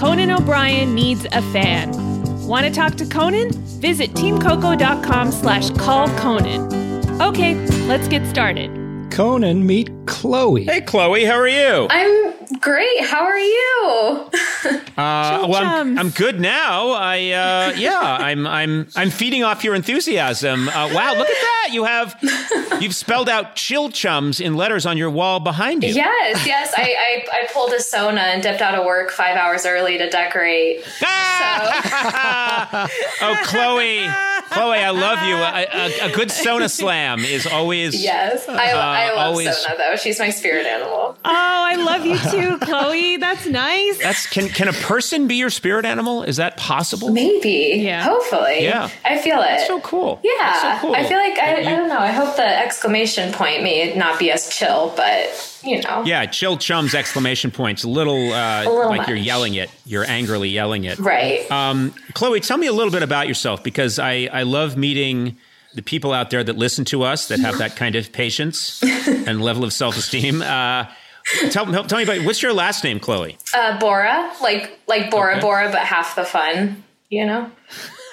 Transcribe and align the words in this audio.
Conan 0.00 0.30
O'Brien 0.30 0.94
needs 0.94 1.26
a 1.26 1.42
fan. 1.52 1.92
Want 2.46 2.64
to 2.64 2.72
talk 2.72 2.94
to 2.94 3.04
Conan? 3.04 3.50
Visit 3.82 4.14
teamcoco.com 4.14 5.30
slash 5.30 5.68
call 5.72 6.08
Conan. 6.16 7.20
Okay, 7.20 7.54
let's 7.86 8.08
get 8.08 8.26
started. 8.26 8.79
Conan, 9.10 9.66
meet 9.66 9.90
Chloe. 10.06 10.64
Hey, 10.64 10.80
Chloe, 10.80 11.24
how 11.24 11.34
are 11.36 11.48
you? 11.48 11.86
I'm 11.90 12.32
great. 12.60 13.00
How 13.04 13.22
are 13.24 13.38
you? 13.38 14.30
Uh, 15.00 15.46
well, 15.48 15.64
I'm. 15.64 15.98
I'm 15.98 16.10
good 16.10 16.38
now. 16.40 16.90
I 16.90 17.30
uh, 17.30 17.72
yeah, 17.74 17.98
I'm 18.20 18.46
I'm 18.46 18.86
I'm 18.94 19.08
feeding 19.08 19.42
off 19.42 19.64
your 19.64 19.74
enthusiasm. 19.74 20.68
Uh, 20.68 20.92
wow, 20.92 21.14
look 21.16 21.26
at 21.26 21.40
that! 21.40 21.68
You 21.72 21.84
have 21.84 22.18
you've 22.82 22.94
spelled 22.94 23.30
out 23.30 23.56
"chill 23.56 23.88
chums" 23.88 24.40
in 24.40 24.56
letters 24.56 24.84
on 24.84 24.98
your 24.98 25.08
wall 25.08 25.40
behind 25.40 25.84
you. 25.84 25.94
yes, 25.94 26.46
yes. 26.46 26.74
I, 26.76 26.82
I 26.82 27.26
I 27.32 27.46
pulled 27.54 27.72
a 27.72 27.80
Sona 27.80 28.20
and 28.20 28.42
dipped 28.42 28.60
out 28.60 28.74
of 28.74 28.84
work 28.84 29.10
five 29.10 29.36
hours 29.38 29.64
early 29.64 29.96
to 29.96 30.10
decorate. 30.10 30.84
Ah! 31.02 32.86
oh, 33.22 33.36
Chloe, 33.44 34.00
Chloe, 34.50 34.78
I 34.78 34.90
love 34.90 35.22
you. 35.22 35.36
A, 35.36 36.06
a, 36.06 36.10
a 36.10 36.12
good 36.14 36.30
Sona 36.30 36.68
slam 36.68 37.20
is 37.20 37.46
always 37.46 38.02
Yes, 38.02 38.48
I, 38.48 38.70
I 38.70 38.72
love 38.74 39.16
Uh, 39.16 39.20
always- 39.20 39.56
Sona 39.56 39.76
though. 39.78 39.96
She's 39.96 40.18
my 40.18 40.30
spirit 40.30 40.66
animal. 40.66 41.16
Oh, 41.16 41.16
I 41.24 41.76
love 41.76 42.04
you 42.06 42.18
too, 42.18 42.58
Chloe. 42.58 43.16
That's 43.16 43.46
nice. 43.46 43.98
That's 43.98 44.26
can 44.26 44.48
can 44.48 44.68
a 44.68 44.72
person 44.72 45.26
be 45.28 45.36
your 45.36 45.50
spirit 45.50 45.84
animal? 45.84 46.22
Is 46.22 46.36
that 46.36 46.56
possible? 46.56 47.10
Maybe. 47.10 47.74
Yeah. 47.82 48.02
Hopefully. 48.02 48.64
Yeah. 48.64 48.90
I 49.04 49.18
feel 49.18 49.40
it. 49.42 49.66
So 49.66 49.80
cool. 49.80 50.20
Yeah. 50.24 50.76
So 50.80 50.86
cool. 50.86 50.94
I 50.96 51.04
feel 51.06 51.18
like 51.18 51.38
I, 51.38 51.60
You- 51.60 51.68
I 51.68 51.76
don't 51.76 51.88
know. 51.88 51.98
I 51.98 52.12
hope 52.12 52.36
the 52.36 52.46
exclamation 52.46 53.32
point 53.32 53.62
may 53.62 53.94
not 53.94 54.18
be 54.18 54.30
as 54.30 54.48
chill, 54.48 54.92
but 54.96 55.49
you 55.64 55.82
know. 55.82 56.02
Yeah, 56.04 56.26
chill 56.26 56.56
chums 56.56 56.94
exclamation 56.94 57.50
points. 57.50 57.84
A 57.84 57.88
little, 57.88 58.32
uh, 58.32 58.64
little 58.64 58.88
like 58.88 59.08
you're 59.08 59.16
yelling 59.16 59.54
it. 59.54 59.70
You're 59.84 60.04
angrily 60.08 60.48
yelling 60.48 60.84
it. 60.84 60.98
Right. 60.98 61.50
Um, 61.50 61.94
Chloe, 62.14 62.40
tell 62.40 62.58
me 62.58 62.66
a 62.66 62.72
little 62.72 62.92
bit 62.92 63.02
about 63.02 63.28
yourself 63.28 63.62
because 63.62 63.98
I, 63.98 64.28
I 64.32 64.42
love 64.42 64.76
meeting 64.76 65.36
the 65.74 65.82
people 65.82 66.12
out 66.12 66.30
there 66.30 66.42
that 66.42 66.56
listen 66.56 66.84
to 66.86 67.02
us 67.02 67.28
that 67.28 67.38
have 67.40 67.58
that 67.58 67.76
kind 67.76 67.94
of 67.94 68.12
patience 68.12 68.82
and 69.06 69.40
level 69.42 69.64
of 69.64 69.72
self 69.72 69.96
esteem. 69.96 70.42
Uh, 70.42 70.86
tell, 71.50 71.66
tell 71.84 71.98
me 71.98 72.02
about 72.02 72.24
what's 72.24 72.42
your 72.42 72.52
last 72.52 72.82
name, 72.82 72.98
Chloe? 72.98 73.38
Uh, 73.54 73.78
Bora, 73.78 74.32
like 74.42 74.78
like 74.88 75.10
Bora 75.10 75.32
Okay. 75.34 75.40
Bora, 75.40 75.68
but 75.70 75.80
half 75.80 76.16
the 76.16 76.24
fun. 76.24 76.82
You 77.08 77.26
know. 77.26 77.50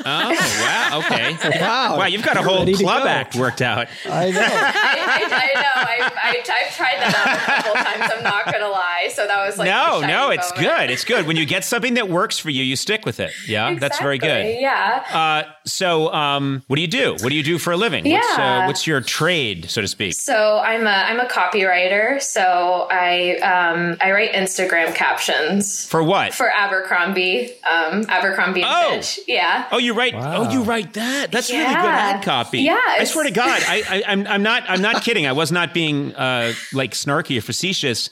Oh, 0.05 0.31
wow. 0.61 0.99
Okay. 1.05 1.35
Wow. 1.59 1.97
Wow, 1.97 2.05
you've 2.05 2.23
got 2.23 2.37
a 2.37 2.41
whole 2.43 2.59
Ready 2.59 2.73
to 2.73 2.83
club 2.83 3.03
go. 3.03 3.09
act 3.09 3.35
worked 3.35 3.61
out. 3.61 3.87
I 4.09 4.29
know. 4.31 4.39
I, 4.41 4.45
I, 4.47 5.25
I 5.25 5.61
know. 5.61 5.73
I, 5.75 6.11
I, 6.23 6.29
I've 6.39 6.75
tried 6.75 6.97
that 6.99 7.15
out 7.15 7.35
a 7.35 7.63
couple 7.63 7.83
times. 7.83 8.13
I'm 8.17 8.23
not 8.23 8.45
gonna 8.45 8.69
lie. 8.71 9.09
So 9.13 9.25
that 9.27 9.45
was 9.45 9.57
like 9.57 9.67
no, 9.69 10.01
the 10.01 10.07
no, 10.07 10.13
shining 10.13 10.39
it's 10.39 10.51
moment. 10.55 10.77
good. 10.77 10.89
It's 10.91 11.03
good. 11.03 11.27
When 11.27 11.35
you 11.37 11.45
get 11.45 11.63
something 11.65 11.95
that 11.95 12.09
works 12.09 12.37
for 12.37 12.49
you, 12.49 12.63
you 12.63 12.75
stick 12.75 13.05
with 13.05 13.19
it. 13.19 13.31
Yeah, 13.47 13.75
that's 13.75 13.99
very 13.99 14.15
Exactly, 14.17 14.53
good. 14.55 14.61
Yeah. 14.61 15.03
Uh, 15.11 15.51
so, 15.65 16.13
um, 16.13 16.63
what 16.67 16.75
do 16.75 16.81
you 16.81 16.87
do? 16.87 17.11
What 17.21 17.29
do 17.29 17.35
you 17.35 17.43
do 17.43 17.57
for 17.57 17.71
a 17.71 17.77
living? 17.77 18.03
What's, 18.09 18.27
uh, 18.37 18.41
Yeah. 18.41 18.67
what's 18.67 18.85
your 18.87 19.01
trade, 19.01 19.69
so 19.69 19.81
to 19.81 19.87
speak? 19.87 20.13
So 20.13 20.59
I'm 20.59 20.85
a 20.85 20.89
I'm 20.89 21.19
a 21.19 21.25
copywriter. 21.27 22.21
So 22.21 22.87
I 22.91 23.37
um 23.37 23.97
I 24.01 24.11
write 24.11 24.33
Instagram 24.33 24.93
captions 24.95 25.85
For 25.87 26.03
what? 26.03 26.33
for 26.33 26.49
Abercrombie. 26.51 27.51
Um, 27.63 28.05
Abercrombie 28.09 28.61
and 28.63 28.71
Oh. 28.71 28.95
Fitch. 29.01 29.19
Yeah. 29.27 29.67
Oh, 29.71 29.77
you 29.87 29.93
write. 29.95 30.13
Wow. 30.13 30.43
Oh, 30.43 30.51
you 30.51 30.61
write 30.63 30.93
that. 30.93 31.31
That's 31.31 31.49
really 31.49 31.65
good 31.65 31.73
ad 31.75 32.23
copy. 32.23 32.59
Yeah, 32.59 32.79
I 32.87 33.03
swear 33.05 33.23
to 33.23 33.31
God, 33.31 33.61
I, 33.67 33.83
I, 33.89 34.03
I'm, 34.11 34.27
I'm 34.27 34.43
not. 34.43 34.63
I'm 34.69 34.81
not 34.81 35.01
kidding. 35.01 35.25
I 35.25 35.31
was 35.31 35.51
not 35.51 35.73
being 35.73 36.13
uh, 36.15 36.53
like 36.73 36.91
snarky 36.91 37.37
or 37.37 37.41
facetious. 37.41 38.09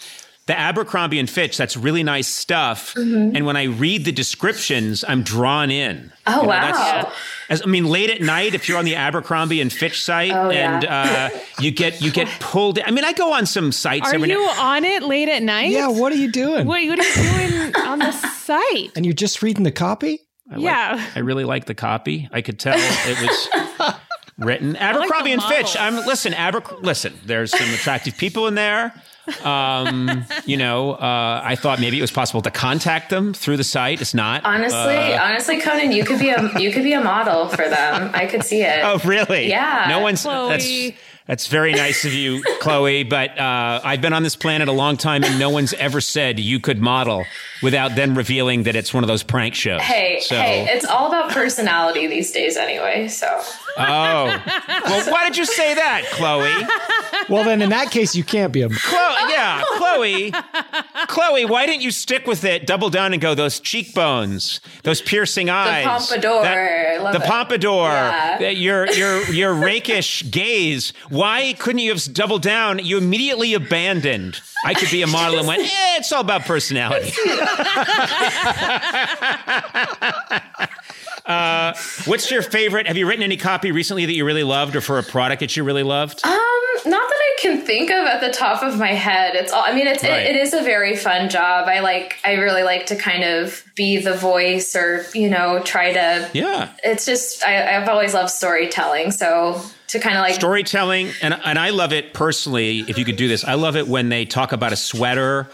The 0.47 0.55
Abercrombie 0.55 1.17
and 1.17 1.27
Fitch. 1.27 1.57
That's 1.57 1.75
really 1.75 2.03
nice 2.03 2.27
stuff. 2.27 2.95
And 2.95 3.47
when 3.47 3.57
I 3.57 3.63
read 3.63 4.05
the 4.05 4.11
descriptions, 4.11 5.03
I'm 5.07 5.23
drawn 5.23 5.71
in. 5.71 5.97
Mm-hmm. 5.97 6.09
Oh, 6.27 6.35
You 6.35 6.41
know, 6.43 6.47
wow. 6.49 6.61
that's- 6.61 7.13
As, 7.49 7.61
I 7.63 7.65
mean, 7.65 7.85
late 7.85 8.11
at 8.11 8.21
night, 8.21 8.53
if 8.53 8.69
you're 8.69 8.77
on 8.77 8.85
the 8.85 8.93
Abercrombie 8.95 9.59
and 9.59 9.73
Fitch 9.73 10.03
site, 10.03 10.31
Oh, 10.31 10.51
yeah. 10.51 10.75
and 10.75 10.85
uh, 10.85 11.29
you 11.59 11.71
get 11.71 11.99
you 11.99 12.11
get 12.11 12.27
pulled. 12.39 12.77
I 12.79 12.91
mean, 12.91 13.03
I 13.05 13.13
go 13.13 13.33
on 13.33 13.47
some 13.47 13.71
sites 13.71 14.07
Are 14.11 14.13
every 14.15 14.29
you 14.29 14.37
now. 14.45 14.61
on 14.75 14.85
it 14.85 15.01
late 15.01 15.29
at 15.29 15.41
night? 15.41 15.71
Yeah, 15.71 15.87
what 15.87 16.11
are 16.11 16.15
you 16.15 16.31
doing? 16.31 16.67
What, 16.67 16.83
what 16.87 16.99
are 16.99 17.03
you 17.03 17.57
doing 17.61 17.75
on 17.87 17.97
the 17.99 18.11
site? 18.11 18.91
And 18.95 19.03
you're 19.03 19.13
just 19.13 19.41
reading 19.41 19.63
the 19.63 19.71
copy? 19.71 20.24
I 20.49 20.55
like- 20.55 20.63
yeah. 20.63 21.09
I 21.15 21.19
really 21.19 21.43
like 21.43 21.65
the 21.65 21.73
copy. 21.75 22.29
I 22.31 22.41
could 22.41 22.59
tell 22.59 22.75
it 22.77 23.21
was 23.21 23.95
written. 24.37 24.75
Abercrombie 24.75 25.29
the 25.29 25.33
and 25.33 25.43
Fitch. 25.43 25.75
models. 25.75 25.77
I'm 25.79 25.95
listen. 26.05 26.33
Aberc- 26.33 26.81
listen. 26.81 27.13
There's 27.25 27.51
some 27.51 27.67
attractive 27.73 28.17
people 28.17 28.47
in 28.47 28.55
there. 28.55 28.93
Um, 29.43 30.23
you 30.45 30.55
know, 30.57 30.91
uh, 30.93 31.41
I 31.43 31.55
thought 31.55 31.79
maybe 31.79 31.97
it 31.97 32.01
was 32.01 32.11
possible 32.11 32.43
to 32.43 32.51
contact 32.51 33.09
them 33.09 33.33
through 33.33 33.57
the 33.57 33.63
site. 33.63 33.99
It's 34.01 34.13
not. 34.13 34.45
Honestly, 34.45 34.77
Uh, 34.77 35.23
honestly, 35.23 35.59
Conan, 35.59 35.91
you 35.91 36.05
could 36.05 36.19
be 36.19 36.29
a 36.29 36.59
you 36.59 36.71
could 36.71 36.83
be 36.83 36.93
a 36.93 37.01
model 37.01 37.47
for 37.49 37.67
them. 37.67 38.11
I 38.13 38.27
could 38.27 38.43
see 38.43 38.61
it. 38.61 38.81
oh, 38.83 38.99
really? 39.03 39.49
Yeah. 39.49 39.87
No 39.89 39.99
one's. 40.01 40.21
Chloe. 40.21 40.49
That's 40.49 40.99
that's 41.27 41.47
very 41.47 41.73
nice 41.73 42.05
of 42.05 42.13
you, 42.13 42.43
Chloe. 42.61 43.03
But 43.03 43.37
uh, 43.39 43.81
I've 43.83 44.01
been 44.01 44.13
on 44.13 44.23
this 44.23 44.35
planet 44.35 44.67
a 44.67 44.71
long 44.71 44.97
time, 44.97 45.23
and 45.23 45.39
no 45.39 45.49
one's 45.49 45.73
ever 45.73 46.01
said 46.01 46.39
you 46.39 46.59
could 46.59 46.79
model 46.79 47.25
without 47.63 47.95
then 47.95 48.13
revealing 48.15 48.63
that 48.63 48.75
it's 48.75 48.93
one 48.93 49.03
of 49.03 49.07
those 49.07 49.23
prank 49.23 49.55
shows. 49.55 49.81
Hey, 49.81 50.19
So- 50.21 50.35
hey, 50.35 50.67
it's 50.69 50.85
all 50.85 51.07
about 51.07 51.31
personality 51.31 52.07
these 52.07 52.31
days, 52.31 52.57
anyway. 52.57 53.07
So 53.07 53.27
Oh, 53.77 54.25
well, 54.85 55.11
why 55.11 55.27
did 55.27 55.37
you 55.37 55.45
say 55.45 55.73
that, 55.73 56.03
Chloe? 56.11 56.49
Well, 57.27 57.43
then 57.43 57.61
in 57.61 57.69
that 57.71 57.91
case, 57.91 58.15
you 58.15 58.23
can't 58.23 58.53
be 58.53 58.61
a. 58.61 58.69
Chloe, 58.69 59.33
yeah, 59.45 59.63
Chloe. 59.77 60.31
Chloe, 61.07 61.45
why 61.45 61.65
didn't 61.65 61.81
you 61.81 61.91
stick 61.91 62.25
with 62.27 62.43
it? 62.43 62.65
Double 62.67 62.89
down 62.89 63.13
and 63.13 63.21
go. 63.21 63.35
Those 63.35 63.59
cheekbones, 63.59 64.59
those 64.83 65.01
piercing 65.01 65.49
eyes, 65.49 65.83
the 66.09 66.15
pompadour, 66.19 66.91
I 66.93 66.97
love 66.97 67.13
the 67.13 67.21
it. 67.21 67.27
pompadour, 67.27 67.87
Yeah. 67.87 68.49
your 68.49 68.87
your 68.91 69.23
your 69.31 69.53
rakish 69.53 70.29
gaze. 70.31 70.93
Why 71.09 71.53
couldn't 71.59 71.79
you 71.79 71.91
have 71.91 72.03
doubled 72.13 72.41
down? 72.41 72.79
You 72.79 72.97
immediately 72.97 73.53
abandoned. 73.53 74.41
I 74.65 74.73
could 74.73 74.89
be 74.89 75.01
a 75.03 75.07
model 75.07 75.39
and 75.39 75.47
went. 75.47 75.61
Eh, 75.75 75.97
it's 75.97 76.11
all 76.11 76.21
about 76.21 76.41
personality. 76.45 77.11
uh, 81.25 81.73
what's 82.05 82.29
your 82.31 82.41
favorite? 82.41 82.87
Have 82.87 82.97
you 82.97 83.07
written 83.07 83.23
any 83.23 83.37
copy 83.37 83.71
recently 83.71 84.05
that 84.05 84.13
you 84.13 84.25
really 84.25 84.43
loved, 84.43 84.75
or 84.75 84.81
for 84.81 84.97
a 84.99 85.03
product 85.03 85.39
that 85.41 85.55
you 85.55 85.63
really 85.63 85.83
loved? 85.83 86.21
Um, 86.25 86.31
not 86.85 87.01
that 87.09 87.15
I 87.15 87.35
can 87.41 87.61
think 87.61 87.89
of 87.89 88.05
at 88.05 88.21
the 88.21 88.31
top 88.31 88.61
of 88.63 88.77
my 88.77 88.93
head. 88.93 89.34
It's 89.35 89.51
all. 89.51 89.63
I 89.65 89.73
mean, 89.73 89.87
it's 89.87 90.03
Right. 90.03 90.25
it, 90.27 90.35
it 90.35 90.39
is 90.39 90.53
a 90.53 90.61
very 90.61 90.95
fun 90.95 91.29
job. 91.29 91.67
I 91.67 91.79
like. 91.79 92.17
I 92.23 92.33
really 92.33 92.63
like 92.63 92.87
to 92.87 92.95
kind 92.95 93.23
of 93.23 93.63
be 93.75 93.97
the 93.97 94.13
voice, 94.13 94.75
or 94.75 95.05
you 95.13 95.29
know, 95.29 95.59
try 95.63 95.93
to. 95.93 96.29
Yeah. 96.33 96.71
It's 96.83 97.05
just 97.05 97.43
I, 97.45 97.75
I've 97.77 97.87
always 97.89 98.13
loved 98.13 98.31
storytelling, 98.31 99.11
so 99.11 99.61
to 99.87 99.99
kind 99.99 100.17
of 100.17 100.21
like 100.21 100.33
storytelling 100.33 101.11
and 101.21 101.33
and 101.45 101.59
I 101.59 101.69
love 101.69 101.93
it 101.93 102.11
personally 102.13 102.79
if 102.87 102.97
you 102.97 103.05
could 103.05 103.17
do 103.17 103.27
this 103.27 103.43
I 103.45 103.53
love 103.53 103.75
it 103.75 103.87
when 103.87 104.09
they 104.09 104.25
talk 104.25 104.51
about 104.51 104.73
a 104.73 104.75
sweater 104.75 105.47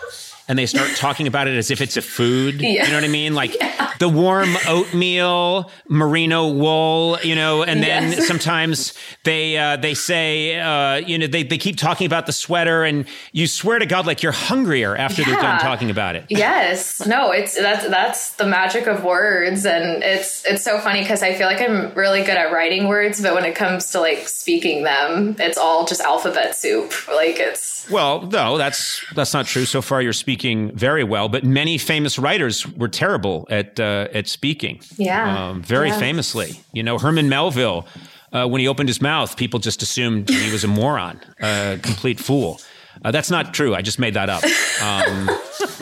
and 0.52 0.60
they 0.60 0.66
start 0.66 0.90
talking 0.98 1.28
about 1.28 1.48
it 1.48 1.56
as 1.58 1.72
if 1.72 1.80
it's 1.80 1.96
a 1.96 2.02
food 2.02 2.60
Yeah. 2.62 2.84
you 2.84 2.90
know 2.90 2.96
what 2.98 3.06
I 3.06 3.08
mean 3.08 3.34
like 3.34 3.56
the 4.00 4.10
warm 4.10 4.50
oatmeal 4.68 5.72
merino 5.88 6.50
wool 6.52 7.18
you 7.24 7.36
know 7.36 7.64
and 7.64 7.82
then 7.82 8.12
Yes. 8.12 8.28
sometimes 8.32 8.94
they 9.24 9.58
uh, 9.58 9.78
they 9.78 9.94
say 9.94 10.60
uh, 10.60 10.96
you 10.96 11.18
know 11.18 11.28
they, 11.28 11.44
they 11.44 11.58
keep 11.58 11.78
talking 11.78 12.06
about 12.06 12.26
the 12.26 12.34
sweater 12.34 12.84
and 12.84 13.06
you 13.32 13.48
swear 13.48 13.80
to 13.80 13.86
god 13.86 14.06
like 14.06 14.22
you're 14.24 14.32
hungrier 14.34 14.96
after 14.96 15.24
they're 15.24 15.36
done 15.40 15.60
talking 15.60 15.90
about 15.90 16.16
it 16.16 16.26
Yes. 16.30 17.06
No, 17.06 17.32
it's 17.32 17.56
that's 17.56 17.88
that's 17.88 18.32
the 18.36 18.46
magic 18.46 18.88
of 18.88 19.04
words 19.04 19.66
and 19.66 20.04
it's 20.04 20.44
it's 20.46 20.64
so 20.64 20.80
funny 20.80 21.06
cuz 21.06 21.22
I 21.24 21.34
feel 21.34 21.48
like 21.48 21.62
I'm 21.62 21.94
really 21.94 22.22
good 22.24 22.36
at 22.38 22.52
writing 22.52 22.88
words, 22.88 23.22
but 23.22 23.34
when 23.36 23.46
it 23.46 23.56
comes 23.56 23.92
to 23.92 24.00
like 24.02 24.28
speaking 24.28 24.84
them, 24.84 25.36
it's 25.40 25.58
all 25.58 25.86
just 25.86 26.02
alphabet 26.02 26.56
soup. 26.58 26.92
Like 27.08 27.38
it's 27.40 27.88
Well, 27.90 28.24
no, 28.24 28.58
that's 28.58 29.02
that's 29.16 29.34
not 29.34 29.46
true. 29.46 29.66
So 29.66 29.82
far, 29.82 30.02
you're 30.02 30.14
speaking 30.14 30.41
very 30.76 31.04
well, 31.04 31.30
but 31.30 31.44
many 31.44 31.78
famous 31.78 32.18
writers 32.20 32.66
were 32.78 32.88
terrible 32.90 33.48
at 33.50 33.80
uh, 33.80 34.08
at 34.14 34.28
speaking. 34.28 34.82
Yeah. 34.98 35.50
um, 35.50 35.62
very 35.64 35.90
Yeah. 35.90 36.00
famously. 36.00 36.60
You 36.74 36.84
know, 36.84 36.98
Herman 36.98 37.30
Melville, 37.30 37.86
uh, 38.34 38.48
when 38.48 38.62
he 38.62 38.68
opened 38.68 38.90
his 38.90 39.02
mouth, 39.02 39.36
people 39.38 39.60
just 39.60 39.82
assumed 39.82 40.30
he 40.30 40.52
was 40.52 40.64
a 40.64 40.68
moron, 40.68 41.20
a 41.42 41.78
complete 41.82 42.20
fool. 42.20 42.60
Uh, 43.04 43.12
that's 43.12 43.32
not 43.32 43.54
true. 43.54 43.74
I 43.74 43.82
just 43.82 43.98
made 43.98 44.14
that 44.14 44.30
up 44.30 44.44
um, 44.84 45.30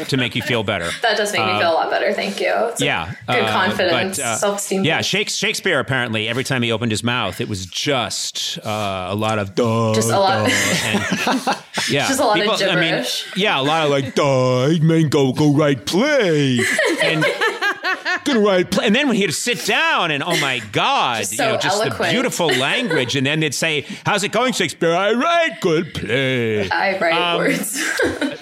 to 0.06 0.16
make 0.18 0.36
you 0.36 0.42
feel 0.42 0.64
better. 0.64 0.90
that 1.02 1.18
does 1.18 1.34
make 1.34 1.46
me 1.46 1.60
feel 1.60 1.72
a 1.72 1.74
lot 1.74 1.90
better. 1.90 2.14
Thank 2.14 2.40
you. 2.40 2.52
It's 2.70 2.82
Yeah, 2.82 3.14
Good 3.28 3.44
uh, 3.44 3.52
confidence, 3.52 4.20
uh, 4.20 4.36
self-esteem. 4.38 4.86
Yeah, 4.86 5.02
Shakespeare 5.02 5.80
apparently 5.80 6.28
every 6.30 6.44
time 6.44 6.62
he 6.62 6.72
opened 6.72 6.92
his 6.92 7.04
mouth, 7.04 7.42
it 7.42 7.50
was 7.50 7.66
just 7.66 8.58
uh, 8.66 9.08
a 9.10 9.16
lot 9.16 9.38
of 9.38 9.54
duh, 9.56 9.94
Just 9.94 10.10
a 10.10 10.20
lot- 10.20 10.48
duh, 10.48 10.54
and, 10.86 11.02
yeah, 11.90 12.08
Just 12.08 12.20
a 12.20 12.26
lot 12.26 12.40
of 12.40 12.62
I 12.62 12.76
mean, 12.80 13.06
yeah, 13.36 13.60
a 13.60 13.64
lot 13.64 13.84
of 13.86 13.92
like 13.92 14.16
duh, 14.16 14.70
man, 14.82 15.10
go 15.10 15.34
go 15.34 15.54
write 15.54 15.86
play 15.86 16.60
and. 17.04 17.26
Gonna 18.26 18.40
write 18.40 18.72
play. 18.72 18.86
And 18.86 18.96
then 18.96 19.08
when 19.08 19.16
he'd 19.18 19.34
sit 19.34 19.66
down 19.66 20.12
and 20.12 20.24
oh 20.24 20.40
my 20.40 20.60
God, 20.72 21.20
Just 21.20 21.32
you 21.34 21.38
know, 21.40 21.58
just 21.58 21.82
eloquent. 21.82 21.98
the 21.98 22.10
beautiful 22.12 22.48
language. 22.48 23.16
And 23.16 23.26
then 23.26 23.40
they'd 23.40 23.54
say, 23.54 23.86
How's 24.06 24.24
it 24.24 24.32
going, 24.32 24.54
Shakespeare? 24.54 24.94
I 24.94 25.14
write 25.14 25.62
good 25.62 25.94
play. 25.94 26.70
I 26.70 26.98
write 27.00 27.14
um, 27.14 27.38
words. 27.38 27.84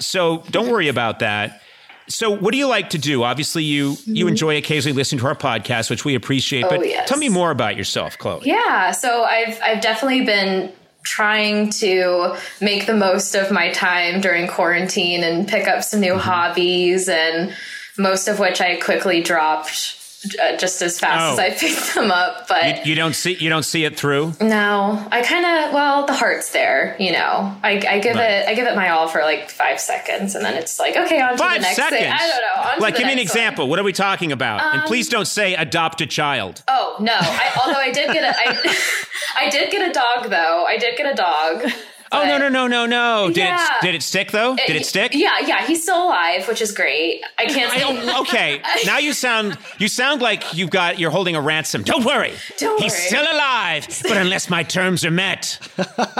So 0.00 0.44
don't 0.50 0.68
worry 0.70 0.88
about 0.88 1.18
that. 1.20 1.60
So 2.08 2.30
what 2.30 2.52
do 2.52 2.58
you 2.58 2.66
like 2.68 2.90
to 2.90 2.98
do? 2.98 3.22
Obviously, 3.24 3.64
you 3.64 3.96
you 4.06 4.28
enjoy 4.28 4.56
occasionally 4.56 4.96
listening 4.96 5.20
to 5.20 5.26
our 5.26 5.34
podcast, 5.34 5.90
which 5.90 6.04
we 6.04 6.14
appreciate. 6.14 6.64
Mm-hmm. 6.64 6.74
Oh, 6.74 6.78
but 6.78 6.88
yes. 6.88 7.08
tell 7.08 7.18
me 7.18 7.28
more 7.28 7.50
about 7.50 7.76
yourself, 7.76 8.16
Chloe. 8.16 8.42
Yeah, 8.44 8.92
so 8.92 9.24
I've 9.24 9.60
I've 9.62 9.80
definitely 9.82 10.24
been 10.24 10.72
trying 11.04 11.70
to 11.70 12.36
make 12.60 12.86
the 12.86 12.94
most 12.94 13.34
of 13.34 13.50
my 13.50 13.70
time 13.72 14.20
during 14.20 14.46
quarantine 14.46 15.22
and 15.24 15.46
pick 15.48 15.66
up 15.68 15.82
some 15.82 16.00
new 16.00 16.12
Mm-hmm. 16.12 16.20
hobbies 16.20 17.08
and 17.08 17.52
most 17.98 18.28
of 18.28 18.38
which 18.38 18.60
I 18.60 18.76
quickly 18.76 19.20
dropped 19.22 19.96
uh, 20.42 20.56
just 20.56 20.82
as 20.82 20.98
fast 20.98 21.20
Oh. 21.20 21.32
as 21.34 21.38
I 21.38 21.50
picked 21.56 21.94
them 21.94 22.10
up 22.10 22.48
but 22.48 22.84
You 22.84 22.96
don't 22.96 23.14
see 23.14 23.34
you 23.34 23.48
don't 23.48 23.62
see 23.62 23.84
it 23.84 23.96
through. 23.96 24.32
no 24.40 25.06
I 25.12 25.22
kind 25.22 25.44
of 25.46 25.72
well 25.72 26.06
the 26.06 26.12
heart's 26.12 26.50
there 26.50 26.96
you 26.98 27.12
know 27.12 27.54
I, 27.62 27.80
I 27.88 27.98
give 28.00 28.16
Right. 28.16 28.30
it 28.30 28.48
I 28.48 28.54
give 28.54 28.66
it 28.66 28.74
my 28.74 28.88
all 28.90 29.06
for 29.06 29.20
like 29.20 29.48
five 29.48 29.78
seconds 29.78 30.34
and 30.34 30.44
then 30.44 30.54
it's 30.54 30.80
like 30.80 30.96
okay 30.96 31.20
on 31.20 31.30
to 31.30 31.36
the 31.36 31.42
Five 31.44 31.60
next 31.60 31.76
seconds. 31.76 32.00
thing 32.00 32.12
I 32.12 32.18
don't 32.18 32.30
know 32.40 32.70
on 32.72 32.80
like, 32.80 32.94
the 32.94 32.98
give 32.98 33.06
me 33.06 33.12
an 33.12 33.18
next 33.18 33.30
one. 33.30 33.38
example. 33.38 33.68
What 33.68 33.78
are 33.78 33.84
we 33.84 33.92
talking 33.92 34.32
about? 34.32 34.60
and 34.74 34.82
please 34.86 35.08
don't 35.08 35.26
say 35.28 35.54
adopt 35.54 36.00
a 36.00 36.06
child. 36.06 36.64
Oh 36.66 36.96
no! 37.00 37.14
I, 37.16 37.52
although 37.64 37.78
I 37.78 37.92
did 37.92 38.12
get 38.12 38.24
a, 38.24 38.36
I, 38.36 38.76
I 39.46 39.50
did 39.50 39.70
get 39.70 39.88
a 39.88 39.92
dog 39.92 40.30
though. 40.30 40.64
I 40.66 40.78
did 40.78 40.96
get 40.96 41.12
a 41.12 41.14
dog. 41.14 41.62
Oh 42.10 42.24
no 42.26 42.38
no 42.38 42.48
no 42.48 42.66
no 42.66 42.86
no! 42.86 43.26
Did 43.28 43.36
Yeah. 43.38 43.62
it 43.62 43.82
did 43.82 43.94
it 43.94 44.02
stick 44.02 44.30
though? 44.30 44.56
Did 44.56 44.76
it 44.76 44.86
stick? 44.86 45.12
Yeah, 45.14 45.38
yeah. 45.46 45.66
He's 45.66 45.82
still 45.82 46.04
alive, 46.06 46.48
which 46.48 46.62
is 46.62 46.72
great. 46.72 47.22
I 47.38 47.46
can't. 47.46 47.72
I 47.74 47.78
don't, 47.80 48.20
okay, 48.22 48.62
now 48.86 48.98
you 48.98 49.12
sound 49.12 49.58
you 49.78 49.88
sound 49.88 50.22
like 50.22 50.54
you've 50.54 50.70
got 50.70 50.98
you're 50.98 51.10
holding 51.10 51.36
a 51.36 51.40
ransom. 51.40 51.82
Don't 51.82 52.04
worry, 52.04 52.32
Don't 52.56 52.80
he's 52.80 52.92
worry. 52.92 53.00
still 53.02 53.22
alive. 53.24 53.86
But 54.04 54.16
unless 54.16 54.48
my 54.48 54.62
terms 54.62 55.04
are 55.04 55.10
met, 55.10 55.58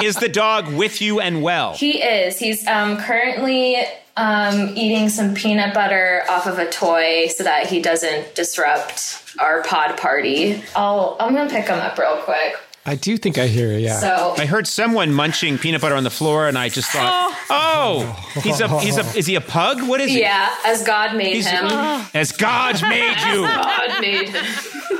is 0.02 0.16
the 0.16 0.28
dog 0.28 0.72
with 0.72 1.00
you 1.00 1.20
and 1.20 1.42
well? 1.42 1.72
He 1.74 2.02
is. 2.02 2.38
He's 2.38 2.66
um, 2.66 2.98
currently 2.98 3.76
um, 4.16 4.76
eating 4.76 5.08
some 5.08 5.32
peanut 5.34 5.72
butter 5.72 6.22
off 6.28 6.46
of 6.46 6.58
a 6.58 6.68
toy 6.70 7.28
so 7.28 7.44
that 7.44 7.66
he 7.68 7.80
doesn't 7.80 8.34
disrupt 8.34 9.22
our 9.38 9.62
pod 9.62 9.96
party. 9.96 10.62
I'll. 10.76 11.16
I'm 11.18 11.34
gonna 11.34 11.48
pick 11.48 11.66
him 11.66 11.78
up 11.78 11.96
real 11.98 12.16
quick. 12.18 12.56
I 12.88 12.94
do 12.96 13.16
think 13.18 13.38
I 13.38 13.46
hear 13.46 13.70
it, 13.72 13.80
yeah. 13.82 13.98
So 14.00 14.34
I 14.38 14.46
heard 14.46 14.66
someone 14.66 15.12
munching 15.12 15.58
peanut 15.58 15.80
butter 15.80 15.94
on 15.94 16.04
the 16.04 16.10
floor, 16.10 16.48
and 16.48 16.56
I 16.56 16.68
just 16.68 16.90
thought, 16.90 17.36
oh, 17.50 18.30
he's 18.42 18.60
a 18.60 18.80
he's 18.80 18.96
a 18.96 19.04
is 19.16 19.26
he 19.26 19.34
a 19.34 19.40
pug? 19.40 19.86
What 19.86 20.00
is 20.00 20.10
he? 20.10 20.20
yeah, 20.20 20.54
as 20.64 20.82
God 20.84 21.16
made 21.16 21.34
He's- 21.36 21.46
him, 21.46 21.64
As 22.14 22.32
God 22.32 22.80
made 22.82 23.16
you, 23.32 23.44
As 23.44 23.54
God 23.56 24.00
made 24.00 24.28
him. 24.30 24.44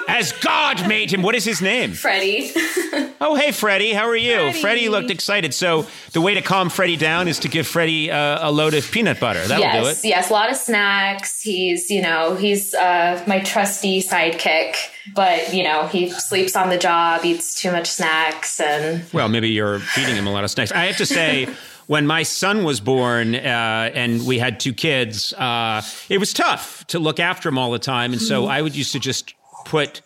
as 0.08 0.32
God 0.32 0.88
made 0.88 1.10
him. 1.12 1.22
What 1.22 1.34
is 1.34 1.44
his 1.44 1.60
name? 1.62 1.92
Freddie. 1.92 2.52
Oh, 3.20 3.34
hey, 3.34 3.50
Freddie, 3.50 3.92
how 3.92 4.06
are 4.08 4.16
you? 4.16 4.36
Freddie. 4.36 4.60
Freddie 4.60 4.88
looked 4.88 5.10
excited. 5.10 5.52
So 5.52 5.86
the 6.12 6.20
way 6.20 6.34
to 6.34 6.40
calm 6.40 6.70
Freddie 6.70 6.96
down 6.96 7.26
is 7.26 7.40
to 7.40 7.48
give 7.48 7.66
Freddie 7.66 8.12
uh, 8.12 8.48
a 8.48 8.52
load 8.52 8.74
of 8.74 8.88
peanut 8.92 9.18
butter. 9.18 9.44
That'll 9.44 9.62
yes, 9.64 10.00
do 10.02 10.06
it. 10.06 10.08
yes, 10.10 10.30
a 10.30 10.32
lot 10.32 10.50
of 10.50 10.56
snacks. 10.56 11.42
He's, 11.42 11.90
you 11.90 12.00
know, 12.00 12.36
he's 12.36 12.74
uh, 12.74 13.22
my 13.26 13.40
trusty 13.40 14.00
sidekick, 14.02 14.76
but 15.14 15.52
you 15.52 15.64
know, 15.64 15.88
he 15.88 16.10
sleeps 16.10 16.54
on 16.54 16.68
the 16.70 16.78
job, 16.78 17.24
eats 17.24 17.60
too 17.60 17.72
much 17.72 17.77
snacks, 17.86 18.60
and 18.60 19.04
Well, 19.12 19.28
maybe 19.28 19.48
you're 19.50 19.78
feeding 19.78 20.16
him 20.16 20.26
a 20.26 20.32
lot 20.32 20.44
of 20.44 20.50
snacks. 20.50 20.72
I 20.72 20.86
have 20.86 20.96
to 20.98 21.06
say, 21.06 21.48
when 21.86 22.06
my 22.06 22.22
son 22.22 22.64
was 22.64 22.80
born 22.80 23.34
uh, 23.34 23.38
and 23.94 24.26
we 24.26 24.38
had 24.38 24.60
two 24.60 24.74
kids, 24.74 25.32
uh, 25.34 25.82
it 26.08 26.18
was 26.18 26.32
tough 26.32 26.86
to 26.88 26.98
look 26.98 27.20
after 27.20 27.48
him 27.48 27.56
all 27.58 27.70
the 27.70 27.78
time. 27.78 28.12
And 28.12 28.20
so 28.20 28.46
I 28.46 28.60
would 28.60 28.76
used 28.76 28.92
to 28.92 28.98
just 29.00 29.34
put 29.64 30.00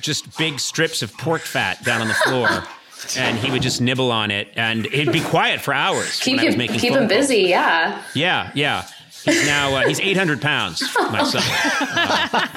just 0.00 0.36
big 0.38 0.58
strips 0.60 1.02
of 1.02 1.12
pork 1.16 1.42
fat 1.42 1.84
down 1.84 2.00
on 2.00 2.08
the 2.08 2.14
floor. 2.14 2.48
And 3.16 3.38
he 3.38 3.50
would 3.52 3.62
just 3.62 3.80
nibble 3.80 4.10
on 4.10 4.32
it, 4.32 4.48
and 4.56 4.84
he'd 4.86 5.12
be 5.12 5.20
quiet 5.20 5.60
for 5.60 5.72
hours 5.72 6.18
keep 6.18 6.32
when 6.36 6.40
I 6.40 6.44
was 6.46 6.54
him 6.54 6.58
making 6.58 6.80
keep 6.80 6.92
him 6.92 7.06
calls. 7.06 7.08
busy. 7.08 7.42
Yeah, 7.42 8.02
Yeah, 8.12 8.50
yeah. 8.54 8.88
He's 9.28 9.46
now 9.46 9.74
uh, 9.76 9.86
he's 9.88 10.00
800 10.00 10.40
pounds. 10.40 10.82
My 10.98 11.22
son. 11.24 11.42
Uh, 11.98 12.48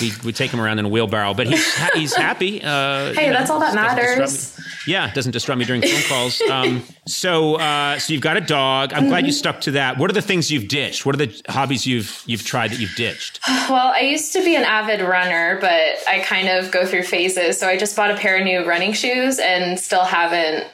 we 0.00 0.12
we 0.24 0.32
take 0.32 0.50
him 0.50 0.60
around 0.60 0.78
in 0.78 0.84
a 0.84 0.88
wheelbarrow, 0.88 1.32
but 1.34 1.46
he's 1.46 1.74
ha- 1.76 1.90
he's 1.94 2.14
happy. 2.14 2.62
Uh, 2.62 3.12
Hey, 3.14 3.26
you 3.26 3.32
know, 3.32 3.38
that's 3.38 3.50
all 3.50 3.60
that 3.60 3.74
matters. 3.74 4.58
Yeah, 4.86 5.12
doesn't 5.12 5.32
disrupt 5.32 5.58
me 5.58 5.64
during 5.64 5.82
phone 5.82 6.02
calls. 6.08 6.40
Um, 6.50 6.82
so 7.06 7.56
uh, 7.56 7.98
so 7.98 8.12
you've 8.12 8.22
got 8.22 8.36
a 8.36 8.40
dog. 8.40 8.92
I'm 8.92 9.08
glad 9.08 9.26
you 9.26 9.32
stuck 9.32 9.60
to 9.62 9.72
that. 9.72 9.98
What 9.98 10.10
are 10.10 10.14
the 10.14 10.22
things 10.22 10.50
you've 10.50 10.68
ditched? 10.68 11.04
What 11.06 11.14
are 11.14 11.18
the 11.18 11.42
hobbies 11.48 11.86
you've 11.86 12.22
you've 12.26 12.44
tried 12.44 12.70
that 12.72 12.78
you've 12.80 12.94
ditched? 12.96 13.40
Well, 13.68 13.92
I 13.94 14.00
used 14.00 14.32
to 14.32 14.42
be 14.42 14.56
an 14.56 14.64
avid 14.64 15.00
runner, 15.02 15.58
but 15.60 15.70
I 16.08 16.20
kind 16.24 16.48
of 16.48 16.70
go 16.70 16.86
through 16.86 17.02
phases. 17.02 17.58
So 17.60 17.68
I 17.68 17.76
just 17.76 17.94
bought 17.96 18.10
a 18.10 18.16
pair 18.16 18.36
of 18.38 18.44
new 18.44 18.64
running 18.66 18.92
shoes 18.94 19.38
and 19.38 19.78
still 19.78 20.04
haven't 20.04 20.66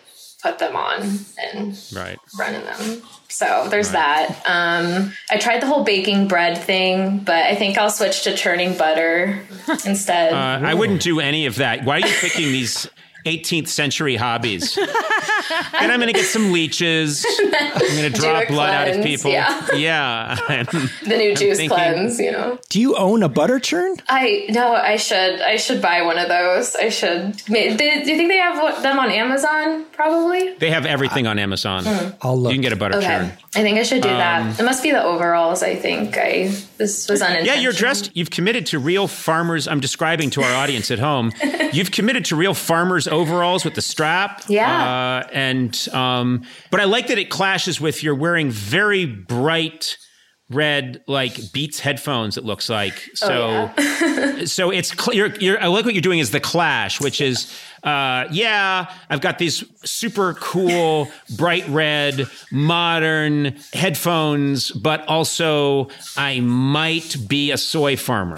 put 0.42 0.58
them 0.60 0.76
on 0.76 1.18
and 1.52 1.76
Right. 1.94 2.18
run 2.38 2.54
in 2.54 2.64
them. 2.64 3.02
So 3.34 3.66
there's 3.68 3.90
that. 3.90 4.28
Um, 4.46 5.12
I 5.28 5.38
tried 5.38 5.60
the 5.60 5.66
whole 5.66 5.82
baking 5.82 6.28
bread 6.28 6.56
thing, 6.56 7.18
but 7.18 7.34
I 7.34 7.56
think 7.56 7.76
I'll 7.76 7.90
switch 7.90 8.22
to 8.22 8.36
churning 8.36 8.78
butter 8.78 9.40
instead. 9.84 10.32
Uh, 10.32 10.64
I 10.64 10.74
wouldn't 10.74 11.02
do 11.02 11.18
any 11.18 11.46
of 11.46 11.56
that. 11.56 11.84
Why 11.84 11.96
are 11.96 12.06
you 12.06 12.14
picking 12.20 12.52
these 12.52 12.88
18th 13.24 13.68
century 13.68 14.16
hobbies? 14.16 14.76
and 14.78 15.92
I'm 15.92 16.00
going 16.00 16.12
to 16.12 16.18
get 16.18 16.26
some 16.26 16.52
leeches. 16.52 17.24
I'm 17.40 17.50
going 17.96 18.12
to 18.12 18.18
draw 18.20 18.40
a 18.40 18.46
blood 18.46 18.70
out 18.70 18.88
of 18.96 19.04
people. 19.04 19.30
yeah. 19.30 19.66
yeah. 19.74 20.38
I'm- 20.48 20.66
the 21.04 21.16
new 21.16 21.34
juice 21.34 21.56
thinking- 21.58 21.76
cleanse, 21.76 22.18
you 22.20 22.32
know. 22.32 22.58
Do 22.70 22.80
you 22.80 22.96
own 22.96 23.22
a 23.22 23.28
butter 23.28 23.58
churn? 23.58 23.96
I 24.08 24.46
no, 24.50 24.74
I 24.74 24.96
should 24.96 25.40
I 25.40 25.56
should 25.56 25.80
buy 25.82 26.02
one 26.02 26.18
of 26.18 26.28
those. 26.28 26.74
I 26.76 26.88
should. 26.88 27.40
May- 27.48 27.70
Do 27.70 27.76
do 27.78 27.84
you 28.10 28.16
think 28.16 28.28
they 28.28 28.38
have 28.38 28.82
them 28.82 28.98
on 28.98 29.10
Amazon? 29.10 29.84
Probably. 29.92 30.54
they 30.54 30.70
have 30.70 30.86
everything 30.86 31.26
on 31.26 31.38
Amazon. 31.38 31.84
Hmm. 31.84 32.10
I'll 32.22 32.36
look. 32.38 32.52
You 32.52 32.56
can 32.56 32.62
get 32.62 32.72
a 32.72 32.76
butter 32.76 32.96
Okay, 32.98 33.06
churn. 33.06 33.32
I 33.54 33.62
think 33.62 33.78
I 33.78 33.82
should 33.84 34.02
do 34.02 34.08
that. 34.08 34.42
Um, 34.42 34.48
it 34.58 34.64
must 34.64 34.82
be 34.82 34.90
the 34.90 35.02
overalls. 35.02 35.62
I 35.62 35.76
think 35.76 36.16
I 36.16 36.52
this 36.78 37.08
was 37.08 37.22
unintentional. 37.22 37.56
Yeah, 37.56 37.62
you're 37.62 37.72
dressed. 37.72 38.10
You've 38.14 38.30
committed 38.30 38.66
to 38.66 38.78
real 38.78 39.06
farmers. 39.06 39.68
I'm 39.68 39.80
describing 39.80 40.30
to 40.30 40.42
our 40.42 40.54
audience 40.54 40.90
at 40.90 40.98
home. 40.98 41.32
You've 41.72 41.90
committed 41.90 42.24
to 42.26 42.36
real 42.36 42.54
farmers 42.54 43.06
overalls 43.14 43.64
with 43.64 43.74
the 43.74 43.82
strap. 43.82 44.42
Yeah. 44.48 45.22
Uh, 45.24 45.28
and 45.32 45.88
um, 45.92 46.44
but 46.70 46.80
I 46.80 46.84
like 46.84 47.06
that 47.08 47.18
it 47.18 47.30
clashes 47.30 47.80
with 47.80 48.02
you're 48.02 48.14
wearing 48.14 48.50
very 48.50 49.06
bright 49.06 49.96
red 50.50 51.02
like 51.06 51.52
Beats 51.52 51.80
headphones. 51.80 52.36
It 52.36 52.44
looks 52.44 52.68
like 52.68 53.02
so. 53.14 53.70
so 54.44 54.70
it's 54.70 54.92
clear. 54.92 55.26
You're, 55.26 55.36
you're, 55.36 55.62
I 55.62 55.66
like 55.66 55.84
what 55.84 55.94
you're 55.94 56.02
doing 56.02 56.18
is 56.18 56.30
the 56.30 56.40
clash, 56.40 57.00
which 57.00 57.20
is. 57.20 57.52
Uh, 57.84 58.26
yeah, 58.32 58.90
I've 59.10 59.20
got 59.20 59.38
these 59.38 59.62
super 59.84 60.32
cool, 60.34 61.10
bright 61.36 61.68
red, 61.68 62.26
modern 62.50 63.56
headphones, 63.72 64.70
but 64.70 65.06
also 65.06 65.88
I 66.16 66.40
might 66.40 67.16
be 67.28 67.50
a 67.50 67.58
soy 67.58 67.96
farmer, 67.96 68.36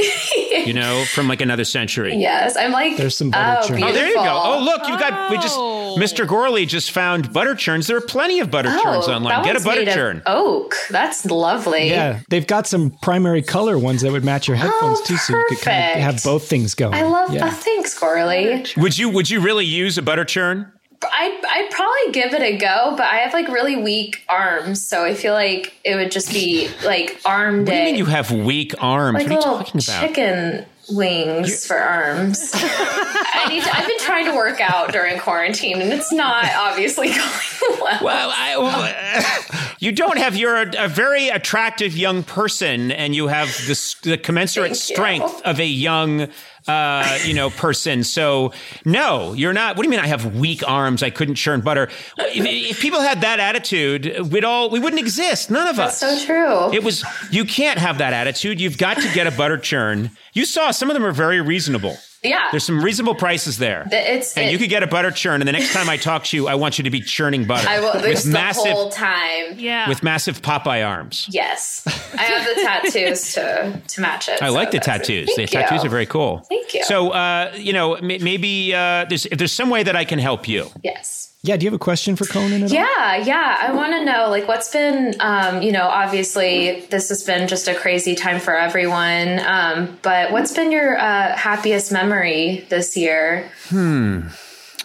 you 0.64 0.72
know, 0.72 1.04
from 1.14 1.28
like 1.28 1.40
another 1.40 1.64
century. 1.64 2.16
Yes, 2.16 2.56
I'm 2.56 2.72
like. 2.72 2.96
There's 2.96 3.16
some 3.16 3.30
butter 3.30 3.60
oh, 3.62 3.68
churn. 3.68 3.82
Oh, 3.84 3.92
there 3.92 4.08
you 4.08 4.14
go. 4.14 4.24
Oh, 4.44 4.62
look, 4.64 4.88
you've 4.88 4.98
got, 5.00 5.30
we 5.30 5.36
just, 5.38 5.56
Oh. 5.58 5.96
Mr. 5.98 6.26
Gourley 6.26 6.66
just 6.66 6.90
found 6.90 7.32
butter 7.32 7.54
churns. 7.54 7.86
There 7.86 7.96
are 7.96 8.00
plenty 8.02 8.40
of 8.40 8.50
butter 8.50 8.68
churns 8.68 9.08
Oh, 9.08 9.14
online. 9.14 9.44
Get 9.44 9.56
a 9.56 9.64
butter 9.64 9.80
made 9.80 9.88
of 9.88 9.94
churn. 9.94 10.22
Oak. 10.26 10.74
That's 10.90 11.24
lovely. 11.24 11.88
Yeah, 11.88 12.20
they've 12.28 12.46
got 12.46 12.66
some 12.66 12.90
primary 12.90 13.40
color 13.42 13.78
ones 13.78 14.02
that 14.02 14.12
would 14.12 14.24
match 14.24 14.48
your 14.48 14.56
headphones 14.56 14.98
Oh, 15.00 15.04
too, 15.06 15.16
so 15.16 15.36
you 15.36 15.44
could 15.48 15.60
kind 15.60 15.78
of 15.78 15.84
perfect. 15.94 16.02
have 16.04 16.22
both 16.24 16.48
things 16.48 16.74
going. 16.74 16.94
I 16.94 17.02
love 17.02 17.32
Yeah. 17.32 17.48
that. 17.48 17.54
Thanks, 17.62 17.98
Gourley. 17.98 18.76
Would 18.76 18.98
you, 18.98 19.08
would 19.08 19.30
you 19.30 19.35
really 19.40 19.64
use 19.64 19.98
a 19.98 20.02
butter 20.02 20.24
churn? 20.24 20.72
I'd, 21.02 21.44
I'd 21.48 21.70
probably 21.70 22.12
give 22.12 22.32
it 22.32 22.42
a 22.42 22.56
go, 22.56 22.94
but 22.96 23.06
I 23.06 23.16
have 23.16 23.32
like 23.32 23.48
really 23.48 23.76
weak 23.76 24.24
arms, 24.28 24.86
so 24.86 25.04
I 25.04 25.14
feel 25.14 25.34
like 25.34 25.74
it 25.84 25.94
would 25.94 26.10
just 26.10 26.32
be 26.32 26.70
like 26.84 27.20
arm 27.26 27.64
day. 27.64 27.72
What 27.72 27.74
do 27.74 27.78
you 27.78 27.84
mean 27.84 27.96
you 27.96 28.04
have 28.06 28.32
weak 28.32 28.74
arms? 28.78 29.14
like 29.14 29.28
what 29.28 29.32
are 29.32 29.34
you 29.34 29.42
talking 29.42 29.80
about? 29.80 30.08
chicken 30.08 30.66
wings 30.88 31.66
for 31.66 31.76
arms. 31.76 32.50
I 32.54 33.46
need 33.48 33.62
to, 33.62 33.76
I've 33.76 33.86
been 33.86 33.98
trying 34.00 34.26
to 34.26 34.34
work 34.34 34.60
out 34.60 34.92
during 34.92 35.18
quarantine, 35.18 35.80
and 35.80 35.92
it's 35.92 36.12
not 36.12 36.46
obviously 36.54 37.08
going 37.08 37.80
well. 37.80 38.00
Well, 38.02 38.32
I, 38.34 38.56
well, 38.56 39.74
you 39.78 39.92
don't 39.92 40.18
have. 40.18 40.36
You're 40.36 40.62
a, 40.62 40.84
a 40.84 40.88
very 40.88 41.28
attractive 41.28 41.96
young 41.96 42.22
person, 42.22 42.90
and 42.92 43.14
you 43.14 43.28
have 43.28 43.48
this, 43.66 43.94
the 44.02 44.18
commensurate 44.18 44.76
Thank 44.76 44.88
you. 44.88 44.94
strength 44.94 45.42
of 45.42 45.60
a 45.60 45.66
young, 45.66 46.28
uh, 46.68 47.18
you 47.24 47.34
know, 47.34 47.50
person. 47.50 48.04
So, 48.04 48.52
no, 48.84 49.32
you're 49.32 49.52
not. 49.52 49.76
What 49.76 49.82
do 49.82 49.86
you 49.86 49.90
mean? 49.90 50.00
I 50.00 50.06
have 50.06 50.36
weak 50.36 50.62
arms. 50.66 51.02
I 51.02 51.10
couldn't 51.10 51.36
churn 51.36 51.60
butter. 51.60 51.88
If, 52.18 52.44
if 52.44 52.80
people 52.80 53.00
had 53.00 53.20
that 53.20 53.40
attitude, 53.40 54.30
we'd 54.30 54.44
all 54.44 54.70
we 54.70 54.80
wouldn't 54.80 55.00
exist. 55.00 55.50
None 55.50 55.68
of 55.68 55.78
us. 55.78 55.98
so 55.98 56.18
true. 56.24 56.72
It 56.72 56.82
was. 56.82 57.04
You 57.30 57.44
can't 57.44 57.78
have 57.78 57.98
that 57.98 58.12
attitude. 58.12 58.60
You've 58.60 58.78
got 58.78 58.96
to 58.98 59.12
get 59.14 59.26
a 59.26 59.30
butter 59.30 59.58
churn. 59.58 60.10
You 60.32 60.44
saw 60.44 60.70
some 60.70 60.90
of 60.90 60.94
them 60.94 61.04
are 61.04 61.12
very 61.12 61.40
reasonable. 61.40 61.96
Yeah, 62.26 62.48
There's 62.50 62.64
some 62.64 62.82
reasonable 62.82 63.14
prices 63.14 63.58
there. 63.58 63.86
it's 63.90 64.36
and 64.36 64.46
it- 64.46 64.52
you 64.52 64.58
could 64.58 64.68
get 64.70 64.82
a 64.82 64.86
butter 64.86 65.10
churn, 65.10 65.40
and 65.40 65.48
the 65.48 65.52
next 65.52 65.72
time 65.72 65.88
I 65.88 65.96
talk 65.96 66.24
to 66.24 66.36
you, 66.36 66.48
I 66.48 66.54
want 66.56 66.78
you 66.78 66.84
to 66.84 66.90
be 66.90 67.00
churning 67.00 67.44
butter 67.46 67.68
I 67.68 67.80
will 67.80 67.92
this 67.94 68.24
with 68.24 68.24
the 68.24 68.30
massive 68.38 68.72
whole 68.72 68.90
time. 68.90 69.58
Yeah. 69.58 69.88
with 69.88 70.02
massive 70.02 70.42
Popeye 70.42 70.86
arms. 70.86 71.26
Yes, 71.30 71.82
I 72.18 72.22
have 72.24 72.44
the 72.56 72.62
tattoos 72.62 73.32
to 73.34 73.80
to 73.86 74.00
match 74.00 74.28
it. 74.28 74.42
I 74.42 74.48
so 74.48 74.54
like 74.54 74.70
the 74.70 74.78
that's 74.78 74.88
it. 74.88 74.90
tattoos. 74.90 75.26
The 75.28 75.46
Thank 75.46 75.50
tattoos 75.50 75.84
are 75.84 75.88
very 75.88 76.06
cool. 76.06 76.44
Thank 76.48 76.74
you. 76.74 76.84
So, 76.84 77.10
uh, 77.10 77.52
you 77.56 77.72
know, 77.72 77.94
m- 77.94 78.06
maybe 78.06 78.74
uh, 78.74 79.04
there's 79.08 79.26
if 79.26 79.38
there's 79.38 79.52
some 79.52 79.70
way 79.70 79.82
that 79.82 79.96
I 79.96 80.04
can 80.04 80.18
help 80.18 80.48
you. 80.48 80.70
yes. 80.82 81.32
Yeah, 81.42 81.56
do 81.56 81.64
you 81.64 81.70
have 81.70 81.80
a 81.80 81.82
question 81.82 82.16
for 82.16 82.24
Conan 82.24 82.64
at 82.64 82.70
all? 82.70 82.74
Yeah, 82.74 83.16
yeah. 83.16 83.56
I 83.60 83.72
want 83.72 83.92
to 83.92 84.04
know, 84.04 84.28
like, 84.30 84.48
what's 84.48 84.70
been, 84.72 85.14
um, 85.20 85.62
you 85.62 85.70
know, 85.70 85.86
obviously 85.86 86.80
this 86.90 87.08
has 87.10 87.22
been 87.22 87.46
just 87.46 87.68
a 87.68 87.74
crazy 87.74 88.16
time 88.16 88.40
for 88.40 88.56
everyone. 88.56 89.38
Um, 89.46 89.96
but 90.02 90.32
what's 90.32 90.52
been 90.52 90.72
your 90.72 90.98
uh, 90.98 91.36
happiest 91.36 91.92
memory 91.92 92.66
this 92.68 92.96
year? 92.96 93.48
Hmm, 93.68 94.22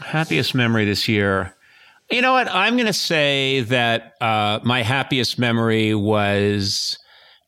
happiest 0.01 0.53
memory 0.53 0.86
this 0.86 1.08
year. 1.08 1.55
You 2.12 2.22
know 2.22 2.34
what? 2.34 2.48
I'm 2.50 2.75
going 2.75 2.88
to 2.88 2.93
say 2.93 3.62
that 3.62 4.13
uh, 4.22 4.60
my 4.63 4.84
happiest 4.84 5.39
memory 5.39 5.96
was 5.96 7.00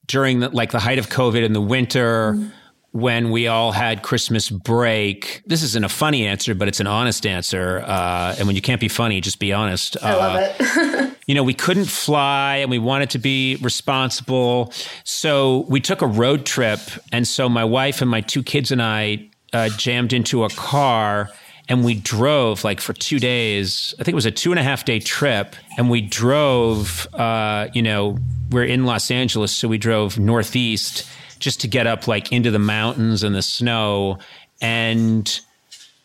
during 0.07 0.39
the, 0.39 0.50
like 0.50 0.72
the 0.72 0.79
height 0.79 0.98
of 0.98 1.10
COVID 1.10 1.43
in 1.43 1.53
the 1.53 1.62
winter 1.62 2.51
when 2.93 3.31
we 3.31 3.47
all 3.47 3.71
had 3.71 4.03
Christmas 4.03 4.51
break. 4.51 5.41
This 5.47 5.63
isn't 5.63 5.83
a 5.83 5.89
funny 5.89 6.27
answer, 6.27 6.53
but 6.53 6.67
it's 6.67 6.79
an 6.79 6.85
honest 6.85 7.25
answer. 7.25 7.83
Uh, 7.85 8.35
and 8.38 8.45
when 8.45 8.55
you 8.55 8.62
can't 8.62 8.79
be 8.79 8.88
funny, 8.88 9.19
just 9.19 9.39
be 9.39 9.51
honest. 9.51 9.97
I 10.03 10.15
love 10.15 10.38
it. 10.39 11.17
you 11.27 11.33
know, 11.33 11.41
we 11.41 11.55
couldn't 11.55 11.85
fly 11.85 12.57
and 12.57 12.69
we 12.69 12.77
wanted 12.77 13.09
to 13.09 13.17
be 13.17 13.55
responsible. 13.62 14.71
So 15.05 15.65
we 15.69 15.81
took 15.81 16.03
a 16.03 16.07
road 16.07 16.45
trip. 16.45 16.79
And 17.12 17.27
so 17.27 17.50
my 17.50 17.65
wife 17.65 18.00
and 18.01 18.12
my 18.12 18.21
two 18.21 18.43
kids 18.43 18.71
and 18.71 18.81
I 18.81 19.27
uh, 19.53 19.69
jammed 19.69 20.13
into 20.13 20.43
a 20.43 20.50
car 20.50 21.31
and 21.67 21.83
we 21.83 21.95
drove 21.95 22.63
like 22.63 22.79
for 22.79 22.93
two 22.93 23.17
days. 23.17 23.95
I 24.00 24.03
think 24.03 24.13
it 24.13 24.15
was 24.15 24.27
a 24.27 24.31
two 24.31 24.51
and 24.51 24.59
a 24.59 24.63
half 24.63 24.85
day 24.85 25.00
trip. 25.00 25.55
And 25.79 25.89
we 25.89 26.01
drove, 26.01 27.07
uh, 27.15 27.69
you 27.73 27.81
know, 27.81 28.19
we're 28.51 28.65
in 28.65 28.85
Los 28.85 29.09
Angeles. 29.09 29.51
So 29.51 29.67
we 29.67 29.79
drove 29.79 30.19
northeast 30.19 31.09
just 31.43 31.59
to 31.62 31.67
get 31.67 31.85
up 31.85 32.07
like 32.07 32.31
into 32.31 32.50
the 32.50 32.59
mountains 32.59 33.21
and 33.21 33.35
the 33.35 33.41
snow. 33.41 34.17
And 34.62 35.41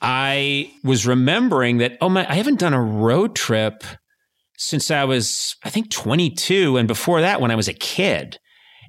I 0.03 0.73
was 0.83 1.07
remembering 1.07 1.79
that, 1.79 1.97
oh 2.01 2.09
my, 2.09 2.29
I 2.29 2.35
haven't 2.35 2.59
done 2.59 2.75
a 2.75 2.83
road 2.83 3.37
trip 3.37 3.85
since 4.57 4.91
I 4.91 5.05
was, 5.05 5.55
I 5.63 5.71
think, 5.71 5.91
22. 5.91 6.77
And 6.77 6.89
before 6.89 7.21
that, 7.21 7.41
when 7.41 7.53
I 7.53 7.55
was 7.55 7.69
a 7.69 7.73
kid. 7.73 8.41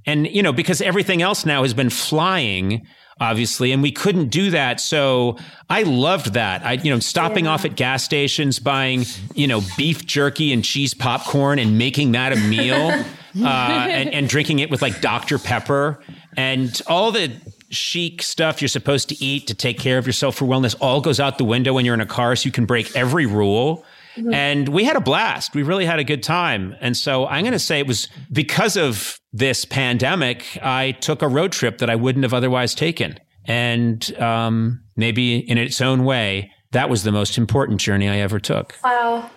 And, 0.07 0.25
you 0.27 0.41
know, 0.41 0.51
because 0.51 0.81
everything 0.81 1.21
else 1.21 1.45
now 1.45 1.61
has 1.61 1.75
been 1.75 1.91
flying, 1.91 2.87
obviously, 3.21 3.71
and 3.71 3.83
we 3.83 3.91
couldn't 3.91 4.29
do 4.29 4.49
that. 4.49 4.79
So 4.79 5.37
I 5.69 5.83
loved 5.83 6.33
that. 6.33 6.65
I, 6.65 6.73
you 6.73 6.91
know, 6.91 6.99
stopping 6.99 7.45
off 7.45 7.63
at 7.63 7.75
gas 7.75 8.03
stations, 8.03 8.57
buying, 8.57 9.05
you 9.35 9.45
know, 9.45 9.61
beef 9.77 10.03
jerky 10.07 10.51
and 10.51 10.63
cheese 10.63 10.95
popcorn 10.95 11.59
and 11.59 11.77
making 11.77 12.13
that 12.13 12.33
a 12.33 12.37
meal 12.37 12.89
uh, 13.43 13.47
and, 13.47 14.09
and 14.09 14.27
drinking 14.27 14.59
it 14.59 14.71
with 14.71 14.81
like 14.81 14.99
Dr. 15.01 15.37
Pepper 15.37 16.01
and 16.39 16.81
all 16.87 17.11
the 17.11 17.31
chic 17.69 18.23
stuff 18.23 18.61
you're 18.61 18.69
supposed 18.69 19.09
to 19.09 19.23
eat 19.23 19.45
to 19.47 19.53
take 19.53 19.77
care 19.77 19.97
of 19.97 20.07
yourself 20.07 20.35
for 20.37 20.45
wellness 20.45 20.73
all 20.79 21.01
goes 21.01 21.19
out 21.19 21.37
the 21.37 21.43
window 21.43 21.73
when 21.73 21.83
you're 21.83 21.93
in 21.93 22.01
a 22.01 22.05
car 22.05 22.33
so 22.35 22.45
you 22.45 22.51
can 22.51 22.65
break 22.65 22.95
every 22.95 23.25
rule. 23.25 23.83
And 24.33 24.67
we 24.67 24.83
had 24.83 24.97
a 24.97 25.01
blast. 25.01 25.55
We 25.55 25.63
really 25.63 25.85
had 25.85 25.99
a 25.99 26.03
good 26.03 26.23
time. 26.23 26.75
And 26.81 26.97
so 26.97 27.25
I'm 27.25 27.43
going 27.43 27.53
to 27.53 27.59
say 27.59 27.79
it 27.79 27.87
was 27.87 28.09
because 28.33 28.75
of 28.75 29.17
this 29.31 29.63
pandemic, 29.63 30.57
I 30.61 30.91
took 30.91 31.21
a 31.21 31.27
road 31.29 31.53
trip 31.53 31.77
that 31.77 31.89
I 31.89 31.95
wouldn't 31.95 32.23
have 32.23 32.33
otherwise 32.33 32.75
taken. 32.75 33.17
And 33.45 34.13
um, 34.19 34.81
maybe 34.97 35.37
in 35.37 35.57
its 35.57 35.79
own 35.79 36.03
way, 36.03 36.51
that 36.71 36.89
was 36.89 37.03
the 37.03 37.13
most 37.13 37.37
important 37.37 37.79
journey 37.79 38.09
I 38.09 38.17
ever 38.17 38.39
took. 38.39 38.75
wow. 38.83 39.29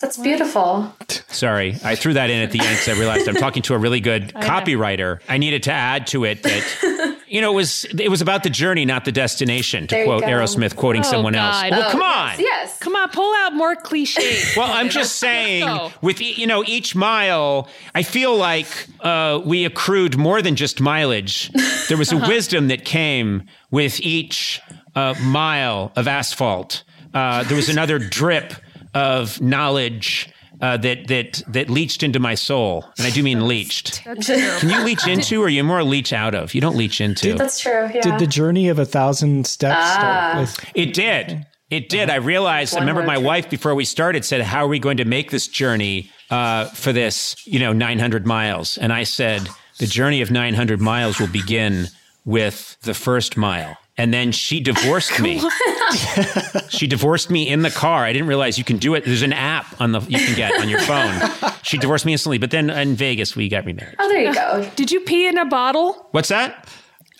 That's 0.00 0.16
beautiful. 0.16 0.94
Sorry, 1.28 1.76
I 1.84 1.94
threw 1.94 2.14
that 2.14 2.30
in 2.30 2.40
at 2.40 2.52
the 2.52 2.58
end 2.60 2.70
because 2.70 2.88
I 2.88 2.98
realized 2.98 3.28
I'm 3.28 3.34
talking 3.34 3.62
to 3.64 3.74
a 3.74 3.78
really 3.78 4.00
good 4.00 4.28
copywriter. 4.34 5.20
I 5.28 5.36
needed 5.36 5.62
to 5.64 5.72
add 5.72 6.06
to 6.08 6.24
it 6.24 6.42
that 6.42 7.18
you 7.28 7.42
know 7.42 7.52
it 7.52 7.56
was 7.56 7.84
it 7.84 8.08
was 8.08 8.22
about 8.22 8.42
the 8.42 8.48
journey, 8.48 8.86
not 8.86 9.04
the 9.04 9.12
destination. 9.12 9.86
To 9.88 9.94
There 9.94 10.06
quote. 10.06 10.22
Aerosmith, 10.22 10.74
quoting 10.74 11.02
Oh, 11.04 11.10
someone 11.10 11.34
God. 11.34 11.64
else. 11.64 11.78
Well, 11.78 11.88
Oh, 11.88 11.92
come 11.92 12.02
on. 12.02 12.40
Yes. 12.40 12.78
Come 12.78 12.96
on, 12.96 13.10
pull 13.10 13.30
out 13.40 13.52
more 13.52 13.76
cliches. 13.76 14.54
Well, 14.56 14.70
I'm 14.72 14.88
just 14.88 15.16
saying, 15.18 15.66
go. 15.66 15.92
with 16.00 16.20
you 16.22 16.46
know 16.46 16.64
each 16.66 16.94
mile, 16.96 17.68
I 17.94 18.02
feel 18.02 18.34
like 18.34 18.66
uh, 19.00 19.42
we 19.44 19.66
accrued 19.66 20.16
more 20.16 20.40
than 20.40 20.56
just 20.56 20.80
mileage. 20.80 21.50
There 21.90 21.98
was 21.98 22.10
a 22.10 22.16
wisdom 22.16 22.68
that 22.68 22.86
came 22.86 23.42
with 23.70 24.00
each 24.00 24.62
uh, 24.96 25.14
mile 25.22 25.92
of 25.94 26.08
asphalt. 26.08 26.84
Uh, 27.12 27.42
there 27.44 27.56
was 27.56 27.68
another 27.68 27.98
drip 27.98 28.54
of 28.94 29.40
knowledge 29.40 30.28
uh, 30.60 30.76
that 30.76 31.06
that 31.08 31.42
that 31.48 31.70
leached 31.70 32.02
into 32.02 32.18
my 32.20 32.34
soul, 32.34 32.84
and 32.98 33.06
I 33.06 33.10
do 33.10 33.22
mean 33.22 33.48
leached. 33.48 34.02
Can 34.04 34.68
you 34.68 34.82
leach 34.84 35.06
into, 35.06 35.40
or 35.42 35.46
are 35.46 35.48
you 35.48 35.64
more 35.64 35.82
leach 35.82 36.12
out 36.12 36.34
of? 36.34 36.54
You 36.54 36.60
don't 36.60 36.76
leach 36.76 37.00
into. 37.00 37.34
That's 37.34 37.58
true. 37.58 37.88
Yeah. 37.94 38.02
Did 38.02 38.18
the 38.18 38.26
journey 38.26 38.68
of 38.68 38.78
a 38.78 38.84
thousand 38.84 39.46
steps 39.46 39.78
Ah. 39.80 39.92
start 39.94 40.38
with? 40.40 40.70
It 40.74 40.92
did. 40.92 41.46
It 41.70 41.88
did. 41.88 42.10
I 42.10 42.16
realized. 42.16 42.76
I 42.76 42.80
remember 42.80 43.04
my 43.04 43.14
trip. 43.14 43.24
wife 43.26 43.48
before 43.50 43.74
we 43.74 43.84
started 43.84 44.24
said, 44.24 44.42
"How 44.42 44.64
are 44.64 44.68
we 44.68 44.78
going 44.80 44.98
to 44.98 45.04
make 45.06 45.30
this 45.30 45.46
journey 45.48 46.10
uh, 46.30 46.66
for 46.66 46.92
this, 46.92 47.36
you 47.46 47.58
know, 47.60 47.72
900 47.72 48.26
miles?" 48.26 48.76
And 48.76 48.92
I 48.92 49.04
said, 49.04 49.48
"The 49.78 49.86
journey 49.86 50.20
of 50.20 50.30
900 50.30 50.80
miles 50.80 51.18
will 51.18 51.28
begin 51.28 51.86
with 52.26 52.76
the 52.82 52.92
first 52.92 53.36
mile." 53.36 53.78
And 54.00 54.14
then 54.14 54.32
she 54.32 54.60
divorced 54.60 55.20
me. 55.20 55.42
she 56.70 56.86
divorced 56.86 57.28
me 57.28 57.46
in 57.46 57.60
the 57.60 57.70
car. 57.70 58.06
I 58.06 58.14
didn't 58.14 58.28
realize 58.28 58.56
you 58.56 58.64
can 58.64 58.78
do 58.78 58.94
it. 58.94 59.04
There's 59.04 59.20
an 59.20 59.34
app 59.34 59.78
on 59.78 59.92
the 59.92 60.00
you 60.00 60.18
can 60.18 60.34
get 60.34 60.58
on 60.58 60.68
your 60.68 60.80
phone. 60.80 61.20
She 61.62 61.76
divorced 61.76 62.06
me 62.06 62.12
instantly, 62.12 62.38
but 62.38 62.50
then 62.50 62.70
in 62.70 62.96
Vegas 62.96 63.36
we 63.36 63.48
got 63.48 63.66
remarried. 63.66 63.94
Oh, 63.98 64.08
there 64.08 64.22
you 64.22 64.34
go. 64.34 64.68
Did 64.76 64.90
you 64.90 65.00
pee 65.00 65.28
in 65.28 65.36
a 65.36 65.44
bottle? 65.44 66.08
What's 66.10 66.30
that? 66.30 66.66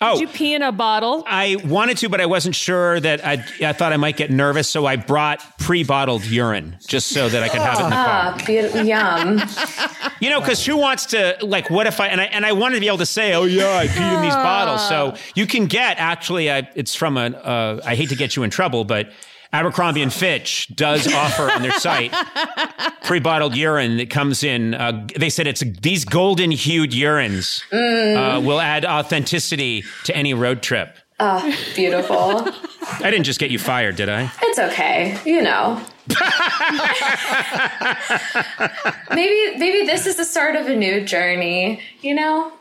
Oh, 0.03 0.15
Did 0.19 0.21
you 0.23 0.29
pee 0.29 0.55
in 0.55 0.63
a 0.63 0.73
bottle? 0.73 1.25
I 1.27 1.57
wanted 1.63 1.99
to, 1.99 2.09
but 2.09 2.23
I 2.23 2.27
wasn't 2.27 2.55
sure 2.55 2.99
that 3.01 3.23
I, 3.23 3.45
I 3.63 3.75
thought 3.75 3.93
I 3.93 3.99
might 3.99 4.17
get 4.17 4.31
nervous, 4.31 4.67
so 4.67 4.87
I 4.87 4.97
brought 4.97 5.45
pre-bottled 5.59 6.25
urine 6.25 6.79
just 6.87 7.09
so 7.09 7.29
that 7.29 7.43
I 7.43 7.49
could 7.51 7.61
have 7.61 7.79
it 7.81 7.85
in 7.85 7.91
the 7.91 7.97
car. 7.97 8.35
Ah, 8.35 8.43
be- 8.47 8.89
yum. 8.89 10.11
You 10.21 10.31
know, 10.31 10.41
because 10.41 10.65
who 10.65 10.79
wants 10.79 11.05
to 11.07 11.37
like? 11.43 11.69
What 11.69 11.87
if 11.87 12.01
I 12.01 12.07
and 12.07 12.19
I 12.21 12.25
and 12.25 12.47
I 12.47 12.53
wanted 12.53 12.77
to 12.77 12.81
be 12.81 12.87
able 12.87 12.99
to 12.99 13.07
say, 13.07 13.35
"Oh 13.35 13.45
yeah, 13.45 13.77
I 13.77 13.89
peed 13.89 14.17
in 14.17 14.23
these 14.23 14.35
bottles." 14.35 14.89
So 14.89 15.17
you 15.35 15.47
can 15.47 15.67
get 15.67 15.99
actually, 15.99 16.51
I, 16.51 16.69
it's 16.75 16.95
from 16.95 17.19
a. 17.19 17.27
Uh, 17.27 17.81
I 17.85 17.95
hate 17.95 18.09
to 18.09 18.17
get 18.17 18.37
you 18.37 18.43
in 18.43 18.49
trouble, 18.51 18.85
but 18.85 19.11
Abercrombie 19.53 20.03
and 20.03 20.13
Fitch 20.13 20.69
does 20.75 21.13
offer 21.13 21.51
on 21.51 21.63
their 21.63 21.73
site 21.73 22.15
pre-bottled 23.05 23.57
urine 23.57 23.97
that 23.97 24.11
comes 24.11 24.45
in. 24.45 24.75
Uh, 24.75 25.07
they 25.19 25.31
said 25.31 25.47
it's 25.47 25.63
these 25.81 26.05
golden-hued 26.05 26.93
urines 26.93 27.63
uh, 27.73 28.41
will 28.41 28.61
add 28.61 28.85
authenticity 28.85 29.85
to 30.05 30.17
any 30.17 30.35
road 30.35 30.63
trip. 30.63 30.97
Oh, 31.23 31.57
beautiful. 31.75 32.49
I 33.05 33.11
didn't 33.11 33.25
just 33.25 33.39
get 33.39 33.51
you 33.51 33.59
fired, 33.59 33.97
did 33.97 34.09
I? 34.09 34.33
It's 34.43 34.59
okay, 34.59 35.19
you 35.27 35.43
know. 35.43 35.81
maybe 39.15 39.59
maybe 39.59 39.87
this 39.87 40.07
is 40.07 40.17
the 40.17 40.25
start 40.25 40.57
of 40.57 40.67
a 40.67 40.75
new 40.75 41.05
journey, 41.05 41.81
you 42.01 42.15
know? 42.15 42.53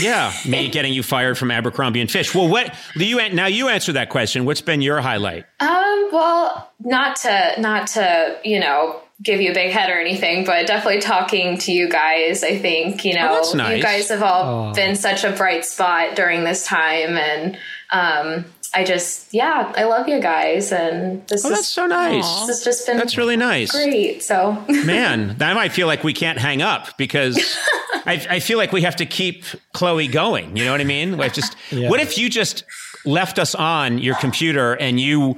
Yeah, 0.00 0.32
me 0.46 0.68
getting 0.68 0.92
you 0.92 1.02
fired 1.02 1.38
from 1.38 1.50
Abercrombie 1.50 2.00
and 2.00 2.10
Fitch. 2.10 2.34
Well, 2.34 2.48
what 2.48 2.74
do 2.96 3.04
you 3.06 3.28
now? 3.30 3.46
You 3.46 3.68
answer 3.68 3.92
that 3.92 4.08
question. 4.10 4.44
What's 4.44 4.60
been 4.60 4.80
your 4.82 5.00
highlight? 5.00 5.44
Um, 5.60 6.08
well, 6.12 6.70
not 6.80 7.16
to 7.16 7.54
not 7.60 7.86
to, 7.88 8.38
you 8.44 8.60
know, 8.60 9.00
give 9.22 9.40
you 9.40 9.52
a 9.52 9.54
big 9.54 9.72
head 9.72 9.88
or 9.90 9.98
anything, 10.00 10.44
but 10.44 10.66
definitely 10.66 11.00
talking 11.00 11.58
to 11.58 11.72
you 11.72 11.88
guys. 11.88 12.42
I 12.42 12.58
think, 12.58 13.04
you 13.04 13.14
know, 13.14 13.28
Oh, 13.30 13.34
that's 13.36 13.54
nice. 13.54 13.76
you 13.76 13.82
guys 13.82 14.08
have 14.08 14.22
all 14.22 14.74
been 14.74 14.96
such 14.96 15.24
a 15.24 15.30
bright 15.32 15.64
spot 15.64 16.16
during 16.16 16.44
this 16.44 16.66
time 16.66 17.16
and 17.16 17.56
um 17.92 18.44
I 18.74 18.84
just 18.84 19.32
yeah, 19.34 19.70
I 19.76 19.84
love 19.84 20.08
you 20.08 20.18
guys 20.18 20.72
and 20.72 21.26
this 21.28 21.44
Oh, 21.44 21.48
is 21.50 21.54
that's 21.56 21.68
so 21.68 21.86
nice. 21.86 22.24
Aw. 22.24 22.46
this 22.46 22.56
has 22.56 22.64
just 22.64 22.86
been 22.86 22.96
That's 22.96 23.18
really 23.18 23.36
nice. 23.36 23.70
great. 23.70 24.22
So 24.22 24.52
Man, 24.68 25.36
I 25.40 25.52
might 25.52 25.72
feel 25.72 25.86
like 25.86 26.02
we 26.02 26.14
can't 26.14 26.38
hang 26.38 26.62
up 26.62 26.96
because 26.96 27.36
I, 28.06 28.26
I 28.30 28.40
feel 28.40 28.56
like 28.56 28.72
we 28.72 28.80
have 28.82 28.96
to 28.96 29.04
keep 29.06 29.44
Chloe 29.74 30.08
going. 30.08 30.56
You 30.56 30.64
know 30.64 30.72
what 30.72 30.80
I 30.80 30.84
mean? 30.84 31.18
Like 31.18 31.34
just 31.34 31.54
Yeah. 31.70 31.90
what 31.90 32.00
if 32.00 32.16
you 32.16 32.30
just 32.30 32.64
left 33.04 33.38
us 33.38 33.54
on 33.54 33.98
your 33.98 34.14
computer 34.16 34.74
and 34.74 35.00
you 35.00 35.36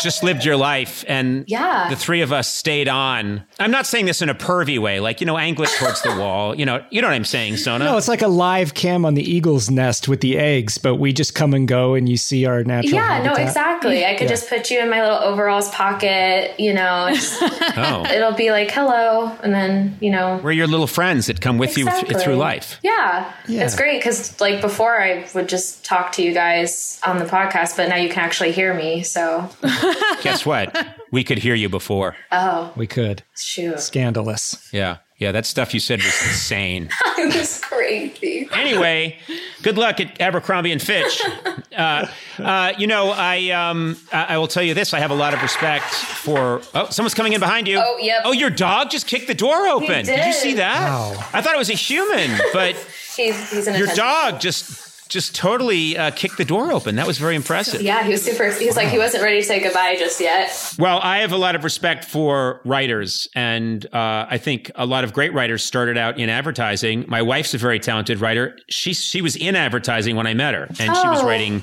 just 0.00 0.22
lived 0.22 0.44
your 0.44 0.56
life 0.56 1.04
and 1.08 1.44
Yeah. 1.46 1.86
the 1.90 1.96
three 1.96 2.20
of 2.22 2.32
us 2.32 2.48
stayed 2.48 2.88
on. 2.88 3.42
I'm 3.58 3.70
not 3.70 3.86
saying 3.86 4.06
this 4.06 4.22
in 4.22 4.28
a 4.28 4.34
pervy 4.34 4.78
way, 4.78 5.00
like, 5.00 5.20
you 5.20 5.26
know, 5.26 5.36
anglet 5.38 5.70
towards 5.78 6.02
the 6.02 6.14
wall. 6.14 6.54
You 6.54 6.64
know, 6.66 6.82
you 6.90 7.00
know 7.02 7.08
what 7.08 7.14
I'm 7.14 7.24
saying, 7.24 7.56
Sona? 7.58 7.84
No, 7.86 7.96
it's 7.96 8.08
like 8.08 8.22
a 8.22 8.28
live 8.28 8.74
cam 8.74 9.04
on 9.04 9.14
the 9.14 9.22
eagle's 9.22 9.70
nest 9.70 10.08
with 10.08 10.20
the 10.20 10.38
eggs, 10.38 10.78
but 10.78 10.96
we 10.96 11.12
just 11.12 11.34
come 11.34 11.54
and 11.54 11.66
go 11.66 11.94
and 11.94 12.08
you 12.08 12.16
see 12.16 12.46
our 12.46 12.62
natural 12.64 12.94
Yeah, 12.94 13.22
no, 13.22 13.34
exactly. 13.34 14.04
I 14.04 14.14
could 14.14 14.28
just 14.28 14.48
put 14.48 14.70
you 14.70 14.80
in 14.80 14.90
my 14.90 15.02
little 15.02 15.18
overalls 15.18 15.70
pocket, 15.70 16.58
you 16.58 16.72
know, 16.74 17.08
just- 17.14 17.42
oh. 17.42 18.04
it'll 18.14 18.32
be 18.34 18.50
like 18.50 18.70
hello 18.70 19.32
and 19.42 19.52
then, 19.54 19.96
you 20.00 20.10
know, 20.10 20.40
We're 20.42 20.52
your 20.52 20.66
little 20.66 20.86
friends 20.86 21.26
that 21.26 21.40
come 21.40 21.58
with 21.58 21.76
you 21.76 21.86
Exactly. 21.86 22.14
th- 22.14 22.24
through 22.24 22.36
life. 22.36 22.78
Yeah, 22.82 23.30
Yeah. 23.48 23.64
it's 23.64 23.74
great 23.76 23.98
because 24.00 24.38
like 24.40 24.60
before 24.60 25.00
I 25.00 25.26
would 25.34 25.48
just 25.48 25.84
talk 25.84 26.12
to 26.12 26.22
you 26.22 26.32
guys 26.32 26.89
on 27.06 27.18
the 27.18 27.24
podcast, 27.24 27.76
but 27.76 27.88
now 27.88 27.96
you 27.96 28.08
can 28.08 28.18
actually 28.24 28.52
hear 28.52 28.72
me. 28.74 29.02
So, 29.02 29.48
Guess 30.22 30.44
what? 30.46 30.74
We 31.12 31.24
could 31.24 31.38
hear 31.38 31.54
you 31.54 31.68
before. 31.68 32.16
oh 32.32 32.72
We 32.76 32.86
could. 32.86 33.22
shoot, 33.36 33.80
Scandalous. 33.80 34.68
Yeah. 34.72 34.98
Yeah, 35.18 35.32
that 35.32 35.44
stuff 35.44 35.74
you 35.74 35.80
said 35.80 35.98
was 35.98 36.06
insane. 36.26 36.88
it 37.18 37.36
was 37.36 37.60
crazy. 37.60 38.48
anyway, 38.54 39.18
good 39.62 39.76
luck 39.76 40.00
at 40.00 40.18
Abercrombie 40.20 40.72
and 40.72 40.80
Fitch. 40.82 41.22
Uh, 41.76 42.08
uh, 42.40 42.72
you 42.78 42.88
know, 42.88 43.10
I 43.16 43.50
um, 43.50 43.96
I 44.12 44.34
I 44.34 44.38
will 44.38 44.48
tell 44.48 44.62
you 44.62 44.74
this: 44.74 44.92
I 44.92 44.98
have 44.98 45.12
a 45.12 45.14
lot 45.14 45.34
of 45.34 45.40
respect 45.40 45.84
for. 45.84 46.60
Oh, 46.74 46.88
someone's 46.90 47.14
coming 47.14 47.32
in 47.32 47.38
behind 47.38 47.68
you. 47.68 47.80
Oh, 47.82 47.96
yep. 48.02 48.22
Oh, 48.24 48.32
your 48.32 48.50
dog 48.50 48.90
just 48.90 49.06
kicked 49.06 49.28
the 49.28 49.36
door 49.36 49.68
open. 49.68 50.00
you 50.00 50.04
did. 50.04 50.26
You 50.26 50.32
see 50.32 50.54
that? 50.54 50.90
Wow. 50.90 51.12
I 51.32 51.40
thought 51.40 51.54
it 51.54 51.58
was 51.58 51.70
a 51.70 51.74
human, 51.74 52.28
but 52.52 52.74
He's 53.16 53.50
he's 53.52 53.68
an 53.68 53.74
your 53.76 53.84
attention- 53.84 54.04
dog 54.04 54.40
just 54.40 54.89
just 55.10 55.34
totally 55.34 55.98
uh, 55.98 56.10
kicked 56.12 56.38
the 56.38 56.44
door 56.44 56.72
open. 56.72 56.94
That 56.96 57.06
was 57.06 57.18
very 57.18 57.34
impressive. 57.34 57.82
Yeah, 57.82 58.02
he 58.04 58.10
was 58.12 58.22
super. 58.22 58.50
He 58.52 58.66
was 58.66 58.76
like 58.76 58.88
he 58.88 58.96
wasn't 58.98 59.22
ready 59.22 59.40
to 59.40 59.44
say 59.46 59.60
goodbye 59.60 59.96
just 59.98 60.20
yet. 60.20 60.74
Well, 60.78 61.00
I 61.02 61.18
have 61.18 61.32
a 61.32 61.36
lot 61.36 61.54
of 61.56 61.64
respect 61.64 62.04
for 62.04 62.60
writers, 62.64 63.28
and 63.34 63.84
uh, 63.94 64.26
I 64.30 64.38
think 64.38 64.70
a 64.76 64.86
lot 64.86 65.04
of 65.04 65.12
great 65.12 65.34
writers 65.34 65.64
started 65.64 65.98
out 65.98 66.18
in 66.18 66.28
advertising. 66.30 67.04
My 67.08 67.20
wife's 67.22 67.52
a 67.54 67.58
very 67.58 67.78
talented 67.80 68.20
writer. 68.20 68.56
She 68.70 68.94
she 68.94 69.20
was 69.20 69.36
in 69.36 69.56
advertising 69.56 70.16
when 70.16 70.26
I 70.26 70.34
met 70.34 70.54
her, 70.54 70.64
and 70.64 70.78
she 70.78 71.08
was 71.08 71.20
Oh. 71.22 71.26
writing 71.26 71.62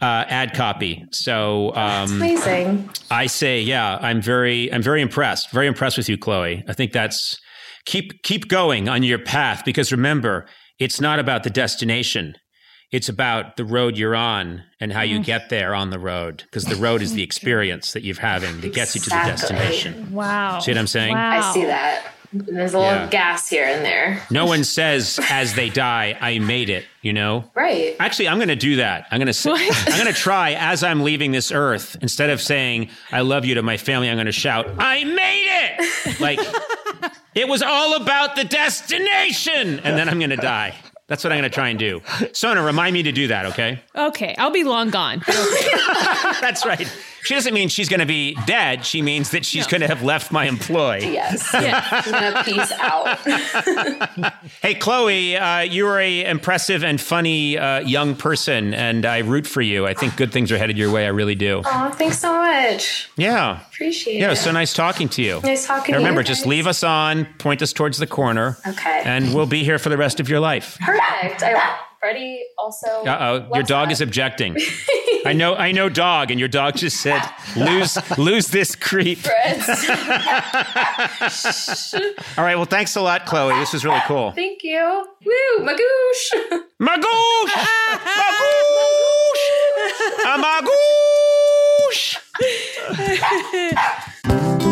uh, 0.00 0.24
ad 0.28 0.52
copy. 0.54 1.04
So 1.12 1.72
um, 1.76 2.10
Amazing. 2.14 2.90
I 3.10 3.26
say, 3.26 3.60
yeah, 3.60 3.98
I'm 4.00 4.20
very 4.20 4.72
I'm 4.72 4.82
very 4.82 5.00
impressed. 5.00 5.50
Very 5.52 5.68
impressed 5.68 5.96
with 5.96 6.08
you, 6.08 6.18
Chloe. 6.18 6.64
I 6.68 6.72
think 6.72 6.92
that's 6.92 7.38
keep 7.86 8.22
keep 8.24 8.48
going 8.48 8.88
on 8.88 9.04
your 9.04 9.20
path 9.20 9.64
because 9.64 9.92
remember, 9.92 10.46
it's 10.80 11.00
not 11.00 11.20
about 11.20 11.44
the 11.44 11.50
destination. 11.50 12.34
It's 12.92 13.08
about 13.08 13.56
the 13.56 13.64
road 13.64 13.96
you're 13.96 14.14
on 14.14 14.62
and 14.78 14.92
how 14.92 15.00
you 15.02 15.18
Mm. 15.20 15.24
get 15.24 15.48
there 15.48 15.74
on 15.74 15.88
the 15.90 15.98
road 15.98 16.42
because 16.44 16.64
the 16.66 16.76
road 16.76 17.00
is 17.02 17.14
the 17.14 17.22
experience 17.28 17.92
that 17.94 18.04
you're 18.04 18.20
having 18.20 18.60
that 18.60 18.74
gets 18.74 18.94
you 18.94 19.00
to 19.00 19.08
the 19.10 19.16
destination. 19.16 20.12
Wow. 20.12 20.58
See 20.60 20.70
what 20.70 20.78
I'm 20.78 20.86
saying? 20.86 21.14
Wow. 21.14 21.50
I 21.50 21.52
see 21.54 21.64
that. 21.64 22.04
There's 22.34 22.72
a 22.72 22.78
little 22.78 22.92
Yeah. 22.94 23.08
gas 23.10 23.48
here 23.48 23.66
and 23.66 23.84
there. 23.84 24.22
No 24.30 24.46
one 24.46 24.64
says 24.64 25.20
as 25.30 25.52
they 25.54 25.68
die, 25.68 26.16
I 26.18 26.38
made 26.38 26.70
it, 26.70 26.86
you 27.02 27.12
know? 27.12 27.44
Right. 27.54 27.94
Actually, 28.00 28.28
I'm 28.28 28.38
going 28.38 28.48
to 28.48 28.56
do 28.56 28.76
that. 28.76 29.06
I'm 29.10 29.18
going 29.18 29.26
to 29.26 29.34
say, 29.34 29.50
I'm 29.52 29.98
going 30.02 30.06
to 30.06 30.18
try 30.18 30.52
as 30.54 30.82
I'm 30.82 31.02
leaving 31.02 31.32
this 31.32 31.52
earth 31.52 31.96
instead 32.00 32.30
of 32.30 32.40
saying 32.40 32.88
I 33.10 33.20
love 33.20 33.44
you 33.44 33.54
to 33.56 33.62
my 33.62 33.76
family, 33.76 34.08
I'm 34.08 34.16
going 34.16 34.26
to 34.26 34.32
shout, 34.32 34.66
"I 34.78 35.04
made 35.04 35.46
it!" 35.78 36.20
Like 36.20 36.38
it 37.34 37.48
was 37.48 37.60
all 37.62 37.96
about 37.96 38.34
the 38.36 38.44
destination, 38.44 39.80
and 39.80 39.98
then 39.98 40.08
I'm 40.08 40.18
going 40.18 40.30
to 40.30 40.36
die. 40.36 40.74
That's 41.12 41.24
what 41.24 41.32
I'm 41.34 41.40
going 41.40 41.50
to 41.50 41.54
try 41.54 41.68
and 41.68 41.78
do. 41.78 42.00
Sona, 42.32 42.62
remind 42.62 42.94
me 42.94 43.02
to 43.02 43.12
do 43.12 43.26
that, 43.26 43.44
okay? 43.44 43.82
Okay, 43.94 44.34
I'll 44.38 44.50
be 44.50 44.64
long 44.64 44.88
gone. 44.88 45.22
That's 46.40 46.64
right. 46.64 46.90
She 47.22 47.34
doesn't 47.34 47.54
mean 47.54 47.68
she's 47.68 47.88
going 47.88 48.00
to 48.00 48.06
be 48.06 48.34
dead. 48.46 48.84
She 48.84 49.00
means 49.02 49.30
that 49.30 49.44
she's 49.46 49.66
going 49.66 49.80
to 49.82 49.86
have 49.86 50.02
left 50.02 50.32
my 50.32 50.46
employ. 50.46 51.00
Yes. 51.12 51.48
Yeah. 51.54 52.02
Gonna 52.04 52.42
peace 52.44 52.72
out. 52.78 54.32
Hey, 54.60 54.74
Chloe, 54.74 55.36
uh, 55.36 55.60
you 55.60 55.86
are 55.88 55.98
a 56.00 56.24
impressive 56.24 56.84
and 56.84 57.00
funny 57.00 57.58
uh, 57.58 57.80
young 57.80 58.14
person, 58.16 58.74
and 58.74 59.04
I 59.06 59.18
root 59.18 59.46
for 59.46 59.60
you. 59.60 59.86
I 59.86 59.94
think 59.94 60.16
good 60.16 60.32
things 60.32 60.50
are 60.52 60.58
headed 60.58 60.78
your 60.78 60.90
way. 60.90 61.04
I 61.04 61.08
really 61.10 61.34
do. 61.34 61.62
Oh, 61.64 61.90
thanks 61.90 62.18
so 62.18 62.32
much. 62.36 63.10
Yeah. 63.16 63.60
Appreciate 63.66 64.14
Yeah, 64.18 64.26
it 64.26 64.28
Yeah, 64.28 64.34
so 64.34 64.50
nice 64.52 64.72
talking 64.72 65.08
to 65.10 65.22
you. 65.22 65.40
Nice 65.42 65.66
talking 65.66 65.92
Now 65.92 65.98
to 65.98 66.02
you 66.02 66.06
remember, 66.06 66.22
just 66.22 66.46
leave 66.46 66.66
us 66.66 66.82
on, 66.82 67.26
point 67.38 67.62
us 67.62 67.72
towards 67.72 67.98
the 67.98 68.06
corner, 68.06 68.56
Okay. 68.66 69.02
and 69.04 69.34
we'll 69.34 69.46
be 69.46 69.64
here 69.64 69.78
for 69.78 69.88
the 69.88 69.96
rest 69.96 70.20
of 70.20 70.28
your 70.28 70.40
life. 70.40 70.78
Perfect. 70.80 71.42
I, 71.42 71.78
Freddie 72.02 72.42
also. 72.58 72.88
Uh 72.88 73.16
oh, 73.20 73.34
your 73.34 73.48
loves 73.48 73.68
dog 73.68 73.88
that. 73.88 73.92
is 73.92 74.00
objecting. 74.00 74.56
I 75.24 75.32
know, 75.34 75.54
I 75.54 75.70
know, 75.70 75.88
dog, 75.88 76.32
and 76.32 76.40
your 76.40 76.48
dog 76.48 76.74
just 76.74 77.00
said, 77.00 77.22
"Lose, 77.56 77.96
lose 78.18 78.48
this 78.48 78.74
creep." 78.74 79.20
All 82.36 82.42
right, 82.44 82.56
well, 82.56 82.64
thanks 82.64 82.96
a 82.96 83.00
lot, 83.00 83.24
Chloe. 83.24 83.54
This 83.60 83.72
was 83.72 83.84
really 83.84 84.02
cool. 84.06 84.32
Thank 84.32 84.64
you. 84.64 85.06
Woo, 85.24 85.58
magoosh. 85.64 86.32
Magoosh, 86.80 87.54
magoosh, 88.18 89.44
a 90.26 90.38
magoosh. 94.58 94.71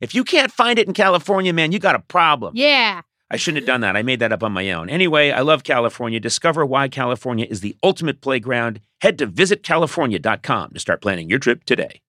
if 0.00 0.14
you 0.14 0.24
can't 0.24 0.52
find 0.52 0.78
it 0.78 0.86
in 0.86 0.94
California, 0.94 1.52
man, 1.52 1.72
you 1.72 1.78
got 1.78 1.96
a 1.96 2.00
problem. 2.00 2.52
Yeah. 2.56 3.02
I 3.30 3.36
shouldn't 3.36 3.62
have 3.62 3.66
done 3.66 3.82
that. 3.82 3.96
I 3.96 4.02
made 4.02 4.20
that 4.20 4.32
up 4.32 4.42
on 4.42 4.52
my 4.52 4.70
own. 4.70 4.88
Anyway, 4.88 5.30
I 5.30 5.40
love 5.40 5.64
California. 5.64 6.18
Discover 6.20 6.64
why 6.64 6.88
California 6.88 7.46
is 7.48 7.60
the 7.60 7.76
ultimate 7.82 8.20
playground. 8.20 8.80
Head 9.02 9.18
to 9.18 9.26
visitcalifornia.com 9.26 10.70
to 10.70 10.78
start 10.80 11.02
planning 11.02 11.28
your 11.28 11.38
trip 11.38 11.64
today. 11.64 12.00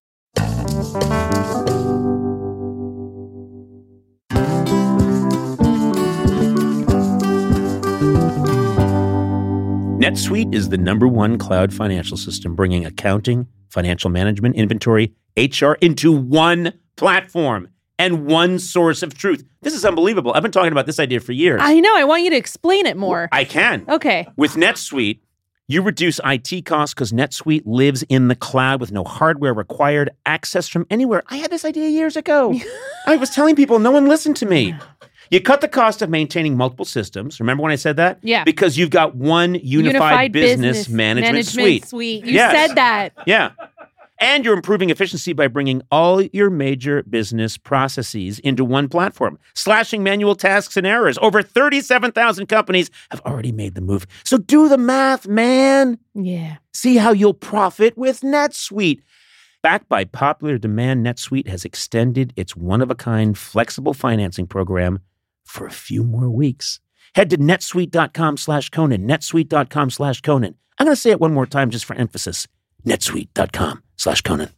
NetSuite 10.00 10.54
is 10.56 10.70
the 10.70 10.78
number 10.78 11.08
one 11.08 11.38
cloud 11.38 11.74
financial 11.74 12.16
system 12.16 12.56
bringing 12.56 12.86
accounting, 12.86 13.48
financial 13.70 14.10
management, 14.10 14.56
inventory, 14.56 15.14
HR 15.36 15.74
into 15.82 16.14
one 16.14 16.74
platform 16.96 17.68
and 18.00 18.26
one 18.26 18.58
source 18.58 19.04
of 19.04 19.14
truth. 19.14 19.44
This 19.62 19.76
is 19.76 19.86
unbelievable. 19.86 20.32
I've 20.34 20.42
been 20.42 20.52
talking 20.52 20.72
about 20.72 20.86
this 20.88 21.00
idea 21.00 21.20
for 21.20 21.34
years. 21.34 21.60
I 21.64 21.80
know. 21.80 21.96
I 21.96 22.06
want 22.06 22.24
you 22.24 22.30
to 22.32 22.36
explain 22.38 22.86
it 22.88 22.98
more. 22.98 23.30
I 23.32 23.44
can. 23.44 23.86
Okay. 23.90 24.28
With 24.38 24.54
NetSuite, 24.54 25.20
you 25.68 25.84
reduce 25.84 26.20
IT 26.26 26.66
costs 26.66 26.96
because 26.96 27.12
NetSuite 27.12 27.64
lives 27.66 28.02
in 28.04 28.30
the 28.30 28.36
cloud 28.36 28.80
with 28.82 28.92
no 28.92 29.04
hardware 29.04 29.54
required, 29.54 30.10
access 30.26 30.68
from 30.68 30.88
anywhere. 30.90 31.22
I 31.28 31.36
had 31.38 31.52
this 31.52 31.64
idea 31.66 31.90
years 31.90 32.16
ago. 32.16 32.60
I 33.06 33.18
was 33.18 33.30
telling 33.30 33.56
people, 33.56 33.78
no 33.78 33.92
one 33.92 34.08
listened 34.08 34.38
to 34.38 34.48
me. 34.48 34.74
You 35.32 35.40
cut 35.40 35.62
the 35.62 35.68
cost 35.68 36.02
of 36.02 36.10
maintaining 36.10 36.58
multiple 36.58 36.86
systems. 36.86 37.40
Remember 37.40 37.62
when 37.62 37.72
I 37.72 37.76
said 37.76 37.98
that? 37.98 38.18
Yeah. 38.24 38.44
Because 38.46 38.80
you've 38.80 38.90
got 38.90 39.16
one 39.16 39.54
unified, 39.56 40.32
business, 40.32 40.90
management, 40.90 41.46
suite. 41.46 42.26
You 42.26 42.34
Yes. 42.34 42.52
said 42.70 42.76
that. 42.76 43.14
Yeah. 43.28 43.52
And 44.20 44.44
you're 44.44 44.54
improving 44.54 44.90
efficiency 44.90 45.32
by 45.32 45.48
bringing 45.48 45.82
all 45.92 46.22
your 46.22 46.50
major 46.50 47.04
business 47.04 47.58
processes 47.58 48.40
into 48.40 48.66
one 48.66 48.90
platform, 48.90 49.40
slashing 49.54 50.04
manual 50.04 50.36
tasks 50.36 50.76
and 50.76 50.86
errors. 50.86 51.18
Over 51.22 51.42
37,000 51.42 52.48
companies 52.48 52.92
have 53.12 53.22
already 53.22 53.54
made 53.54 53.76
the 53.76 53.82
move. 53.82 54.06
So 54.26 54.38
do 54.38 54.68
the 54.68 54.78
math, 54.78 55.28
man. 55.28 56.00
Yeah. 56.14 56.58
See 56.74 56.98
how 56.98 57.12
you'll 57.12 57.34
profit 57.34 57.98
with 57.98 58.22
NetSuite. 58.22 59.02
Backed 59.62 59.88
by 59.88 60.04
popular 60.04 60.58
demand, 60.58 61.06
NetSuite 61.06 61.48
has 61.48 61.64
extended 61.64 62.34
its 62.36 62.56
one 62.56 62.82
of 62.82 62.92
a 62.92 62.96
kind 62.96 63.38
flexible 63.38 63.94
financing 63.94 64.48
program 64.48 65.00
for 65.46 65.66
a 65.66 65.72
few 65.72 66.04
more 66.04 66.30
weeks. 66.30 66.80
Head 67.16 67.30
to 67.30 67.38
netsuite.com 67.38 68.38
slash 68.38 68.70
Conan, 68.70 69.08
netsuite.com 69.08 69.90
slash 69.90 70.22
Conan. 70.22 70.56
I'm 70.78 70.86
going 70.86 70.96
to 70.96 71.02
say 71.02 71.10
it 71.12 71.20
one 71.20 71.34
more 71.34 71.46
time 71.46 71.70
just 71.72 71.86
for 71.86 71.96
emphasis 71.96 72.48
netsuite.com 72.86 73.84
slash 73.98 74.22
Conan. 74.22 74.50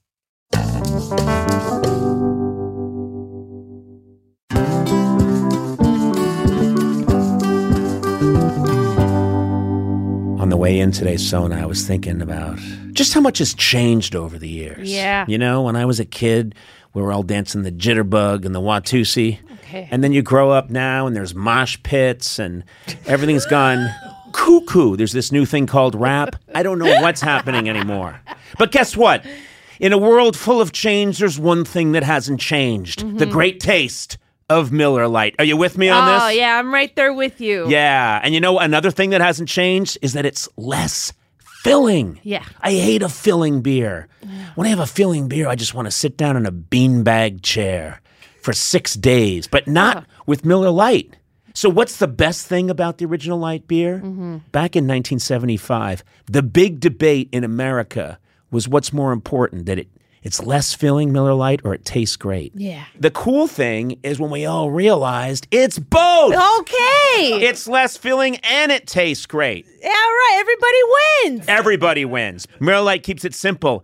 On 10.40 10.50
the 10.50 10.58
way 10.58 10.80
in 10.80 10.92
today, 10.92 11.18
Sona, 11.18 11.62
I 11.62 11.66
was 11.66 11.86
thinking 11.86 12.22
about 12.22 12.58
just 12.94 13.14
how 13.14 13.22
much 13.22 13.38
has 13.38 13.54
changed 13.54 14.16
over 14.16 14.40
the 14.40 14.50
years. 14.50 14.92
Yeah. 14.92 15.26
You 15.28 15.38
know, 15.38 15.62
when 15.62 15.76
I 15.76 15.86
was 15.86 16.00
a 16.00 16.06
kid, 16.06 16.56
we 16.94 17.02
were 17.02 17.12
all 17.12 17.24
dancing 17.24 17.62
the 17.62 17.72
jitterbug 17.72 18.44
and 18.46 18.56
the 18.56 18.60
Watusi. 18.60 19.38
Okay. 19.60 19.88
And 19.92 20.04
then 20.04 20.12
you 20.14 20.22
grow 20.24 20.50
up 20.50 20.70
now 20.70 21.06
and 21.06 21.16
there's 21.16 21.36
mosh 21.36 21.78
pits 21.84 22.40
and 22.40 22.64
everything's 23.06 23.46
gone 23.46 23.88
cuckoo. 24.32 24.96
There's 24.96 25.12
this 25.12 25.32
new 25.32 25.46
thing 25.46 25.68
called 25.68 25.96
rap. 25.96 26.36
I 26.54 26.64
don't 26.64 26.80
know 26.80 27.02
what's 27.02 27.22
happening 27.22 27.70
anymore. 27.70 28.20
But 28.58 28.72
guess 28.72 28.98
what? 28.98 29.26
In 29.80 29.94
a 29.94 29.98
world 29.98 30.38
full 30.38 30.62
of 30.62 30.72
change, 30.72 31.20
there's 31.20 31.40
one 31.40 31.66
thing 31.66 31.94
that 31.94 32.04
hasn't 32.04 32.40
changed 32.40 33.00
the 33.00 33.26
mm-hmm. 33.26 33.32
great 33.32 33.60
taste 33.60 34.18
of 34.50 34.72
Miller 34.72 35.08
Lite. 35.08 35.36
Are 35.40 35.46
you 35.46 35.56
with 35.58 35.78
me 35.78 35.90
on 35.90 36.06
this? 36.14 36.24
Oh, 36.24 36.30
yeah. 36.30 36.60
I'm 36.60 36.74
right 36.74 36.94
there 36.96 37.14
with 37.14 37.40
you. 37.40 37.70
Yeah. 37.70 38.20
And 38.22 38.34
you 38.34 38.40
know, 38.40 38.60
another 38.60 38.92
thing 38.92 39.12
that 39.12 39.22
hasn't 39.22 39.50
changed 39.50 39.98
is 40.02 40.14
that 40.14 40.26
it's 40.26 40.50
less 40.58 41.14
filling. 41.64 42.20
Yeah. 42.24 42.44
I 42.60 42.72
hate 42.72 43.02
a 43.02 43.10
filling 43.10 43.62
beer. 43.62 44.08
When 44.56 44.68
I 44.68 44.70
have 44.70 44.80
a 44.80 44.86
filling 44.86 45.28
beer, 45.28 45.48
I 45.48 45.56
just 45.56 45.74
want 45.74 45.86
to 45.88 45.92
sit 45.92 46.18
down 46.18 46.36
in 46.36 46.46
a 46.46 46.52
beanbag 46.52 47.42
chair 47.42 48.02
for 48.42 48.54
six 48.54 48.96
days, 48.96 49.48
but 49.48 49.68
not 49.68 50.06
with 50.26 50.44
Miller 50.46 50.70
Lite. 50.70 51.16
So, 51.54 51.70
what's 51.70 51.98
the 51.98 52.08
best 52.08 52.48
thing 52.48 52.70
about 52.70 52.98
the 52.98 53.06
original 53.06 53.38
light 53.38 53.68
beer? 53.68 53.98
Mm-hmm. 53.98 54.38
Back 54.52 54.76
in 54.76 54.86
1975, 54.86 56.04
the 56.26 56.44
big 56.44 56.80
debate 56.80 57.30
in 57.32 57.44
America 57.44 58.20
was 58.52 58.68
what's 58.68 58.92
more 58.94 59.12
important 59.12 59.66
that 59.66 59.80
it 59.80 59.88
it's 60.24 60.42
less 60.44 60.74
filling 60.76 61.12
Miller 61.12 61.34
Lite 61.34 61.62
or 61.64 61.74
it 61.74 61.84
tastes 61.84 62.16
great. 62.16 62.52
Yeah. 62.56 62.86
The 63.00 63.10
cool 63.10 63.48
thing 63.48 64.00
is 64.04 64.20
when 64.20 64.30
we 64.30 64.46
all 64.46 64.70
realized 64.70 65.48
it's 65.50 65.80
both. 65.80 66.34
Okay. 66.34 67.44
It's 67.44 67.68
less 67.68 67.98
filling 67.98 68.36
and 68.38 68.72
it 68.72 68.86
tastes 68.86 69.26
great. 69.26 69.66
Yeah, 69.82 69.90
all 69.90 69.94
right. 69.94 70.38
Everybody 70.40 70.78
wins. 71.38 71.46
Everybody 71.48 72.06
wins. 72.06 72.48
Miller 72.60 72.82
Lite 72.82 73.02
keeps 73.02 73.26
it 73.26 73.34
simple, 73.34 73.84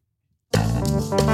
Conan, 1.11 1.25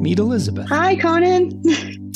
meet 0.00 0.18
Elizabeth. 0.18 0.66
Hi, 0.70 0.96
Conan. 0.96 1.62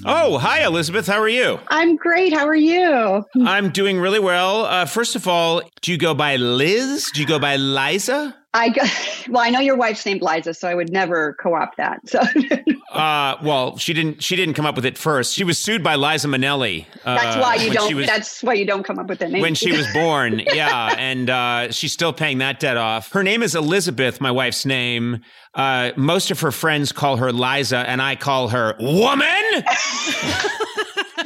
Oh, 0.07 0.39
hi, 0.39 0.65
Elizabeth. 0.65 1.07
How 1.07 1.21
are 1.21 1.29
you? 1.29 1.61
I'm 1.69 1.97
great. 1.97 2.33
How 2.33 2.47
are 2.47 2.55
you? 2.55 3.23
I'm 3.45 3.69
doing 3.69 4.01
really 4.01 4.19
well. 4.19 4.65
Uh, 4.65 4.87
first 4.87 5.15
of 5.15 5.29
all, 5.29 5.61
do 5.83 5.93
you 5.93 5.99
go 5.99 6.15
by 6.15 6.37
Liz? 6.37 7.11
Do 7.13 7.21
you 7.21 7.27
go 7.27 7.39
by 7.39 7.57
Liza? 7.57 8.35
I 8.55 8.71
go, 8.71 8.83
well, 9.29 9.43
I 9.43 9.51
know 9.51 9.61
your 9.61 9.77
wife's 9.77 10.07
named 10.07 10.23
Liza, 10.23 10.55
so 10.55 10.69
I 10.69 10.75
would 10.75 10.91
never 10.91 11.37
co-opt 11.39 11.77
that. 11.77 12.09
So 12.09 12.21
Uh, 12.93 13.37
well, 13.43 13.77
she 13.79 13.93
didn't. 13.95 14.23
She 14.23 14.37
didn't 14.37 14.55
come 14.55 14.67
up 14.67 14.77
with 14.77 14.85
it 14.85 14.99
first. 14.99 15.35
She 15.35 15.45
was 15.45 15.59
sued 15.59 15.83
by 15.83 15.97
Liza 15.97 16.29
Minnelli. 16.29 16.87
Uh, 17.05 17.17
that's 17.17 17.37
why 17.37 17.55
you 17.57 17.73
don't. 17.73 17.95
was- 17.95 18.07
that's 18.07 18.43
why 18.43 18.55
you 18.55 18.67
don't 18.67 18.83
come 18.85 18.99
up 18.99 19.09
with 19.09 19.19
that 19.21 19.31
name. 19.31 19.43
when 19.43 19.55
she 19.55 19.73
was 19.73 19.87
born. 19.93 20.41
Yeah, 20.53 20.95
and 20.99 21.31
uh, 21.31 21.71
she's 21.73 21.93
still 21.93 22.13
paying 22.13 22.39
that 22.39 22.61
debt 22.61 22.77
off. 22.77 23.11
Her 23.13 23.23
name 23.23 23.43
is 23.43 23.55
Elizabeth, 23.55 24.21
my 24.21 24.31
wife's 24.31 24.67
name. 24.67 25.21
Uh, 25.55 25.93
most 25.97 26.31
of 26.31 26.41
her 26.41 26.53
friends 26.53 26.93
call 26.93 27.17
her 27.17 27.33
Liza, 27.33 27.79
and 27.79 28.03
I 28.03 28.17
call 28.17 28.49
her 28.49 28.75
woman. 28.79 29.27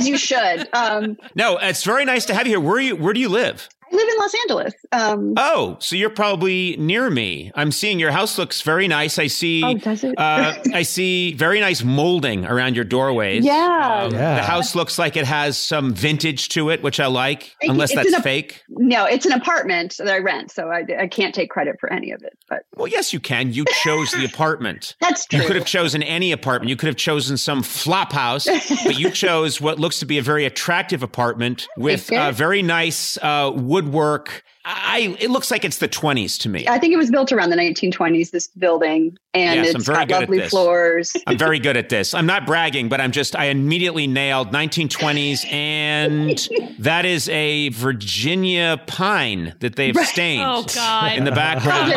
you 0.01 0.17
should. 0.19 0.69
Um, 0.73 1.17
No, 1.35 1.59
it's 1.59 1.85
very 1.85 2.05
nice 2.05 2.27
to 2.27 2.35
have 2.35 2.47
you 2.47 2.53
here. 2.53 2.61
Where 2.61 2.81
you? 2.81 2.97
Where 2.97 3.13
do 3.13 3.21
you 3.21 3.29
live? 3.29 3.69
I 3.97 4.03
live 4.03 4.09
in 4.09 4.19
Los 4.19 4.35
Angeles. 4.35 4.75
Um, 4.93 5.35
Oh, 5.39 5.77
so 5.81 5.97
you're 5.97 6.11
probably 6.11 6.77
near 6.79 7.09
me. 7.11 7.51
I'm 7.55 7.73
seeing 7.73 7.99
your 7.99 8.11
house 8.11 8.37
looks 8.39 8.61
very 8.61 8.89
nice. 8.89 9.19
I 9.19 9.27
see. 9.29 9.63
Oh, 9.65 9.75
does 9.75 10.05
it? 10.05 10.19
uh, 10.19 10.55
I 10.75 10.83
see 10.83 11.33
very 11.35 11.61
nice 11.61 11.83
molding 11.83 12.45
around 12.45 12.75
your 12.77 12.85
doorways. 12.85 13.45
Yeah. 13.45 14.03
Um, 14.07 14.13
Yeah. 14.13 14.37
The 14.37 14.43
house 14.43 14.75
looks 14.75 14.99
like 14.99 15.17
it 15.17 15.25
has 15.27 15.57
some 15.57 15.93
vintage 15.95 16.49
to 16.51 16.71
it, 16.71 16.83
which 16.83 17.01
I 17.01 17.07
like, 17.07 17.55
It- 17.61 17.71
unless 17.71 17.91
it's 17.93 18.03
that's 18.03 18.15
an 18.17 18.23
fake. 18.23 18.63
no, 18.69 19.05
it's 19.07 19.25
an 19.27 19.33
apartment 19.33 19.97
that 19.99 20.09
I 20.09 20.19
rent, 20.19 20.51
so 20.51 20.69
I, 20.69 20.85
I 21.01 21.07
can't 21.07 21.35
take 21.35 21.51
credit 21.51 21.77
for 21.81 21.91
any 21.93 22.11
of 22.13 22.23
it. 22.23 22.37
But 22.49 22.65
Well, 22.77 22.89
yes, 22.89 23.13
you 23.13 23.21
can. 23.21 23.53
You 23.53 23.65
chose 23.83 24.11
the 24.13 24.25
apartment. 24.25 24.95
that's 25.01 25.25
true. 25.27 25.41
You 25.41 25.47
could 25.47 25.57
have 25.57 25.67
chosen 25.67 26.03
any 26.03 26.33
apartment. 26.33 26.69
You 26.69 26.77
could 26.77 26.89
have 26.89 26.97
chosen 26.97 27.37
some 27.39 27.63
flop 27.63 28.13
house, 28.13 28.47
but 28.85 28.99
you 28.99 29.11
chose 29.25 29.61
what 29.61 29.79
looks 29.79 29.99
to 30.01 30.07
be 30.07 30.19
a 30.19 30.23
very 30.23 30.45
attractive 30.45 31.03
apartment 31.03 31.67
with 31.79 32.07
Okay. 32.13 32.17
uh, 32.17 32.33
very 32.33 32.63
nice 32.63 33.17
uh, 33.23 33.51
woodwork. 33.87 34.43
I 34.69 35.17
it 35.21 35.31
looks 35.31 35.53
like 35.53 35.65
it's 35.65 35.79
the 35.79 35.87
20s 35.89 36.41
to 36.41 36.49
me. 36.49 36.67
I 36.67 36.81
think 36.81 36.93
it 36.93 36.97
was 36.97 37.09
built 37.09 37.31
around 37.31 37.51
the 37.51 37.57
1920s. 37.57 38.33
This 38.33 38.49
building, 38.49 39.17
and 39.33 39.61
Yes, 39.61 39.71
I'm 39.71 39.77
it's 39.77 39.87
very 39.87 39.99
got 39.99 40.09
good 40.09 40.15
at 40.15 40.21
lovely 40.23 40.39
this. 40.39 40.51
floors. 40.51 41.13
I'm 41.29 41.39
very 41.39 41.61
good 41.61 41.77
at 41.77 41.89
this. 41.89 42.15
I'm 42.15 42.27
not 42.27 42.47
bragging, 42.47 42.89
but 42.89 43.01
I'm 43.01 43.13
just 43.13 43.37
I 43.37 43.45
immediately 43.45 44.09
nailed 44.09 44.51
1920s 44.51 45.47
and 45.53 46.49
that 46.81 47.05
is 47.05 47.29
a 47.29 47.69
Virginia 47.69 48.81
pine 48.89 49.55
that 49.61 49.77
they've 49.77 49.97
stained 49.99 50.43
Oh 50.45 50.65
God. 50.75 51.17
in 51.17 51.23
the 51.25 51.31
background. 51.31 51.93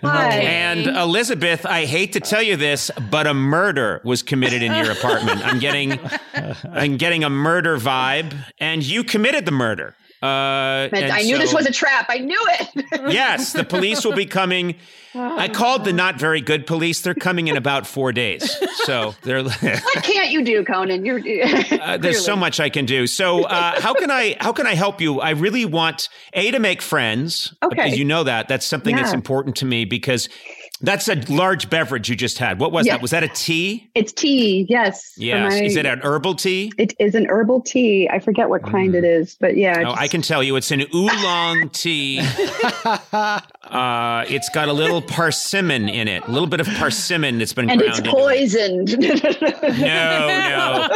Come 0.00 0.10
on. 0.10 0.32
And 0.32 0.86
Elizabeth, 0.88 1.64
I 1.66 1.84
hate 1.84 2.14
to 2.14 2.20
tell 2.20 2.42
you 2.42 2.56
this, 2.56 2.90
but 3.12 3.28
a 3.28 3.34
murder 3.34 4.00
was 4.04 4.24
committed 4.24 4.60
in 4.64 4.74
your 4.74 4.90
apartment. 4.90 5.40
I'm 5.46 5.60
getting, 5.60 6.00
I'm 6.72 6.96
getting 6.96 7.22
a 7.22 7.30
murder 7.30 7.78
vibe, 7.78 8.34
and 8.58 8.82
you 8.82 9.04
committed 9.04 9.44
the 9.46 9.52
murder. 9.52 9.94
Uh, 10.22 10.88
and 10.92 11.10
I 11.12 11.22
knew 11.22 11.38
this 11.38 11.54
was 11.54 11.64
a 11.66 11.72
trap. 11.72 12.06
I 12.08 12.18
knew 12.18 12.38
it. 12.38 12.86
Yes, 13.10 13.52
the 13.54 13.64
police 13.64 14.04
will 14.04 14.14
be 14.14 14.26
coming. 14.26 14.76
I 15.14 15.48
called 15.48 15.84
the 15.84 15.92
not 15.92 16.16
very 16.18 16.40
good 16.40 16.66
police. 16.66 17.00
They're 17.00 17.14
coming 17.14 17.48
in 17.48 17.56
about 17.56 17.86
four 17.86 18.12
days. 18.12 18.56
So 18.84 19.14
they're. 19.22 19.42
what 19.44 20.02
can't 20.02 20.30
you 20.30 20.44
do, 20.44 20.64
Conan? 20.64 21.04
You're 21.04 21.20
Uh, 21.80 21.96
there's 21.96 22.24
so 22.24 22.36
much 22.36 22.60
I 22.60 22.68
can 22.68 22.84
do. 22.84 23.06
So 23.06 23.44
uh, 23.44 23.80
how 23.80 23.94
can 23.94 24.10
I 24.10 24.36
how 24.38 24.52
can 24.52 24.66
I 24.66 24.74
help 24.74 25.00
you? 25.00 25.20
I 25.20 25.30
really 25.30 25.64
want 25.64 26.08
a 26.34 26.50
to 26.50 26.58
make 26.58 26.82
friends. 26.82 27.54
Okay. 27.62 27.74
because 27.74 27.98
you 27.98 28.04
know 28.04 28.22
that 28.24 28.48
that's 28.48 28.66
something 28.66 28.94
that's 28.94 29.12
important 29.12 29.56
to 29.56 29.64
me 29.64 29.84
because 29.84 30.28
that's 30.80 31.08
a 31.08 31.16
large 31.32 31.68
beverage 31.68 32.08
you 32.08 32.16
just 32.16 32.38
had. 32.38 32.58
What 32.58 32.72
was 32.72 32.86
Yeah. 32.86 32.94
that? 32.94 33.02
Was 33.02 33.10
that 33.10 33.22
a 33.22 33.28
tea? 33.28 33.90
It's 33.94 34.12
tea, 34.12 34.66
yes. 34.68 35.12
Yes. 35.16 35.52
my- 35.52 35.62
Is 35.62 35.76
it 35.76 35.86
an 35.86 36.00
herbal 36.02 36.34
tea? 36.36 36.72
It 36.78 36.94
is 36.98 37.14
an 37.14 37.26
herbal 37.26 37.62
tea. 37.62 38.08
I 38.08 38.18
forget 38.18 38.48
what 38.48 38.62
kind 38.62 38.94
mm. 38.94 38.98
it 38.98 39.04
is, 39.04 39.36
but 39.38 39.56
yeah. 39.56 39.84
Oh, 39.86 39.94
I 39.96 40.08
can 40.08 40.22
tell 40.22 40.42
you, 40.42 40.56
it's 40.56 40.70
an 40.70 40.84
oolong 40.94 41.68
tea. 41.70 42.18
uh, 43.70 44.24
it's 44.28 44.48
got 44.48 44.68
a 44.68 44.72
little 44.72 45.00
persimmon 45.16 45.88
in 45.88 46.08
it, 46.08 46.24
a 46.26 46.30
little 46.30 46.48
bit 46.48 46.60
of 46.60 46.66
persimmon 46.66 47.38
that's 47.38 47.52
been 47.52 47.70
and 47.70 47.80
ground 47.80 47.90
it's 47.90 47.98
into 47.98 48.10
it. 48.10 48.14
poisoned. 48.14 49.50
No, 49.80 50.88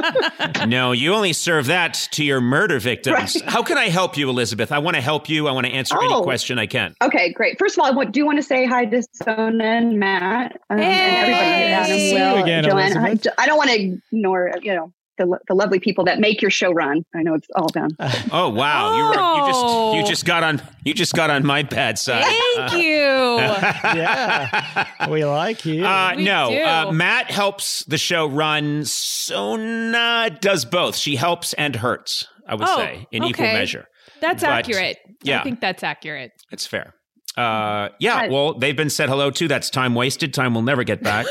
no, 0.61 0.65
no. 0.67 0.93
You 0.93 1.15
only 1.15 1.33
serve 1.33 1.67
that 1.67 1.95
to 2.13 2.25
your 2.25 2.41
murder 2.41 2.79
victims. 2.81 3.41
How 3.43 3.63
can 3.63 3.79
I 3.79 3.89
help 3.89 4.17
you, 4.17 4.29
Elizabeth? 4.29 4.73
I 4.73 4.79
want 4.79 4.97
to 4.97 5.01
help 5.01 5.29
you. 5.29 5.47
I 5.49 5.53
want 5.53 5.67
to 5.67 5.73
answer 5.73 5.97
any 6.03 6.13
Oh. 6.13 6.23
question 6.23 6.59
I 6.59 6.67
can. 6.67 6.95
okay, 7.03 7.33
great. 7.33 7.59
First 7.59 7.77
of 7.77 7.83
all, 7.83 7.87
I 7.87 7.91
want, 7.95 8.13
do 8.13 8.25
want 8.27 8.39
to 8.39 8.43
say 8.43 8.67
hi 8.67 8.85
to 8.87 9.03
Sona 9.13 9.65
and 9.65 9.99
Matt 9.99 10.61
um, 10.71 10.79
and 10.79 10.83
everybody. 10.83 11.35
Hey! 11.35 11.73
Adam, 11.73 11.99
See 11.99 12.09
you 12.11 12.15
Will, 12.17 12.43
again, 12.43 12.65
Joanna. 12.65 13.01
I, 13.01 13.07
Elizabeth. 13.09 13.35
I 13.39 13.47
don't 13.47 13.57
want 13.59 13.71
to 13.71 13.77
ignore, 14.13 14.53
you 14.63 14.75
know, 14.75 14.93
the, 15.16 15.38
the 15.48 15.55
lovely 15.55 15.79
people 15.81 16.05
that 16.05 16.18
make 16.20 16.42
your 16.42 16.50
show 16.50 16.72
run. 16.72 17.05
I 17.14 17.22
know 17.22 17.35
it's 17.35 17.48
all 17.55 17.68
them. 17.68 17.90
Oh 18.33 18.48
wow, 18.50 18.96
you, 18.96 19.05
were, 19.05 19.11
you 19.40 19.46
just 19.53 19.61
Oh. 19.64 19.94
you 19.94 20.05
just 20.07 20.24
got 20.24 20.42
on 20.42 20.61
you 20.85 20.92
just 20.94 21.12
got 21.12 21.31
on 21.31 21.44
my 21.46 21.62
bad 21.62 21.98
side. 21.98 22.24
Thank 22.57 22.72
you. 22.83 22.94
Yeah. 23.94 25.09
we 25.09 25.24
like 25.24 25.64
you. 25.64 25.85
Uh, 25.85 26.14
We 26.16 26.24
no, 26.24 26.50
do. 26.50 26.62
uh, 26.62 26.92
Matt 26.92 27.31
helps 27.31 27.85
the 27.85 27.98
show 27.98 28.27
run. 28.27 28.85
Sona 28.85 30.31
does 30.40 30.64
both. 30.64 30.96
She 30.96 31.16
helps 31.16 31.53
and 31.55 31.77
hurts. 31.77 32.27
I 32.46 32.55
would 32.55 32.66
Oh, 32.68 32.77
say 32.77 33.07
in 33.12 33.24
equal 33.24 33.46
measure. 33.46 33.87
That's 34.20 34.42
But, 34.42 34.50
accurate. 34.50 34.98
yeah. 35.22 35.40
I 35.40 35.42
think 35.44 35.61
that's 35.61 35.83
accurate. 35.83 36.33
It's 36.50 36.66
fair. 36.66 36.94
Uh, 37.37 37.88
yeah, 37.98 38.22
But- 38.22 38.31
well, 38.31 38.55
they've 38.59 38.77
been 38.77 38.90
said 38.90 39.09
hello 39.09 39.31
to. 39.33 39.48
That's 39.48 39.70
time 39.70 39.94
wasted. 39.94 40.33
Time 40.35 40.55
we'll 40.55 40.62
never 40.62 40.85
get 40.85 41.03
back. 41.03 41.27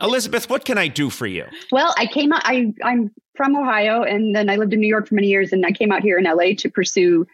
Elizabeth, 0.00 0.50
what 0.50 0.64
can 0.64 0.78
I 0.78 0.88
do 0.88 1.10
for 1.10 1.26
you? 1.26 1.46
Well, 1.72 1.94
I 1.96 2.06
came 2.06 2.32
out, 2.32 2.42
I, 2.44 2.72
I'm 2.84 3.10
from 3.34 3.56
Ohio 3.56 4.02
and 4.02 4.34
then 4.34 4.50
I 4.50 4.56
lived 4.56 4.72
in 4.72 4.80
New 4.80 4.88
York 4.88 5.08
for 5.08 5.14
many 5.14 5.28
years 5.28 5.52
and 5.52 5.64
I 5.64 5.72
came 5.72 5.92
out 5.92 6.02
here 6.02 6.18
in 6.18 6.24
LA 6.24 6.54
to 6.58 6.70
pursue 6.70 7.26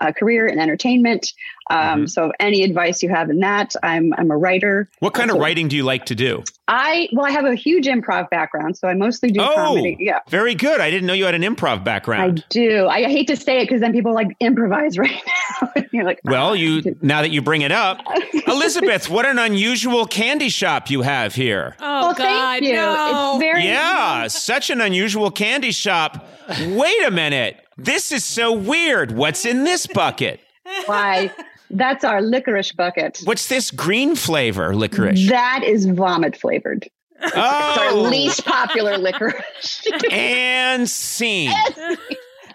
a 0.00 0.12
career 0.12 0.46
in 0.46 0.58
entertainment. 0.58 1.32
Um, 1.70 2.02
Mhm. 2.04 2.10
So 2.10 2.32
any 2.40 2.62
advice 2.62 3.02
you 3.02 3.08
have 3.08 3.30
in 3.30 3.40
that, 3.40 3.74
I'm, 3.82 4.12
I'm 4.18 4.30
a 4.30 4.36
writer. 4.36 4.88
What 4.98 5.14
kind 5.14 5.30
of 5.30 5.38
writing 5.38 5.68
do 5.68 5.76
you 5.76 5.82
like 5.84 6.04
to 6.06 6.14
do? 6.14 6.42
I, 6.68 7.08
well, 7.12 7.24
I 7.26 7.30
have 7.30 7.44
a 7.44 7.54
huge 7.54 7.86
improv 7.86 8.28
background, 8.30 8.76
so 8.76 8.86
I 8.88 8.94
mostly 8.94 9.30
do 9.30 9.40
Oh, 9.40 9.52
comedy. 9.54 9.96
Yeah. 10.00 10.18
very 10.28 10.54
good. 10.54 10.80
I 10.80 10.90
didn't 10.90 11.06
know 11.06 11.12
you 11.14 11.24
had 11.26 11.34
an 11.34 11.42
improv 11.42 11.84
background. 11.84 12.42
I 12.44 12.46
do. 12.50 12.86
I 12.88 13.02
hate 13.04 13.28
to 13.28 13.36
say 13.36 13.60
it 13.60 13.64
because 13.66 13.80
then 13.80 13.92
people 13.92 14.12
like 14.14 14.28
improvise 14.40 14.98
right 15.04 15.22
now. 15.62 15.72
You're 15.92 16.04
like, 16.04 16.20
well, 16.24 16.50
"Ah." 16.50 16.52
you 16.54 16.96
now 17.00 17.22
that 17.22 17.30
you 17.30 17.40
bring 17.42 17.62
it 17.62 17.72
up, 17.72 18.00
Elizabeth, 18.46 19.08
what 19.08 19.24
an 19.26 19.38
unusual 19.38 20.06
candy 20.06 20.48
shop 20.48 20.90
you 20.90 21.02
have 21.02 21.34
here. 21.34 21.76
Oh 21.80 22.00
Well, 22.08 22.14
God, 22.14 22.16
thank 22.24 22.64
you. 22.64 22.72
no. 22.74 23.32
It's 23.36 23.40
very 23.44 23.64
Yeah, 23.64 24.26
such 24.28 24.70
an 24.70 24.80
unusual 24.80 25.30
candy 25.30 25.70
shop. 25.72 26.26
Wait 26.68 27.04
a 27.06 27.10
minute. 27.10 27.63
This 27.76 28.12
is 28.12 28.24
so 28.24 28.52
weird. 28.52 29.12
What's 29.12 29.44
in 29.44 29.64
this 29.64 29.86
bucket? 29.86 30.40
why. 30.86 31.30
That's 31.70 32.04
our 32.04 32.22
licorice 32.22 32.72
bucket. 32.72 33.20
What's 33.24 33.48
this 33.48 33.70
green 33.70 34.14
flavor 34.16 34.74
licorice? 34.76 35.28
That 35.28 35.62
is 35.64 35.86
vomit 35.86 36.36
flavored. 36.36 36.88
It's 37.20 37.36
our 37.36 37.90
Oh, 37.90 38.02
least 38.02 38.44
popular 38.44 38.96
licorice. 38.98 39.82
and 40.10 40.88
scene. 40.88 41.50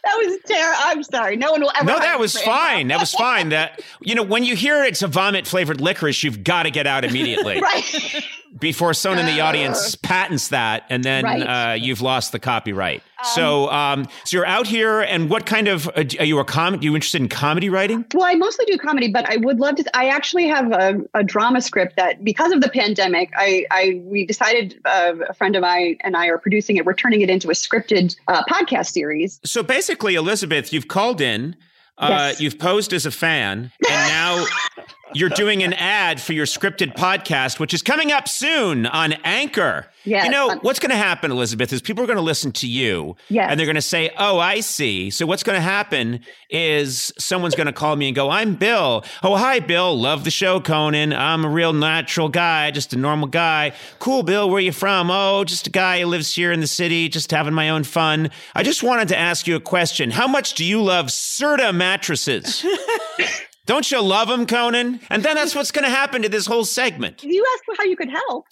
That 0.02 0.16
was 0.16 0.38
terrible. 0.46 0.78
I'm 0.82 1.04
sorry. 1.04 1.36
No 1.36 1.52
one 1.52 1.60
will 1.62 1.74
ever. 1.76 1.86
No, 1.86 2.00
that 2.00 2.18
was 2.20 2.40
fine. 2.40 2.88
That 2.88 3.02
was 3.02 3.12
fine. 3.14 3.50
That 3.50 3.82
you 4.02 4.16
know, 4.16 4.24
when 4.24 4.46
you 4.46 4.56
hear 4.56 4.82
it's 4.86 5.02
a 5.02 5.08
vomit 5.08 5.46
flavored 5.46 5.82
licorice, 5.82 6.24
you've 6.24 6.42
got 6.44 6.64
to 6.64 6.72
get 6.72 6.88
out 6.88 7.04
immediately 7.04 7.60
Right. 7.62 8.24
Before 8.60 8.94
someone 8.94 9.20
in 9.20 9.26
the 9.36 9.42
audience 9.42 9.96
patents 9.96 10.50
that, 10.50 10.84
and 10.90 11.04
then 11.04 11.24
Right. 11.24 11.42
uh, 11.42 11.74
you've 11.74 12.02
lost 12.02 12.32
the 12.32 12.40
copyright. 12.40 13.02
so, 13.36 13.70
um, 13.70 14.08
so 14.24 14.38
you're 14.38 14.46
out 14.46 14.66
here, 14.68 15.02
and 15.02 15.30
what 15.30 15.46
kind 15.46 15.68
of 15.68 15.88
uh, 15.90 16.04
are 16.20 16.26
you 16.26 16.40
a 16.40 16.46
com? 16.46 16.82
You 16.82 16.96
interested 16.96 17.22
in 17.22 17.28
comedy 17.28 17.70
writing? 17.70 18.06
Well, 18.14 18.26
I 18.26 18.36
mostly 18.36 18.66
do 18.66 18.78
comedy, 18.78 19.12
but 19.12 19.30
I 19.30 19.38
would 19.38 19.60
love 19.60 19.76
to. 19.76 19.98
I 19.98 20.08
actually 20.08 20.48
have 20.48 20.72
a, 20.72 21.02
a 21.14 21.24
drama 21.24 21.62
script 21.62 21.96
that, 21.98 22.24
because 22.24 22.52
of 22.54 22.62
the 22.62 22.70
pandemic, 22.70 23.30
I, 23.36 23.66
I 23.72 24.02
we 24.06 24.26
decided 24.26 24.80
uh, 24.86 25.16
a 25.28 25.34
friend 25.34 25.56
of 25.56 25.62
mine 25.64 25.98
and 26.02 26.16
I 26.16 26.28
are 26.28 26.38
producing 26.38 26.78
it. 26.78 26.86
We're 26.86 26.94
turning 26.94 27.22
it 27.22 27.30
into 27.30 27.50
a 27.50 27.54
scripted 27.54 28.16
uh, 28.30 28.44
podcast 28.46 28.88
series. 28.92 29.40
So 29.44 29.64
basically, 29.64 30.16
Elizabeth, 30.16 30.72
you've 30.72 30.88
called 30.88 31.20
in. 31.22 31.56
Uh, 31.98 32.08
Yes. 32.10 32.40
You've 32.40 32.58
posed 32.58 32.94
as 32.94 33.06
a 33.06 33.12
fan, 33.12 33.74
and 33.90 34.08
now 34.08 34.46
you're 35.14 35.30
doing 35.30 35.64
an 35.64 35.74
ad 35.74 36.22
for 36.22 36.34
your 36.34 36.46
scripted 36.46 36.94
podcast, 36.96 37.60
which 37.60 37.74
is 37.74 37.82
coming 37.82 38.12
up 38.12 38.28
soon 38.28 38.86
on 38.86 39.14
Anchor. 39.24 39.88
Yes, 40.06 40.26
You 40.26 40.32
know, 40.32 40.58
what's 40.62 40.80
going 40.80 40.92
to 40.92 40.96
happen, 40.98 41.30
Elizabeth, 41.30 41.74
is 41.74 41.82
people 41.82 42.04
are 42.04 42.08
going 42.08 42.18
to 42.18 42.24
listen 42.24 42.52
to 42.54 42.68
you. 42.68 43.18
Yes. 43.28 43.48
And 43.50 43.60
they're 43.60 43.68
going 43.68 43.76
to 43.76 43.82
say, 43.82 44.12
Oh, 44.18 44.40
I 44.40 44.62
see. 44.62 45.10
So 45.10 45.26
what's 45.26 45.44
going 45.44 45.58
to 45.58 45.62
happen 45.62 46.22
is 46.50 47.12
someone's 47.20 47.54
going 47.56 47.68
to 47.68 47.74
call 47.74 47.96
me 47.96 48.08
and 48.08 48.16
go, 48.16 48.30
I'm 48.30 48.56
Bill. 48.56 49.04
Oh, 49.22 49.36
hi, 49.36 49.60
Bill. 49.60 50.00
Love 50.00 50.24
the 50.24 50.32
show, 50.32 50.62
Conan. 50.62 51.12
I'm 51.14 51.44
a 51.44 51.50
real 51.50 51.74
natural 51.74 52.30
guy, 52.30 52.72
just 52.72 52.94
a 52.94 52.98
normal 52.98 53.28
guy. 53.28 53.74
Cool, 54.00 54.24
Bill. 54.24 54.50
Where 54.50 54.62
you 54.62 54.72
from? 54.72 55.12
Oh, 55.12 55.44
just 55.44 55.68
a 55.68 55.72
guy 55.72 56.00
who 56.00 56.06
lives 56.08 56.34
here 56.34 56.52
in 56.54 56.62
the 56.62 56.68
city, 56.68 57.10
just 57.10 57.30
having 57.32 57.54
my 57.54 57.70
own 57.70 57.84
fun. 57.84 58.30
I 58.56 58.64
just 58.64 58.84
wanted 58.84 59.10
to 59.10 59.18
ask 59.18 59.48
you 59.48 59.56
a 59.58 59.62
question. 59.62 60.12
How 60.12 60.28
much 60.28 60.54
do 60.54 60.64
you 60.64 60.82
love 60.82 61.08
Serta 61.08 61.76
mattresses? 61.76 62.66
Don't 63.70 63.92
you 63.92 64.02
love 64.02 64.32
him, 64.32 64.48
Conan? 64.48 65.00
And 65.12 65.22
then 65.22 65.36
that's 65.36 65.54
what's 65.54 65.70
going 65.70 65.84
to 65.86 65.92
happen 65.92 66.24
to 66.24 66.30
this 66.30 66.48
whole 66.48 66.66
segment. 66.66 67.24
You 67.24 67.46
asked 67.54 67.78
how 67.78 67.84
you 67.84 67.96
could 67.96 68.10
help. 68.10 68.48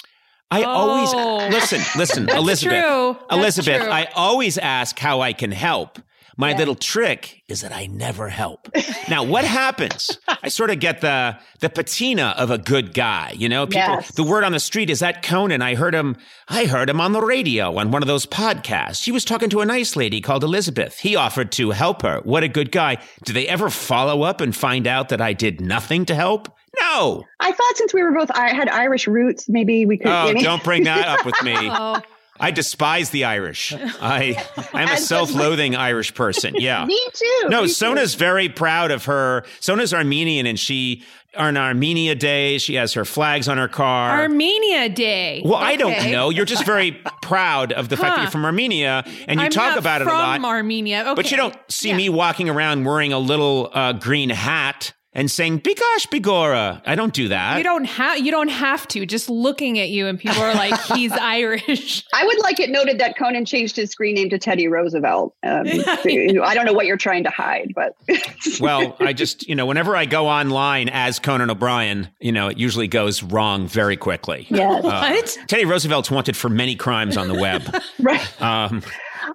I 0.51 0.61
Oh. 0.61 0.67
always 0.67 1.51
listen, 1.51 1.81
listen, 1.99 2.29
Elizabeth. 2.43 2.83
true. 2.83 3.17
Elizabeth, 3.31 3.81
true. 3.81 3.89
I 3.89 4.09
always 4.15 4.59
ask 4.59 4.99
how 4.99 5.21
I 5.21 5.33
can 5.33 5.51
help. 5.51 5.97
My 6.39 6.55
little 6.55 6.75
trick 6.75 7.41
is 7.47 7.61
that 7.61 7.71
I 7.73 7.87
never 7.87 8.29
help. 8.29 8.69
now, 9.09 9.23
what 9.23 9.43
happens? 9.63 10.19
I 10.27 10.49
sort 10.49 10.69
of 10.69 10.79
get 10.79 11.01
the 11.01 11.37
the 11.59 11.69
patina 11.69 12.35
of 12.37 12.51
a 12.51 12.59
good 12.59 12.93
guy. 12.93 13.33
You 13.35 13.49
know, 13.49 13.65
people. 13.65 13.79
Yes. 13.79 14.11
The 14.11 14.23
word 14.23 14.43
on 14.43 14.51
the 14.51 14.59
street 14.59 14.91
is 14.91 14.99
that 14.99 15.23
Conan. 15.23 15.63
I 15.63 15.73
heard 15.73 15.95
him. 15.95 16.15
I 16.47 16.65
heard 16.65 16.89
him 16.89 17.01
on 17.01 17.11
the 17.11 17.21
radio 17.21 17.75
on 17.77 17.89
one 17.89 18.03
of 18.03 18.07
those 18.07 18.27
podcasts. 18.27 19.03
He 19.03 19.11
was 19.11 19.25
talking 19.25 19.49
to 19.49 19.61
a 19.61 19.65
nice 19.65 19.95
lady 19.95 20.21
called 20.21 20.43
Elizabeth. 20.43 20.99
He 20.99 21.15
offered 21.15 21.51
to 21.53 21.71
help 21.71 22.03
her. 22.03 22.21
What 22.23 22.43
a 22.43 22.47
good 22.47 22.71
guy. 22.71 22.97
Do 23.25 23.33
they 23.33 23.47
ever 23.47 23.69
follow 23.71 24.21
up 24.21 24.39
and 24.39 24.55
find 24.55 24.85
out 24.85 25.09
that 25.09 25.21
I 25.21 25.33
did 25.33 25.59
nothing 25.59 26.05
to 26.05 26.15
help? 26.15 26.49
No. 26.79 27.23
I 27.39 27.51
thought 27.51 27.77
since 27.77 27.93
we 27.95 28.03
were 28.03 28.11
both 28.11 28.29
I 28.29 28.53
had 28.53 28.69
Irish 28.69 29.07
roots, 29.07 29.49
maybe 29.49 29.87
we 29.87 29.97
could. 29.97 30.07
Oh, 30.07 30.11
I 30.27 30.33
don't 30.33 30.63
bring 30.63 30.83
that 30.83 31.07
up 31.07 31.25
with 31.25 31.41
me. 31.43 31.55
Oh, 31.79 32.01
I 32.39 32.51
despise 32.51 33.09
the 33.09 33.25
Irish. 33.25 33.73
I 34.01 34.43
I'm 34.73 34.89
a 34.89 34.97
self-loathing 34.97 35.75
Irish 35.75 36.13
person. 36.13 36.55
Yeah. 36.59 36.85
Me 36.85 36.99
too. 37.13 37.49
No, 37.49 37.61
me 37.61 37.67
too. 37.67 37.73
Sona's 37.73 38.15
very 38.15 38.49
proud 38.49 38.91
of 38.91 39.05
her. 39.05 39.43
Sona's 39.59 39.93
Armenian 39.93 40.45
and 40.45 40.59
she 40.59 41.03
on 41.35 41.55
Armenia 41.55 42.15
Day, 42.15 42.57
she 42.57 42.75
has 42.75 42.93
her 42.93 43.05
flags 43.05 43.47
on 43.47 43.57
her 43.59 43.67
car. 43.67 44.21
Armenia 44.21 44.89
Day. 44.89 45.43
well, 45.45 45.55
I 45.55 45.75
don't 45.75 46.09
know. 46.11 46.29
You're 46.31 46.45
just 46.45 46.65
very 46.65 46.91
proud 47.21 47.71
of 47.73 47.89
the 47.89 47.97
fact 47.97 48.15
that 48.15 48.21
you're 48.23 48.31
from 48.31 48.43
Armenia 48.45 49.03
and 49.27 49.39
you 49.39 49.45
I'm 49.45 49.51
talk 49.51 49.71
not 49.71 49.77
about 49.77 50.01
it 50.01 50.07
a 50.07 50.11
lot. 50.11 50.37
from. 50.37 50.45
Armenia. 50.45 51.01
Okay. 51.01 51.13
But 51.15 51.29
you 51.31 51.37
don't 51.37 51.55
see 51.69 51.89
Yeah. 51.89 51.97
me 51.97 52.09
walking 52.09 52.49
around 52.49 52.85
wearing 52.85 53.13
a 53.13 53.19
little 53.19 53.69
uh, 53.73 53.93
green 53.93 54.29
hat 54.31 54.93
and 55.17 55.29
saying 55.29 55.59
"Bigosh 55.59 56.07
Bigora." 56.07 56.81
I 56.85 56.95
don't 56.95 57.13
do 57.13 57.27
that. 57.27 57.57
You 57.57 57.63
don't 57.63 57.83
have 57.83 58.19
you 58.19 58.31
don't 58.31 58.47
have 58.47 58.87
to. 58.89 59.05
Just 59.05 59.29
looking 59.29 59.79
at 59.79 59.89
you 59.89 60.07
and 60.07 60.17
people 60.17 60.41
are 60.41 60.53
like, 60.53 60.79
he's 60.95 61.11
Irish. 61.11 62.05
I 62.13 62.23
would 62.25 62.39
like 62.39 62.61
it 62.61 62.69
noted 62.69 62.99
that 62.99 63.17
Conan 63.17 63.43
changed 63.43 63.75
his 63.75 63.91
screen 63.91 64.15
name 64.15 64.29
to 64.29 64.37
Teddy 64.37 64.67
Roosevelt. 64.69 65.35
Um, 65.43 65.65
I 65.67 66.51
don't 66.53 66.65
know 66.65 66.73
what 66.73 66.85
you're 66.85 66.95
trying 66.95 67.23
to 67.25 67.29
hide, 67.29 67.73
but 67.75 67.95
well, 68.61 68.95
I 68.99 69.11
just, 69.11 69.47
you 69.49 69.55
know, 69.55 69.65
whenever 69.65 69.95
I 69.95 70.05
go 70.05 70.27
online 70.27 70.87
as 70.89 71.19
Conan 71.19 71.49
O'Brien, 71.49 72.09
you 72.21 72.31
know, 72.31 72.47
it 72.47 72.57
usually 72.57 72.87
goes 72.87 73.23
wrong 73.23 73.67
very 73.67 73.97
quickly. 73.97 74.45
yes, 74.49 74.83
What? 74.83 75.37
Teddy 75.47 75.65
Roosevelt's 75.65 76.11
wanted 76.11 76.37
for 76.37 76.47
many 76.49 76.75
crimes 76.75 77.17
on 77.17 77.27
the 77.27 77.35
web. 77.35 77.63
right. 77.99 78.41
Um, 78.41 78.83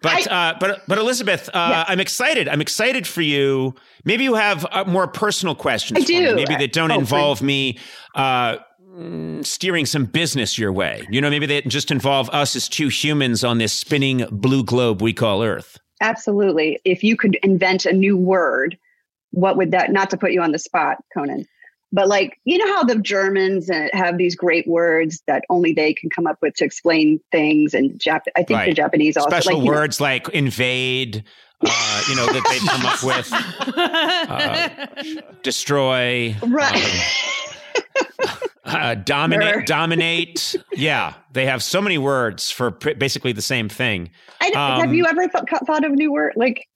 but, 0.01 0.31
uh, 0.31 0.55
but, 0.61 0.83
but 0.89 0.99
Elizabeth, 0.99 1.49
uh, 1.53 1.85
I'm 1.89 2.01
excited. 2.01 2.49
I'm 2.49 2.61
excited 2.61 3.07
for 3.07 3.23
you. 3.23 3.75
Maybe 4.05 4.25
you 4.25 4.35
have 4.35 4.67
uh, 4.71 4.85
more 4.85 5.07
personal 5.07 5.55
questions. 5.55 6.01
I 6.01 6.05
do. 6.05 6.35
Maybe 6.35 6.55
that 6.57 6.73
don't 6.73 6.91
Oh, 6.91 6.99
involve 6.99 7.43
me 7.43 7.79
uh, 8.15 8.57
steering 9.43 9.87
some 9.87 10.05
business 10.05 10.59
your 10.59 10.73
way. 10.73 11.07
You 11.11 11.21
know, 11.21 11.31
maybe 11.31 11.47
they 11.47 11.63
just 11.63 11.91
involve 11.91 12.29
us 12.31 12.55
as 12.57 12.69
two 12.69 12.89
humans 12.89 13.45
on 13.45 13.59
this 13.59 13.73
spinning 13.73 14.27
blue 14.31 14.65
globe 14.65 15.01
we 15.03 15.13
call 15.13 15.43
Earth. 15.43 15.79
Absolutely. 16.01 16.81
If 16.85 17.03
you 17.05 17.17
could 17.17 17.37
invent 17.43 17.87
a 17.87 17.93
new 17.93 18.17
word, 18.17 18.77
what 19.31 19.57
would 19.57 19.71
that? 19.71 19.93
Not 19.93 20.11
to 20.11 20.17
put 20.17 20.33
you 20.33 20.43
on 20.43 20.53
the 20.53 20.59
spot, 20.59 20.99
Conan, 21.15 21.47
but 21.93 22.09
like 22.09 22.39
you 22.45 22.59
know 22.59 22.67
how 22.75 22.85
the 22.85 22.97
Germans 22.97 23.71
have 23.93 24.19
these 24.19 24.35
great 24.35 24.67
words 24.67 25.23
that 25.27 25.45
only 25.51 25.73
they 25.73 25.93
can 25.95 26.11
come 26.11 26.27
up 26.27 26.39
with 26.43 26.55
to 26.57 26.65
explain 26.65 27.21
things, 27.31 27.75
and 27.75 27.93
Jap- 27.99 28.23
I 28.37 28.43
think 28.43 28.65
the 28.65 28.75
Japanese 28.75 29.17
also 29.17 29.31
Special 29.31 29.53
like, 29.59 29.65
you 29.65 29.71
know, 29.71 29.77
words 29.79 30.01
like 30.01 30.29
invade. 30.31 31.25
Uh, 31.65 32.03
you 32.09 32.17
know 32.17 32.27
that 32.27 32.43
they've 32.51 32.69
come 32.69 32.85
up 32.85 33.05
with 33.05 33.31
uh, 33.79 35.33
destroy, 35.45 36.35
right? 36.49 37.03
uh, 38.65 38.95
dominate, 38.97 39.67
dominate. 39.67 40.57
Yeah, 40.73 41.15
they 41.33 41.47
have 41.47 41.63
so 41.63 41.81
many 41.81 41.99
words 41.99 42.51
for 42.51 42.73
pr- 42.73 42.95
basically 42.95 43.33
the 43.33 43.43
same 43.43 43.69
thing. 43.69 44.11
I 44.41 44.49
Um, 44.49 44.81
have 44.81 44.93
you 44.95 45.07
ever 45.07 45.29
th- 45.29 45.45
thought 45.67 45.85
of 45.85 45.93
new 45.93 46.13
word? 46.13 46.33
Like, 46.35 46.67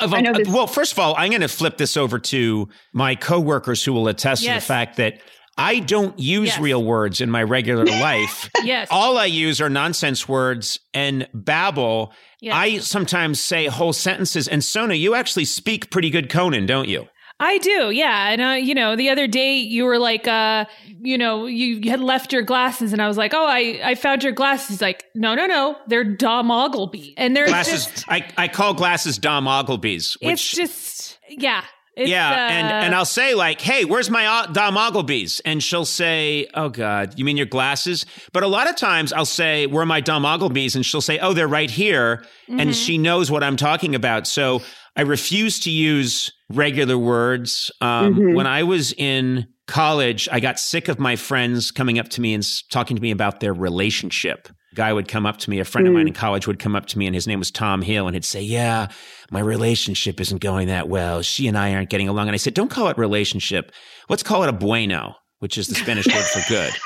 of- 0.00 0.14
I 0.14 0.20
know 0.20 0.30
uh, 0.30 0.38
this- 0.38 0.48
well, 0.48 0.66
first 0.66 0.92
of 0.92 0.98
all, 0.98 1.14
I'm 1.16 1.30
going 1.30 1.40
to 1.42 1.48
flip 1.48 1.76
this 1.76 1.96
over 1.96 2.18
to 2.18 2.68
my 2.92 3.14
coworkers 3.14 3.84
who 3.84 3.92
will 3.92 4.08
attest 4.08 4.44
to 4.44 4.52
the 4.54 4.60
fact 4.60 4.96
that 4.96 5.20
I 5.58 5.78
don't 5.78 6.18
use 6.18 6.48
Yes. 6.48 6.58
real 6.60 6.84
words 6.84 7.20
in 7.22 7.30
my 7.30 7.42
regular 7.42 7.84
life. 7.86 8.50
yes. 8.62 8.88
all 8.90 9.16
I 9.16 9.24
use 9.24 9.60
are 9.60 9.70
nonsense 9.70 10.28
words 10.28 10.78
and 10.92 11.26
babble. 11.32 12.12
Yes. 12.42 12.54
I 12.54 12.78
sometimes 12.78 13.40
say 13.40 13.66
whole 13.66 13.94
sentences. 13.94 14.48
And 14.48 14.62
Sona, 14.62 14.94
you 14.94 15.14
actually 15.14 15.46
speak 15.46 15.90
pretty 15.90 16.10
good 16.10 16.28
Conan, 16.28 16.66
don't 16.66 16.88
you? 16.88 17.06
I 17.38 17.58
do, 17.58 17.90
yeah. 17.90 18.30
And 18.30 18.40
uh, 18.40 18.48
you 18.52 18.74
know, 18.74 18.96
the 18.96 19.10
other 19.10 19.26
day 19.26 19.56
you 19.56 19.84
were 19.84 19.98
like, 19.98 20.26
uh, 20.26 20.64
you 21.02 21.18
know, 21.18 21.44
you 21.46 21.90
had 21.90 22.00
left 22.00 22.32
your 22.32 22.40
glasses, 22.42 22.92
and 22.94 23.02
I 23.02 23.08
was 23.08 23.18
like, 23.18 23.34
oh, 23.34 23.46
I, 23.46 23.78
I 23.84 23.94
found 23.94 24.22
your 24.22 24.32
glasses. 24.32 24.68
He's 24.68 24.80
like, 24.82 25.04
no, 25.14 25.34
no, 25.34 25.46
no, 25.46 25.76
they're 25.86 26.02
Dom 26.04 26.50
Ogilvy, 26.50 27.12
and 27.18 27.36
they're 27.36 27.46
Glasses. 27.46 27.84
just, 27.86 28.04
I, 28.08 28.26
I 28.38 28.48
call 28.48 28.72
glasses 28.72 29.18
Dom 29.18 29.46
Ogilvy's. 29.46 30.14
Which, 30.22 30.32
it's 30.32 30.50
just, 30.50 31.18
yeah, 31.28 31.62
it's, 31.94 32.08
yeah, 32.10 32.48
and 32.50 32.66
uh, 32.68 32.86
and 32.86 32.94
I'll 32.94 33.04
say 33.04 33.34
like, 33.34 33.60
"Hey, 33.60 33.84
where's 33.84 34.08
my 34.08 34.26
uh, 34.26 34.46
Dom 34.46 34.78
Ogilvy's?" 34.78 35.40
And 35.40 35.62
she'll 35.62 35.84
say, 35.84 36.46
"Oh 36.54 36.70
God, 36.70 37.18
you 37.18 37.24
mean 37.26 37.36
your 37.36 37.44
glasses?" 37.46 38.06
But 38.32 38.44
a 38.44 38.48
lot 38.48 38.68
of 38.68 38.76
times 38.76 39.12
I'll 39.12 39.24
say, 39.26 39.66
"Where 39.66 39.82
are 39.82 39.86
my 39.86 40.00
Dom 40.00 40.24
Ogilvy's?" 40.24 40.74
And 40.74 40.86
she'll 40.86 41.00
say, 41.02 41.18
"Oh, 41.18 41.34
they're 41.34 41.46
right 41.48 41.70
here," 41.70 42.24
Mm-hmm. 42.48 42.60
and 42.60 42.76
she 42.76 42.96
knows 42.96 43.30
what 43.30 43.42
I'm 43.42 43.56
talking 43.56 43.94
about. 43.94 44.26
So 44.26 44.62
I 44.96 45.02
refuse 45.02 45.60
to 45.60 45.70
use 45.70 46.32
regular 46.48 46.96
words. 46.98 47.70
Um, 47.80 48.14
Mhm. 48.14 48.34
When 48.34 48.46
I 48.46 48.62
was 48.62 48.92
in 48.92 49.46
college, 49.66 50.28
I 50.32 50.40
got 50.40 50.58
sick 50.58 50.88
of 50.88 50.98
my 50.98 51.16
friends 51.16 51.70
coming 51.70 51.98
up 51.98 52.08
to 52.10 52.20
me 52.20 52.32
and 52.34 52.46
talking 52.70 52.96
to 52.96 53.02
me 53.02 53.10
about 53.10 53.40
their 53.40 53.52
relationship. 53.52 54.48
Guy 54.74 54.92
would 54.92 55.08
come 55.08 55.24
up 55.26 55.38
to 55.38 55.50
me, 55.50 55.58
a 55.58 55.64
friend 55.64 55.88
of 55.88 55.94
mine 55.94 56.06
in 56.06 56.12
college 56.12 56.46
would 56.46 56.58
come 56.58 56.76
up 56.76 56.84
to 56.86 56.98
me, 56.98 57.06
and 57.06 57.14
his 57.14 57.26
name 57.26 57.38
was 57.38 57.50
Tom 57.50 57.80
Hill, 57.82 58.06
and 58.06 58.14
he'd 58.14 58.24
say, 58.26 58.42
Yeah, 58.42 58.88
my 59.30 59.40
relationship 59.40 60.20
isn't 60.20 60.40
going 60.42 60.68
that 60.68 60.88
well. 60.88 61.22
She 61.22 61.48
and 61.48 61.56
I 61.56 61.74
aren't 61.74 61.88
getting 61.88 62.08
along. 62.08 62.28
And 62.28 62.34
I 62.34 62.38
said, 62.38 62.52
Don't 62.54 62.70
call 62.70 62.88
it 62.88 62.98
relationship. 62.98 63.72
Let's 64.10 64.22
call 64.22 64.42
it 64.42 64.48
a 64.50 64.52
bueno, 64.52 65.16
which 65.38 65.56
is 65.56 65.68
the 65.68 65.74
Spanish 65.76 66.06
word 66.06 66.24
for 66.24 66.42
good. 66.48 66.72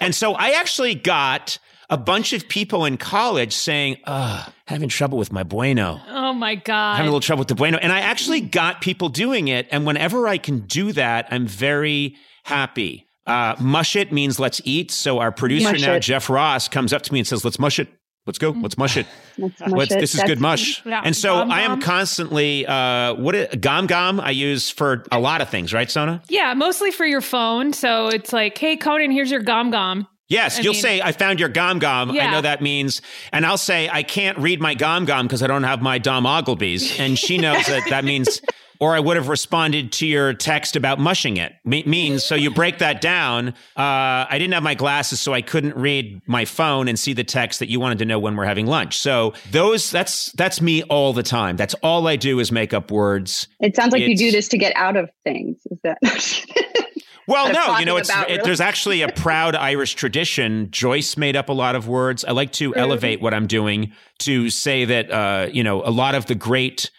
And 0.00 0.12
so 0.14 0.34
I 0.34 0.50
actually 0.50 0.94
got 0.96 1.58
a 1.90 1.96
bunch 1.96 2.32
of 2.32 2.48
people 2.48 2.84
in 2.84 2.96
college 2.96 3.54
saying, 3.54 3.96
Ugh, 4.04 4.52
having 4.66 4.88
trouble 4.88 5.18
with 5.18 5.32
my 5.32 5.42
bueno. 5.42 6.00
oh 6.08 6.32
my 6.32 6.54
god, 6.54 6.96
having 6.96 7.08
a 7.08 7.10
little 7.10 7.20
trouble 7.20 7.40
with 7.40 7.48
the 7.48 7.54
bueno. 7.54 7.78
And 7.78 7.92
I 7.92 8.00
actually 8.00 8.40
got 8.40 8.80
people 8.80 9.08
doing 9.08 9.48
it. 9.48 9.66
And 9.70 9.86
whenever 9.86 10.28
I 10.28 10.38
can 10.38 10.60
do 10.60 10.92
that, 10.92 11.28
I'm 11.30 11.46
very 11.46 12.16
happy. 12.44 13.06
Uh, 13.26 13.54
mush 13.60 13.94
it 13.96 14.10
means 14.12 14.38
let's 14.40 14.60
eat. 14.64 14.90
So 14.90 15.18
our 15.18 15.30
producer 15.32 15.72
Mush 15.72 15.82
now, 15.82 15.94
it. 15.94 16.00
Jeff 16.00 16.30
Ross, 16.30 16.66
comes 16.68 16.92
up 16.92 17.02
to 17.02 17.12
me 17.12 17.18
and 17.20 17.28
says, 17.28 17.44
let's 17.44 17.58
mush 17.58 17.78
it. 17.78 17.88
Let's 18.26 18.38
go. 18.38 18.50
Let's 18.50 18.76
mush 18.76 18.98
it. 18.98 19.06
Let's 19.38 19.58
mush 19.60 19.70
Let's, 19.70 19.92
it. 19.92 20.00
this 20.00 20.10
is 20.14 20.20
That's- 20.20 20.28
good 20.36 20.40
mush. 20.40 20.84
Yeah. 20.84 21.00
And 21.02 21.16
so 21.16 21.34
Gom 21.36 21.50
I 21.50 21.62
am 21.62 21.70
gom. 21.72 21.80
constantly, 21.80 22.66
uh, 22.66 23.14
what 23.14 23.34
it, 23.34 23.60
gom 23.62 23.86
gom 23.86 24.20
I 24.20 24.30
use 24.32 24.68
for 24.68 25.04
a 25.10 25.18
lot 25.18 25.40
of 25.40 25.48
things, 25.48 25.72
right, 25.72 25.90
Sona? 25.90 26.22
yeah, 26.28 26.52
mostly 26.52 26.90
for 26.90 27.06
your 27.06 27.22
phone. 27.22 27.72
So 27.72 28.08
it's 28.08 28.30
like, 28.32 28.58
hey, 28.58 28.76
Conan, 28.76 29.10
here's 29.12 29.30
your 29.30 29.40
gom 29.40 29.70
gom. 29.70 30.06
Yes, 30.28 30.58
I 30.58 30.62
you'll 30.62 30.74
mean- 30.74 30.82
say, 30.82 31.00
I 31.00 31.12
found 31.12 31.40
your 31.40 31.48
gom 31.48 31.78
gom. 31.78 32.10
I 32.10 32.30
know 32.30 32.42
that 32.42 32.60
means, 32.60 33.00
and 33.32 33.46
I'll 33.46 33.56
say, 33.58 33.88
I 33.90 34.02
can't 34.02 34.36
read 34.38 34.60
my 34.60 34.74
gom 34.74 35.06
gom 35.06 35.26
because 35.26 35.42
I 35.42 35.46
don't 35.46 35.62
have 35.62 35.80
my 35.80 35.98
Dom 35.98 36.26
Ogilvy's. 36.26 36.98
And 37.00 37.18
she 37.18 37.38
knows 37.38 37.64
that 37.66 37.88
that 37.88 38.04
means, 38.04 38.42
or 38.80 38.94
I 38.94 39.00
would 39.00 39.16
have 39.16 39.28
responded 39.28 39.90
to 39.92 40.06
your 40.06 40.34
text 40.34 40.76
about 40.76 40.98
mushing 41.00 41.38
it. 41.38 41.54
Me- 41.64 41.82
means, 41.84 42.24
so 42.24 42.34
you 42.34 42.50
break 42.50 42.78
that 42.78 43.00
down. 43.00 43.48
Uh, 43.74 44.26
I 44.28 44.36
didn't 44.38 44.52
have 44.52 44.62
my 44.62 44.74
glasses, 44.74 45.18
so 45.18 45.32
I 45.32 45.40
couldn't 45.40 45.74
read 45.76 46.20
my 46.26 46.44
phone 46.44 46.88
and 46.88 46.98
see 46.98 47.14
the 47.14 47.24
text 47.24 47.58
that 47.60 47.70
you 47.70 47.80
wanted 47.80 47.98
to 48.00 48.04
know 48.04 48.18
when 48.18 48.36
we're 48.36 48.44
having 48.44 48.66
lunch. 48.66 48.98
So 48.98 49.32
those, 49.50 49.90
that's, 49.90 50.30
that's 50.32 50.60
me 50.60 50.82
all 50.84 51.14
the 51.14 51.22
time. 51.22 51.56
That's 51.56 51.74
all 51.82 52.06
I 52.06 52.16
do 52.16 52.38
is 52.38 52.52
make 52.52 52.74
up 52.74 52.90
words. 52.90 53.48
It 53.60 53.74
sounds 53.74 53.92
like 53.92 54.02
you 54.02 54.14
do 54.14 54.30
this 54.30 54.48
to 54.48 54.58
get 54.58 54.76
out 54.76 54.96
of 54.96 55.08
things. 55.24 55.56
Is 55.70 55.78
that? 55.84 55.98
Well, 57.28 57.52
no, 57.52 57.78
you 57.78 57.84
know, 57.84 57.98
it's 57.98 58.10
it, 58.10 58.42
there's 58.42 58.60
actually 58.72 59.02
a 59.02 59.12
proud 59.12 59.54
Irish 59.54 59.94
tradition. 59.94 60.70
Joyce 60.70 61.18
made 61.18 61.36
up 61.36 61.50
a 61.50 61.52
lot 61.52 61.76
of 61.76 61.86
words. 61.86 62.24
I 62.24 62.32
like 62.32 62.52
to 62.52 62.74
elevate 62.74 63.20
what 63.20 63.34
I'm 63.34 63.46
doing 63.46 63.92
to 64.20 64.48
say 64.48 64.86
that 64.86 65.10
uh, 65.10 65.48
you 65.52 65.62
know 65.62 65.82
a 65.84 65.92
lot 65.92 66.14
of 66.14 66.24
the 66.26 66.34
great 66.34 66.90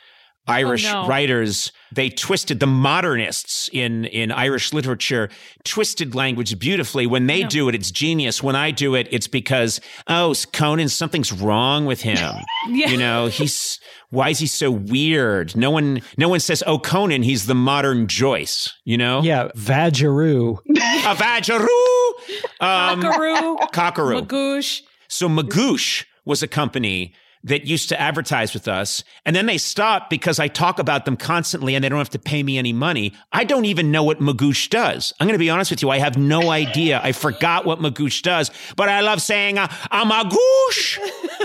Irish 0.50 0.86
Oh, 0.88 1.02
no. 1.04 1.08
writers 1.08 1.72
they 1.92 2.10
twisted 2.10 2.60
the 2.60 2.68
modernists 2.68 3.68
in 3.74 4.06
in 4.06 4.32
Irish 4.32 4.74
literature 4.74 5.30
twisted 5.64 6.14
language 6.14 6.58
beautifully. 6.60 7.08
When 7.08 7.26
they 7.28 7.44
do 7.44 7.68
it, 7.68 7.74
it's 7.76 7.90
genius. 7.92 8.44
When 8.44 8.56
I 8.56 8.70
do 8.72 8.94
it, 8.96 9.08
it's 9.12 9.28
because 9.28 9.82
oh, 10.08 10.36
Conan, 10.54 10.90
something's 10.90 11.32
wrong 11.32 11.86
with 11.86 12.02
him. 12.02 12.18
Yeah. 12.70 12.90
You 12.90 12.98
know, 12.98 13.28
he's 13.28 13.80
why 14.12 14.30
is 14.30 14.38
he 14.40 14.46
so 14.48 14.70
weird? 14.70 15.56
No 15.56 15.72
one 15.72 16.02
no 16.18 16.28
one 16.30 16.40
says, 16.40 16.62
"Oh, 16.68 16.78
Conan, 16.78 17.24
he's 17.24 17.46
the 17.48 17.56
modern 17.56 18.08
Joyce." 18.08 18.74
You 18.84 18.98
know, 18.98 19.22
Yeah, 19.24 19.48
Vajaroo. 19.56 20.60
a 20.70 21.16
Vajaroo. 21.16 21.68
Um, 22.62 23.02
Cockaroo, 23.02 23.58
Cockaroo. 23.72 24.22
Magoosh. 24.22 24.82
so 25.08 25.28
Magoosh 25.30 26.04
was 26.26 26.44
a 26.44 26.48
company 26.48 27.14
that 27.44 27.66
used 27.66 27.90
to 27.90 28.00
advertise 28.00 28.54
with 28.54 28.68
us, 28.68 29.04
and 29.26 29.36
then 29.36 29.46
they 29.46 29.58
stop 29.58 30.10
because 30.10 30.40
I 30.40 30.48
talk 30.48 30.80
about 30.80 31.06
them 31.06 31.16
constantly 31.16 31.76
and 31.76 31.84
they 31.84 31.90
don't 31.90 31.98
have 31.98 32.10
to 32.10 32.20
pay 32.20 32.44
me 32.44 32.58
any 32.58 32.74
money. 32.74 33.14
I 33.32 33.44
don't 33.46 33.66
even 33.66 33.92
know 33.92 34.04
what 34.04 34.20
Magoosh 34.20 34.70
does. 34.70 35.14
I'm 35.20 35.28
going 35.28 35.36
to 35.36 35.40
be 35.40 35.50
honest 35.50 35.72
with 35.72 35.82
you. 35.82 35.90
I 35.90 36.00
have 36.00 36.18
no 36.18 36.50
idea. 36.50 37.00
I 37.02 37.14
forgot 37.14 37.66
what 37.66 37.80
Magoosh 37.80 38.22
does, 38.22 38.52
but 38.76 38.90
I 38.90 39.02
love 39.02 39.22
saying, 39.22 39.58
uh, 39.58 39.68
a 39.92 40.04
Magoosh, 40.04 40.98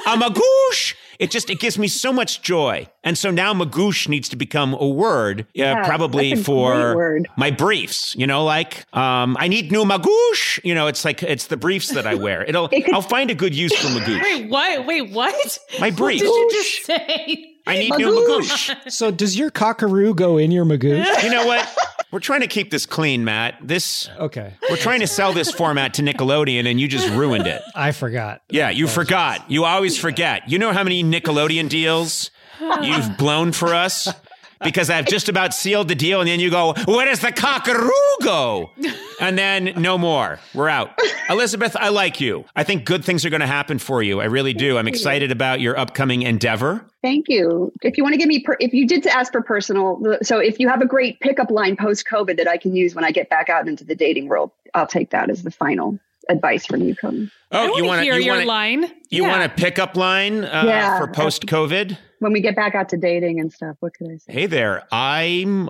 a 0.06 0.16
Magoosh. 0.16 0.94
It 1.18 1.30
just, 1.30 1.50
it 1.50 1.60
gives 1.60 1.78
me 1.78 1.88
so 1.88 2.12
much 2.12 2.42
joy. 2.42 2.88
And 3.02 3.16
so 3.18 3.30
now 3.30 3.52
Magoosh 3.54 4.08
needs 4.08 4.28
to 4.30 4.36
become 4.36 4.74
a 4.74 4.86
word, 4.88 5.42
uh, 5.42 5.44
Yeah, 5.54 5.84
probably 5.86 6.32
a 6.32 6.36
for 6.36 7.20
my 7.36 7.50
briefs, 7.50 8.14
you 8.16 8.26
know, 8.26 8.44
like, 8.44 8.86
um, 8.96 9.36
I 9.38 9.48
need 9.48 9.70
new 9.72 9.84
Magoosh. 9.84 10.60
You 10.64 10.74
know, 10.74 10.86
it's 10.86 11.04
like, 11.04 11.22
it's 11.22 11.46
the 11.48 11.56
briefs 11.56 11.88
that 11.90 12.06
I 12.06 12.14
wear. 12.14 12.44
It'll, 12.44 12.68
It 12.72 12.84
could- 12.84 12.94
I'll 12.94 13.02
find 13.02 13.30
a 13.30 13.34
good 13.34 13.54
use 13.54 13.74
for 13.76 13.88
Magoosh. 13.98 14.22
Wait, 14.22 14.50
what? 14.50 14.86
Wait, 14.86 15.10
what? 15.12 15.58
My 15.80 15.88
What 15.90 15.96
briefs. 15.96 16.22
did 16.22 16.28
you 16.28 16.48
just 16.52 16.84
say? 16.86 17.50
I 17.66 17.78
need 17.78 17.94
new 17.96 18.10
Magoosh. 18.10 18.90
So 18.90 19.10
does 19.10 19.38
your 19.38 19.50
cockaroo 19.50 20.14
go 20.14 20.36
in 20.38 20.50
your 20.50 20.64
magoo? 20.66 21.04
You 21.22 21.30
know 21.30 21.46
what? 21.46 21.66
We're 22.14 22.20
trying 22.20 22.42
to 22.42 22.46
keep 22.46 22.70
this 22.70 22.86
clean, 22.86 23.24
Matt. 23.24 23.56
This 23.60 24.08
Okay. 24.20 24.54
we're 24.70 24.76
trying 24.76 25.00
to 25.00 25.06
sell 25.08 25.32
this 25.32 25.50
format 25.50 25.94
to 25.94 26.02
Nickelodeon, 26.02 26.64
and 26.70 26.80
you 26.80 26.86
just 26.86 27.08
ruined 27.08 27.48
it. 27.48 27.60
I 27.74 27.90
forgot. 27.90 28.40
Yeah, 28.48 28.70
you 28.70 28.86
forgot. 28.86 29.50
You 29.50 29.64
always 29.64 29.98
forget. 29.98 30.48
You 30.48 30.60
know 30.60 30.72
how 30.72 30.84
many 30.84 31.02
Nickelodeon 31.02 31.68
deals 31.68 32.30
you've 32.82 33.18
blown 33.18 33.50
for 33.50 33.74
us? 33.74 34.06
Because 34.62 34.88
I've 34.90 35.06
just 35.06 35.28
about 35.28 35.52
sealed 35.54 35.88
the 35.88 35.94
deal, 35.94 36.20
and 36.20 36.28
then 36.28 36.40
you 36.40 36.50
go, 36.50 36.74
Where 36.86 37.06
does 37.06 37.20
the 37.20 37.32
cockaroo 37.32 37.90
go? 38.22 38.70
And 39.20 39.36
then 39.38 39.72
no 39.76 39.96
more. 39.98 40.38
We're 40.54 40.68
out. 40.68 40.90
Elizabeth, 41.28 41.76
I 41.76 41.88
like 41.88 42.20
you. 42.20 42.44
I 42.56 42.64
think 42.64 42.84
good 42.84 43.04
things 43.04 43.24
are 43.24 43.30
going 43.30 43.40
to 43.40 43.46
happen 43.46 43.78
for 43.78 44.02
you. 44.02 44.20
I 44.20 44.24
really 44.24 44.52
do. 44.54 44.76
I'm 44.78 44.88
excited 44.88 45.30
about 45.30 45.60
your 45.60 45.78
upcoming 45.78 46.22
endeavor. 46.22 46.84
Thank 47.02 47.28
you. 47.28 47.70
If 47.82 47.96
you 47.96 48.02
want 48.02 48.14
to 48.14 48.18
give 48.18 48.28
me, 48.28 48.40
per- 48.40 48.56
if 48.60 48.72
you 48.72 48.86
did 48.86 49.06
ask 49.06 49.30
for 49.32 49.42
personal, 49.42 50.16
so 50.22 50.38
if 50.38 50.58
you 50.58 50.68
have 50.68 50.80
a 50.80 50.86
great 50.86 51.20
pickup 51.20 51.50
line 51.50 51.76
post 51.76 52.06
COVID 52.10 52.36
that 52.38 52.48
I 52.48 52.56
can 52.56 52.74
use 52.74 52.94
when 52.94 53.04
I 53.04 53.10
get 53.10 53.28
back 53.28 53.48
out 53.48 53.68
into 53.68 53.84
the 53.84 53.94
dating 53.94 54.28
world, 54.28 54.50
I'll 54.74 54.86
take 54.86 55.10
that 55.10 55.30
as 55.30 55.42
the 55.42 55.50
final 55.50 55.98
advice 56.30 56.64
from 56.66 56.80
you, 56.82 56.94
Cody. 56.96 57.30
I 57.52 57.66
Oh, 57.66 57.84
want 57.84 57.98
to 57.98 58.02
hear 58.04 58.14
you 58.16 58.24
your 58.24 58.36
want 58.36 58.46
line. 58.46 58.82
you 59.10 59.22
Yeah. 59.24 59.28
want 59.28 59.42
a 59.44 59.54
pickup 59.54 59.96
line 59.96 60.44
uh, 60.44 60.64
Yeah. 60.66 60.98
for 60.98 61.06
post 61.06 61.44
COVID? 61.46 61.98
When 62.24 62.32
we 62.32 62.40
get 62.40 62.56
back 62.56 62.74
out 62.74 62.88
to 62.88 62.96
dating 62.96 63.38
and 63.38 63.52
stuff, 63.52 63.76
what 63.80 63.92
could 63.92 64.06
I 64.10 64.16
say? 64.16 64.32
Hey 64.32 64.46
there, 64.46 64.84
I'm. 64.90 65.68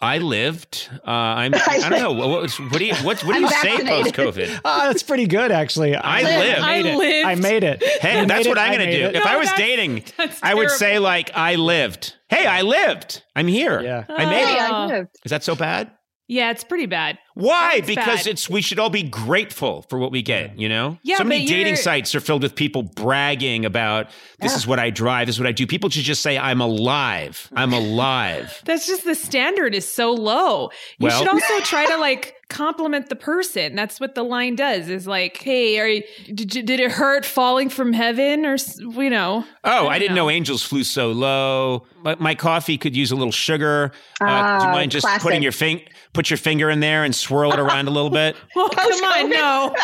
I 0.00 0.16
lived. 0.16 0.88
Uh, 1.06 1.10
I'm. 1.10 1.52
I 1.68 1.78
don't 1.90 1.90
know. 1.90 2.12
What, 2.12 2.28
what, 2.30 2.50
what 2.70 2.78
do 2.78 2.86
you? 2.86 2.94
What, 2.94 3.22
what 3.22 3.34
do 3.34 3.40
you 3.40 3.48
say 3.50 3.76
post 3.84 4.14
COVID? 4.14 4.60
Ah, 4.64 4.84
that's 4.86 5.02
pretty 5.02 5.26
good, 5.26 5.52
actually. 5.52 5.94
I 5.94 6.22
made 6.22 6.38
lived. 6.38 6.58
it. 6.58 6.62
I 6.62 6.80
lived. 6.96 7.26
I 7.26 7.34
made 7.34 7.64
it. 7.64 7.84
Hey, 8.00 8.20
You 8.22 8.26
that's 8.26 8.48
what 8.48 8.56
it, 8.56 8.60
I'm 8.62 8.72
going 8.72 8.88
to 8.88 8.96
do. 8.96 9.06
it. 9.08 9.16
If 9.16 9.26
I 9.26 9.36
was 9.36 9.48
that's- 9.48 9.58
dating, 9.60 10.04
that's 10.16 10.42
I 10.42 10.54
would 10.54 10.70
say 10.70 10.98
like 10.98 11.32
I 11.34 11.56
lived. 11.56 12.14
Hey, 12.30 12.46
I 12.46 12.62
lived. 12.62 13.22
I'm 13.36 13.46
here. 13.46 13.82
Yeah. 13.82 14.04
I 14.08 14.24
made 14.24 14.46
Hey, 14.46 14.54
it. 14.54 14.72
I 14.72 14.86
lived. 14.86 15.10
Is 15.26 15.30
that 15.32 15.44
so 15.44 15.54
bad? 15.54 15.90
Yeah, 16.28 16.50
it's 16.50 16.64
pretty 16.64 16.86
bad. 16.86 17.18
Why? 17.38 17.76
That's 17.76 17.86
because 17.86 18.24
bad. 18.24 18.26
it's 18.26 18.50
we 18.50 18.60
should 18.62 18.78
all 18.80 18.90
be 18.90 19.04
grateful 19.04 19.82
for 19.88 19.98
what 19.98 20.10
we 20.10 20.22
get. 20.22 20.58
You 20.58 20.68
know. 20.68 20.98
Yeah, 21.02 21.18
So 21.18 21.24
many 21.24 21.46
dating 21.46 21.76
sites 21.76 22.14
are 22.14 22.20
filled 22.20 22.42
with 22.42 22.54
people 22.56 22.82
bragging 22.82 23.64
about 23.64 24.10
this 24.40 24.56
is 24.56 24.66
what 24.66 24.78
I 24.80 24.90
drive. 24.90 25.26
This 25.28 25.36
is 25.36 25.40
what 25.40 25.46
I 25.48 25.52
do. 25.52 25.66
People 25.66 25.88
should 25.90 26.02
just 26.04 26.22
say 26.22 26.36
I'm 26.36 26.60
alive. 26.60 27.48
I'm 27.54 27.72
alive. 27.72 28.60
That's 28.64 28.86
just 28.86 29.04
the 29.04 29.14
standard 29.14 29.74
is 29.74 29.86
so 29.86 30.12
low. 30.12 30.70
You 30.98 31.06
Well- 31.06 31.18
should 31.18 31.28
also 31.28 31.60
try 31.60 31.86
to 31.86 31.96
like 31.98 32.34
compliment 32.48 33.10
the 33.10 33.16
person. 33.16 33.74
That's 33.74 34.00
what 34.00 34.14
the 34.14 34.22
line 34.22 34.56
does. 34.56 34.88
Is 34.88 35.06
like, 35.06 35.36
hey, 35.36 35.78
are 35.78 35.86
you, 35.88 36.02
did 36.32 36.54
you, 36.54 36.62
did 36.62 36.80
it 36.80 36.90
hurt 36.92 37.26
falling 37.26 37.68
from 37.68 37.92
heaven 37.92 38.46
or 38.46 38.54
s- 38.54 38.78
you 38.80 39.10
know? 39.10 39.44
Oh, 39.64 39.86
I, 39.86 39.98
don't 39.98 40.00
didn't 40.00 40.14
know. 40.16 40.24
know. 40.24 40.30
angels 40.30 40.62
flew 40.62 40.82
so 40.82 41.12
low. 41.12 41.86
My, 42.02 42.16
my 42.18 42.34
coffee 42.34 42.78
could 42.78 42.96
use 42.96 43.10
a 43.10 43.16
little 43.16 43.32
sugar. 43.32 43.92
Uh, 44.20 44.24
do 44.26 44.64
you 44.64 44.70
Ah, 44.70 44.72
mind 44.72 44.90
just 44.92 45.04
classic. 45.04 45.22
putting 45.22 45.42
your 45.42 45.52
fing- 45.52 45.82
put 46.14 46.30
your 46.30 46.38
finger 46.38 46.70
in 46.70 46.80
there 46.80 47.04
and 47.04 47.14
swirl 47.28 47.52
it 47.52 47.58
around 47.58 47.88
a 47.88 47.90
little 47.90 48.10
bit? 48.10 48.36
Oh, 48.56 48.68
come 48.74 48.90
on, 48.90 49.30
no, 49.30 49.74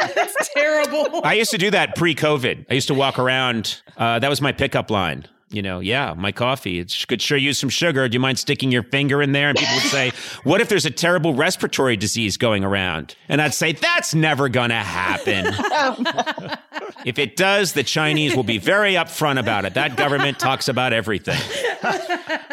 that's 0.14 0.48
terrible. 0.54 1.20
I 1.24 1.34
used 1.34 1.50
to 1.52 1.58
do 1.58 1.70
that 1.70 1.94
pre-COVID. 1.94 2.66
I 2.70 2.74
used 2.74 2.88
to 2.88 2.94
walk 2.94 3.18
around. 3.18 3.80
Uh, 3.96 4.18
that 4.18 4.28
was 4.28 4.40
my 4.40 4.50
pickup 4.52 4.90
line. 4.90 5.26
You 5.54 5.62
know, 5.62 5.80
yeah, 5.80 6.14
my 6.16 6.32
coffee. 6.32 6.80
It 6.80 7.04
could 7.08 7.22
sure 7.22 7.38
use 7.38 7.58
some 7.58 7.68
sugar. 7.68 8.08
Do 8.08 8.14
you 8.14 8.20
mind 8.20 8.38
sticking 8.38 8.72
your 8.72 8.82
finger 8.82 9.22
in 9.22 9.32
there? 9.32 9.50
And 9.50 9.58
people 9.58 9.74
would 9.74 9.84
say, 9.84 10.10
"What 10.44 10.60
if 10.60 10.68
there's 10.68 10.86
a 10.86 10.90
terrible 10.90 11.34
respiratory 11.34 11.96
disease 11.96 12.36
going 12.36 12.64
around?" 12.64 13.14
And 13.28 13.40
I'd 13.40 13.54
say, 13.54 13.72
"That's 13.72 14.14
never 14.14 14.48
going 14.48 14.70
to 14.70 14.74
happen." 14.76 15.46
if 17.04 17.18
it 17.18 17.36
does, 17.36 17.72
the 17.72 17.82
Chinese 17.82 18.34
will 18.34 18.42
be 18.42 18.58
very 18.58 18.94
upfront 18.94 19.38
about 19.38 19.64
it. 19.64 19.74
That 19.74 19.96
government 19.96 20.38
talks 20.38 20.68
about 20.68 20.92
everything. 20.92 21.40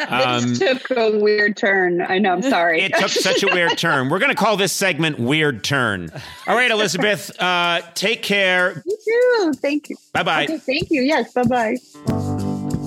Um, 0.07 0.53
took 0.55 0.89
a 0.91 1.17
weird 1.17 1.57
turn. 1.57 2.01
I 2.01 2.19
know. 2.19 2.33
I'm 2.33 2.41
sorry. 2.41 2.81
it 2.81 2.93
took 2.93 3.09
such 3.09 3.43
a 3.43 3.47
weird 3.47 3.77
turn. 3.77 4.09
We're 4.09 4.19
going 4.19 4.31
to 4.31 4.35
call 4.35 4.57
this 4.57 4.73
segment 4.73 5.19
"Weird 5.19 5.63
Turn." 5.63 6.09
All 6.47 6.55
right, 6.55 6.71
Elizabeth. 6.71 7.31
Uh, 7.41 7.81
take 7.95 8.21
care. 8.21 8.83
you 8.85 8.97
too. 9.05 9.53
Thank 9.53 9.89
you. 9.89 9.95
Bye 10.13 10.23
bye. 10.23 10.43
Okay, 10.43 10.57
thank 10.57 10.91
you. 10.91 11.01
Yes. 11.01 11.33
Bye 11.33 11.43
bye. 11.43 12.30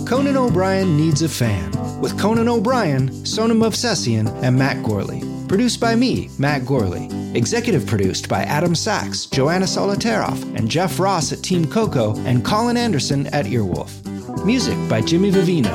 Conan 0.07 0.37
O'Brien 0.37 0.99
Needs 0.99 1.23
a 1.23 1.29
Fan 1.31 1.71
with 1.99 2.19
Conan 2.19 2.47
O'Brien, 2.47 3.25
Sona 3.25 3.55
Movsesian, 3.55 4.29
and 4.43 4.55
Matt 4.55 4.77
Gourley. 4.85 5.49
Produced 5.49 5.81
by 5.81 5.97
me, 5.97 6.29
Matt 6.39 6.63
Gourley. 6.63 7.11
Executive 7.35 7.87
produced 7.87 8.29
by 8.29 8.43
Adam 8.43 8.75
Sachs, 8.75 9.25
Joanna 9.25 9.65
Solotaroff, 9.65 10.43
and 10.57 10.71
Jeff 10.71 11.01
Ross 11.01 11.33
at 11.33 11.43
Team 11.43 11.65
Coco, 11.71 12.15
and 12.27 12.45
Colin 12.45 12.77
Anderson 12.77 13.29
at 13.29 13.47
Earwolf. 13.47 14.45
Music 14.45 14.77
by 14.91 15.01
Jimmy 15.01 15.33
Vivino. 15.33 15.73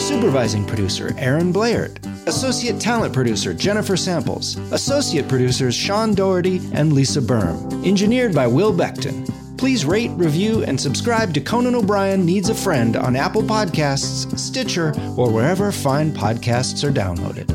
Supervising 0.00 0.64
producer 0.64 1.14
Aaron 1.18 1.52
Blair. 1.52 1.90
Associate 2.26 2.80
talent 2.80 3.12
producer 3.12 3.52
Jennifer 3.52 3.98
Samples. 3.98 4.56
Associate 4.72 5.28
producers 5.28 5.74
Sean 5.74 6.14
Doherty 6.14 6.62
and 6.72 6.94
Lisa 6.94 7.20
Berm. 7.20 7.86
Engineered 7.86 8.34
by 8.34 8.46
Will 8.46 8.72
Beckton. 8.72 9.30
Please 9.56 9.86
rate, 9.86 10.10
review, 10.12 10.62
and 10.64 10.78
subscribe 10.78 11.32
to 11.34 11.40
Conan 11.40 11.74
O'Brien 11.74 12.26
Needs 12.26 12.50
a 12.50 12.54
Friend 12.54 12.94
on 12.96 13.16
Apple 13.16 13.42
Podcasts, 13.42 14.38
Stitcher, 14.38 14.92
or 15.16 15.30
wherever 15.30 15.72
fine 15.72 16.10
podcasts 16.12 16.84
are 16.84 16.92
downloaded. 16.92 17.46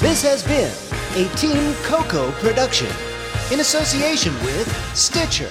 This 0.00 0.22
has 0.22 0.42
been 0.44 0.72
a 1.22 1.28
Team 1.36 1.74
Coco 1.82 2.32
production 2.40 2.88
in 3.52 3.60
association 3.60 4.32
with 4.44 4.96
Stitcher. 4.96 5.50